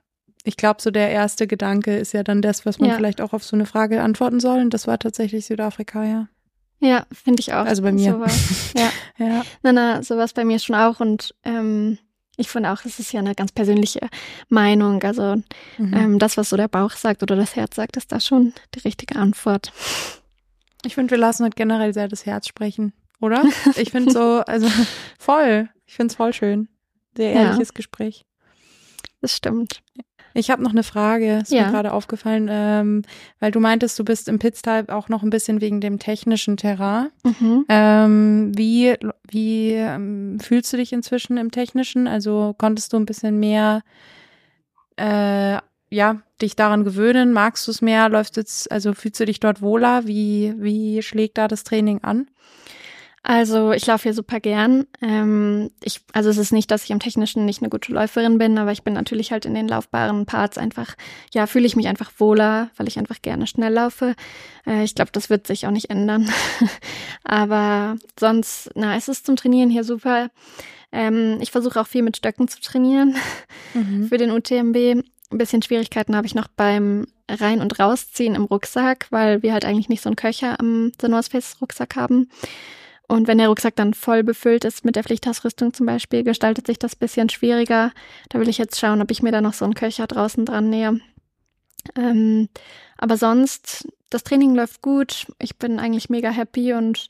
ich 0.44 0.56
glaube, 0.56 0.82
so 0.82 0.90
der 0.90 1.10
erste 1.10 1.46
Gedanke 1.46 1.96
ist 1.96 2.12
ja 2.12 2.22
dann 2.22 2.42
das, 2.42 2.66
was 2.66 2.80
man 2.80 2.90
ja. 2.90 2.96
vielleicht 2.96 3.20
auch 3.20 3.32
auf 3.32 3.44
so 3.44 3.54
eine 3.54 3.66
Frage 3.66 4.02
antworten 4.02 4.40
soll. 4.40 4.60
Und 4.60 4.74
das 4.74 4.86
war 4.86 4.98
tatsächlich 4.98 5.46
Südafrika, 5.46 6.04
ja. 6.04 6.28
Ja, 6.82 7.06
finde 7.12 7.40
ich 7.40 7.52
auch. 7.52 7.64
Also 7.64 7.82
bei 7.82 7.92
mir. 7.92 8.12
Sowas. 8.12 8.72
Ja. 8.76 8.90
ja. 9.24 9.44
Na, 9.62 9.72
na, 9.72 10.02
sowas 10.02 10.32
bei 10.32 10.44
mir 10.44 10.58
schon 10.58 10.74
auch. 10.74 10.98
Und 10.98 11.32
ähm, 11.44 11.96
ich 12.36 12.48
finde 12.48 12.72
auch, 12.72 12.84
es 12.84 12.98
ist 12.98 13.12
ja 13.12 13.20
eine 13.20 13.36
ganz 13.36 13.52
persönliche 13.52 14.00
Meinung. 14.48 15.00
Also 15.04 15.36
mhm. 15.78 15.94
ähm, 15.94 16.18
das, 16.18 16.36
was 16.36 16.50
so 16.50 16.56
der 16.56 16.66
Bauch 16.66 16.90
sagt 16.90 17.22
oder 17.22 17.36
das 17.36 17.54
Herz 17.54 17.76
sagt, 17.76 17.96
ist 17.96 18.10
da 18.10 18.18
schon 18.18 18.52
die 18.74 18.80
richtige 18.80 19.14
Antwort. 19.14 19.72
Ich 20.84 20.96
finde, 20.96 21.12
wir 21.12 21.18
lassen 21.18 21.44
halt 21.44 21.54
generell 21.54 21.94
sehr 21.94 22.08
das 22.08 22.26
Herz 22.26 22.48
sprechen, 22.48 22.92
oder? 23.20 23.44
Ich 23.76 23.92
finde 23.92 24.10
so, 24.10 24.40
also 24.40 24.66
voll. 25.20 25.68
Ich 25.86 25.94
finde 25.94 26.10
es 26.10 26.16
voll 26.16 26.32
schön. 26.32 26.68
Sehr 27.16 27.32
ehrliches 27.32 27.68
ja. 27.68 27.74
Gespräch. 27.74 28.26
Das 29.20 29.36
stimmt. 29.36 29.82
Ich 30.34 30.50
habe 30.50 30.62
noch 30.62 30.70
eine 30.70 30.82
Frage, 30.82 31.38
ist 31.42 31.52
ja. 31.52 31.66
mir 31.66 31.72
gerade 31.72 31.92
aufgefallen, 31.92 32.48
ähm, 32.50 33.02
weil 33.40 33.50
du 33.50 33.60
meintest, 33.60 33.98
du 33.98 34.04
bist 34.04 34.28
im 34.28 34.38
Pitztal 34.38 34.86
auch 34.88 35.08
noch 35.08 35.22
ein 35.22 35.30
bisschen 35.30 35.60
wegen 35.60 35.80
dem 35.80 35.98
technischen 35.98 36.56
Terrain. 36.56 37.08
Mhm. 37.24 37.64
Ähm, 37.68 38.52
wie 38.56 38.94
wie 39.28 39.72
ähm, 39.72 40.38
fühlst 40.40 40.72
du 40.72 40.76
dich 40.76 40.92
inzwischen 40.92 41.36
im 41.36 41.50
technischen? 41.50 42.06
Also 42.06 42.54
konntest 42.58 42.92
du 42.92 42.96
ein 42.96 43.06
bisschen 43.06 43.38
mehr 43.38 43.82
äh, 44.96 45.58
ja, 45.92 46.22
dich 46.40 46.56
daran 46.56 46.84
gewöhnen? 46.84 47.32
Magst 47.32 47.66
du 47.66 47.70
es 47.70 47.82
mehr? 47.82 48.08
Läuft 48.08 48.38
jetzt, 48.38 48.72
also 48.72 48.94
fühlst 48.94 49.20
du 49.20 49.26
dich 49.26 49.40
dort 49.40 49.60
wohler? 49.60 50.06
Wie, 50.06 50.54
wie 50.56 51.02
schlägt 51.02 51.36
da 51.36 51.48
das 51.48 51.64
Training 51.64 52.02
an? 52.02 52.28
Also 53.24 53.70
ich 53.70 53.86
laufe 53.86 54.02
hier 54.04 54.14
super 54.14 54.40
gern. 54.40 54.86
Ähm, 55.00 55.70
ich, 55.80 56.00
also 56.12 56.28
es 56.28 56.38
ist 56.38 56.52
nicht, 56.52 56.70
dass 56.72 56.82
ich 56.82 56.90
im 56.90 56.98
Technischen 56.98 57.44
nicht 57.44 57.62
eine 57.62 57.70
gute 57.70 57.92
Läuferin 57.92 58.38
bin, 58.38 58.58
aber 58.58 58.72
ich 58.72 58.82
bin 58.82 58.94
natürlich 58.94 59.30
halt 59.30 59.44
in 59.44 59.54
den 59.54 59.68
laufbaren 59.68 60.26
Parts 60.26 60.58
einfach, 60.58 60.96
ja, 61.32 61.46
fühle 61.46 61.66
ich 61.66 61.76
mich 61.76 61.86
einfach 61.86 62.10
wohler, 62.18 62.70
weil 62.76 62.88
ich 62.88 62.98
einfach 62.98 63.22
gerne 63.22 63.46
schnell 63.46 63.72
laufe. 63.72 64.16
Äh, 64.66 64.82
ich 64.82 64.96
glaube, 64.96 65.12
das 65.12 65.30
wird 65.30 65.46
sich 65.46 65.66
auch 65.66 65.70
nicht 65.70 65.88
ändern. 65.88 66.28
aber 67.24 67.96
sonst, 68.18 68.70
na, 68.74 68.96
es 68.96 69.06
ist 69.06 69.24
zum 69.24 69.36
Trainieren 69.36 69.70
hier 69.70 69.84
super. 69.84 70.30
Ähm, 70.90 71.38
ich 71.40 71.52
versuche 71.52 71.80
auch 71.80 71.86
viel 71.86 72.02
mit 72.02 72.16
Stöcken 72.16 72.48
zu 72.48 72.60
trainieren 72.60 73.14
mhm. 73.74 74.08
für 74.08 74.18
den 74.18 74.32
UTMB. 74.32 74.76
Ein 75.30 75.38
bisschen 75.38 75.62
Schwierigkeiten 75.62 76.16
habe 76.16 76.26
ich 76.26 76.34
noch 76.34 76.48
beim 76.48 77.06
Rein- 77.30 77.60
und 77.60 77.78
Rausziehen 77.78 78.34
im 78.34 78.44
Rucksack, 78.44 79.06
weil 79.10 79.44
wir 79.44 79.52
halt 79.52 79.64
eigentlich 79.64 79.88
nicht 79.88 80.02
so 80.02 80.08
einen 80.08 80.16
Köcher 80.16 80.58
am 80.58 80.90
The 81.00 81.08
North 81.08 81.28
Face 81.28 81.56
Rucksack 81.60 81.94
haben. 81.94 82.28
Und 83.12 83.28
wenn 83.28 83.36
der 83.36 83.48
Rucksack 83.48 83.76
dann 83.76 83.92
voll 83.92 84.22
befüllt 84.22 84.64
ist 84.64 84.86
mit 84.86 84.96
der 84.96 85.04
Pflichtausrüstung 85.04 85.74
zum 85.74 85.84
Beispiel, 85.84 86.24
gestaltet 86.24 86.66
sich 86.66 86.78
das 86.78 86.96
bisschen 86.96 87.28
schwieriger. 87.28 87.92
Da 88.30 88.40
will 88.40 88.48
ich 88.48 88.56
jetzt 88.56 88.80
schauen, 88.80 89.02
ob 89.02 89.10
ich 89.10 89.22
mir 89.22 89.32
da 89.32 89.42
noch 89.42 89.52
so 89.52 89.66
einen 89.66 89.74
Köcher 89.74 90.06
draußen 90.06 90.46
dran 90.46 90.70
nähe. 90.70 90.98
Ähm, 91.94 92.48
aber 92.96 93.18
sonst, 93.18 93.86
das 94.08 94.24
Training 94.24 94.54
läuft 94.54 94.80
gut. 94.80 95.26
Ich 95.38 95.58
bin 95.58 95.78
eigentlich 95.78 96.08
mega 96.08 96.30
happy 96.30 96.72
und 96.72 97.08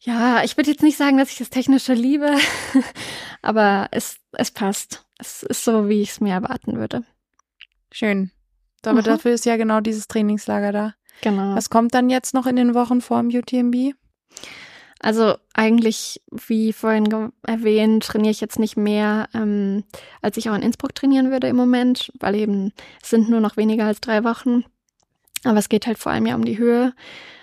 ja, 0.00 0.44
ich 0.44 0.58
würde 0.58 0.70
jetzt 0.70 0.82
nicht 0.82 0.98
sagen, 0.98 1.16
dass 1.16 1.30
ich 1.30 1.38
das 1.38 1.48
Technische 1.48 1.94
liebe, 1.94 2.36
aber 3.40 3.88
es, 3.92 4.18
es 4.32 4.50
passt. 4.50 5.06
Es 5.16 5.42
ist 5.44 5.64
so, 5.64 5.88
wie 5.88 6.02
ich 6.02 6.10
es 6.10 6.20
mir 6.20 6.34
erwarten 6.34 6.76
würde. 6.76 7.04
Schön. 7.90 8.32
Aber 8.84 9.00
mhm. 9.00 9.04
dafür 9.04 9.32
ist 9.32 9.46
ja 9.46 9.56
genau 9.56 9.80
dieses 9.80 10.08
Trainingslager 10.08 10.72
da. 10.72 10.94
Genau. 11.22 11.54
Was 11.54 11.70
kommt 11.70 11.94
dann 11.94 12.10
jetzt 12.10 12.34
noch 12.34 12.44
in 12.44 12.56
den 12.56 12.74
Wochen 12.74 13.00
vor 13.00 13.22
dem 13.22 13.34
UTMB? 13.34 13.94
Also 15.00 15.36
eigentlich, 15.52 16.22
wie 16.30 16.72
vorhin 16.72 17.32
erwähnt, 17.46 18.04
trainiere 18.04 18.30
ich 18.30 18.40
jetzt 18.40 18.58
nicht 18.58 18.76
mehr, 18.76 19.28
ähm, 19.34 19.84
als 20.22 20.36
ich 20.36 20.48
auch 20.48 20.54
in 20.54 20.62
Innsbruck 20.62 20.94
trainieren 20.94 21.30
würde 21.30 21.48
im 21.48 21.56
Moment, 21.56 22.12
weil 22.18 22.34
eben 22.34 22.72
es 23.02 23.10
sind 23.10 23.28
nur 23.28 23.40
noch 23.40 23.56
weniger 23.56 23.84
als 23.84 24.00
drei 24.00 24.24
Wochen. 24.24 24.64
Aber 25.44 25.58
es 25.58 25.68
geht 25.68 25.86
halt 25.86 25.98
vor 25.98 26.12
allem 26.12 26.26
ja 26.26 26.34
um 26.34 26.44
die 26.44 26.58
Höhe. 26.58 26.94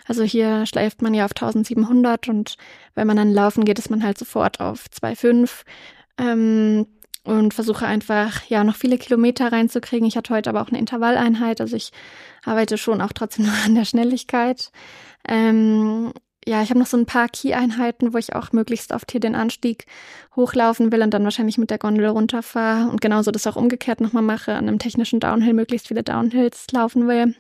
Also 0.06 0.24
hier 0.24 0.66
schläft 0.66 1.02
man 1.02 1.14
ja 1.14 1.26
auf 1.26 1.32
1700 1.32 2.28
und 2.28 2.58
wenn 2.96 3.08
man 3.08 3.18
dann 3.18 3.32
laufen 3.32 3.64
geht, 3.66 3.80
ist 3.80 3.90
man 3.90 4.04
halt 4.04 4.18
sofort 4.18 4.60
auf 4.60 4.86
2,5. 4.90 5.64
Ähm, 6.18 6.88
und 7.24 7.54
versuche 7.54 7.86
einfach, 7.86 8.44
ja, 8.48 8.64
noch 8.66 8.76
viele 8.76 8.98
Kilometer 8.98 9.52
reinzukriegen. 9.52 10.06
Ich 10.06 10.18
hatte 10.18 10.34
heute 10.34 10.50
aber 10.50 10.62
auch 10.62 10.68
eine 10.68 10.80
Intervalleinheit, 10.80 11.62
also 11.62 11.76
ich 11.76 11.92
arbeite 12.44 12.78
schon 12.78 13.02
auch 13.02 13.14
trotzdem 13.14 13.46
noch 13.48 13.66
an 13.66 13.76
der 13.76 13.86
Schnelligkeit. 13.86 14.72
Ähm, 15.28 16.12
ja, 16.46 16.62
ich 16.62 16.70
habe 16.70 16.80
noch 16.80 16.88
so 16.88 16.98
ein 16.98 17.06
paar 17.06 17.30
Key-Einheiten, 17.30 18.14
wo 18.14 18.18
ich 18.18 18.36
auch 18.36 18.52
möglichst 18.52 18.92
oft 18.92 19.12
hier 19.12 19.20
den 19.20 19.36
Anstieg 19.36 19.86
hochlaufen 20.36 20.92
will 20.92 21.02
und 21.02 21.14
dann 21.14 21.24
wahrscheinlich 21.24 21.58
mit 21.58 21.70
der 21.70 21.78
Gondel 21.78 22.08
runterfahre 22.08 22.90
und 22.90 23.02
genauso 23.02 23.32
das 23.32 23.48
auch 23.48 23.56
umgekehrt 23.56 24.02
nochmal 24.02 24.24
mache, 24.24 24.54
an 24.54 24.68
einem 24.68 24.80
technischen 24.80 25.20
Downhill 25.20 25.54
möglichst 25.54 25.88
viele 25.88 26.04
Downhills 26.04 26.68
laufen 26.72 27.08
will. 27.08 27.36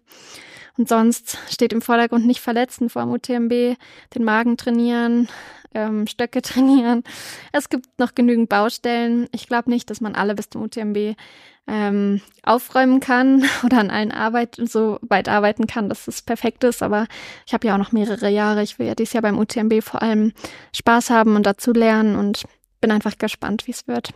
Und 0.78 0.90
sonst 0.90 1.38
steht 1.50 1.74
im 1.74 1.82
Vordergrund 1.82 2.26
nicht 2.26 2.42
verletzen 2.42 2.90
vor 2.90 3.04
dem 3.04 3.12
UTMB, 3.12 3.78
den 4.16 4.24
Magen 4.24 4.58
trainieren, 4.58 5.30
ähm, 5.74 6.08
Stöcke 6.08 6.42
trainieren. 6.44 7.04
Es 7.52 7.70
gibt 7.70 8.00
noch 8.00 8.16
genügend 8.16 8.50
Baustellen. 8.50 9.28
Ich 9.32 9.48
glaube 9.48 9.70
nicht, 9.70 9.90
dass 9.90 10.02
man 10.02 10.16
alle 10.16 10.36
bis 10.36 10.50
zum 10.50 10.64
UTMB 10.64 11.16
ähm, 11.68 12.22
aufräumen 12.44 13.00
kann 13.00 13.46
oder 13.64 13.80
an 13.80 13.90
allen 13.90 14.12
Arbeiten 14.12 14.68
so 14.68 15.00
weit 15.02 15.30
arbeiten 15.30 15.68
kann, 15.68 15.90
dass 15.90 16.08
es 16.08 16.22
perfekt 16.22 16.64
ist. 16.64 16.84
Aber 16.84 17.08
ich 17.46 17.54
habe 17.54 17.68
ja 17.68 17.74
auch 17.74 17.80
noch 17.80 17.92
mehrere 17.92 18.30
Jahre. 18.30 18.64
Ich 18.64 18.80
will 18.80 18.88
ja 18.88 18.96
dieses 18.96 19.14
Jahr 19.14 19.24
beim 19.24 19.38
UTMB 19.38 19.82
vor 19.82 20.02
allem 20.02 20.34
Spaß 20.76 21.10
haben 21.10 21.36
und 21.36 21.46
dazu 21.46 21.72
lernen 21.72 22.16
und 22.16 22.44
bin 22.82 22.92
einfach 22.92 23.18
gespannt, 23.18 23.68
wie 23.68 23.72
es 23.72 23.88
wird. 23.88 24.14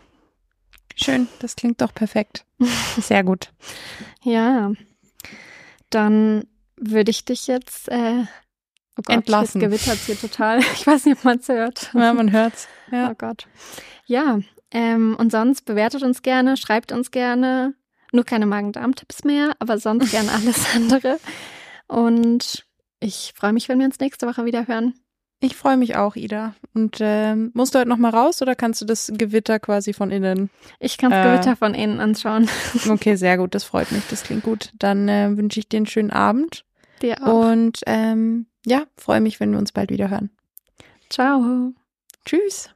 Schön, 0.95 1.28
das 1.39 1.55
klingt 1.55 1.82
doch 1.82 1.93
perfekt. 1.93 2.43
Sehr 2.99 3.24
gut. 3.24 3.51
ja, 4.24 4.72
dann 5.89 6.43
würde 6.76 7.12
ich 7.12 7.24
dich 7.24 7.47
jetzt 7.47 7.89
äh, 7.89 8.26
oh 8.97 9.01
Gott, 9.05 9.15
entlassen. 9.15 9.61
Jetzt 9.61 9.69
gewittert 9.69 9.99
hier 10.05 10.19
total. 10.19 10.59
Ich 10.73 10.85
weiß 10.85 11.05
nicht, 11.05 11.17
ob 11.17 11.23
man 11.23 11.39
es 11.39 11.47
hört. 11.47 11.91
Ja, 11.93 12.13
man 12.13 12.31
hört's. 12.31 12.67
Ja. 12.91 13.11
Oh 13.11 13.15
Gott. 13.17 13.47
Ja, 14.05 14.39
ähm, 14.71 15.15
und 15.17 15.31
sonst 15.31 15.65
bewertet 15.65 16.03
uns 16.03 16.21
gerne, 16.21 16.57
schreibt 16.57 16.91
uns 16.91 17.11
gerne. 17.11 17.73
Nur 18.13 18.23
keine 18.23 18.45
Magen-Darm-Tipps 18.45 19.23
mehr, 19.23 19.51
aber 19.59 19.77
sonst 19.77 20.11
gerne 20.11 20.31
alles 20.31 20.75
andere. 20.75 21.19
Und 21.87 22.65
ich 22.99 23.33
freue 23.35 23.53
mich, 23.53 23.69
wenn 23.69 23.79
wir 23.79 23.85
uns 23.85 23.99
nächste 23.99 24.27
Woche 24.27 24.45
wieder 24.45 24.67
hören. 24.67 24.93
Ich 25.39 25.55
freue 25.55 25.77
mich 25.77 25.95
auch, 25.95 26.15
Ida. 26.15 26.55
Und 26.73 26.97
ähm, 26.99 27.51
musst 27.53 27.75
du 27.75 27.79
heute 27.79 27.89
noch 27.89 27.97
mal 27.97 28.09
raus 28.09 28.41
oder 28.41 28.55
kannst 28.55 28.81
du 28.81 28.85
das 28.85 29.11
Gewitter 29.15 29.59
quasi 29.59 29.93
von 29.93 30.09
innen? 30.09 30.49
Ich 30.79 30.97
kann 30.97 31.11
das 31.11 31.25
äh, 31.25 31.29
Gewitter 31.29 31.55
von 31.55 31.75
innen 31.75 31.99
anschauen. 31.99 32.49
Okay, 32.89 33.15
sehr 33.15 33.37
gut. 33.37 33.53
Das 33.53 33.63
freut 33.63 33.91
mich. 33.91 34.01
Das 34.09 34.23
klingt 34.23 34.43
gut. 34.43 34.71
Dann 34.79 35.07
äh, 35.07 35.37
wünsche 35.37 35.59
ich 35.59 35.69
dir 35.69 35.77
einen 35.77 35.85
schönen 35.85 36.09
Abend. 36.09 36.65
Dir 37.01 37.21
auch. 37.23 37.51
Und 37.51 37.79
ähm, 37.85 38.47
ja, 38.65 38.83
freue 38.97 39.21
mich, 39.21 39.39
wenn 39.39 39.51
wir 39.51 39.59
uns 39.59 39.71
bald 39.71 39.89
wieder 39.91 40.09
hören. 40.09 40.29
Ciao. 41.09 41.73
Tschüss. 42.25 42.69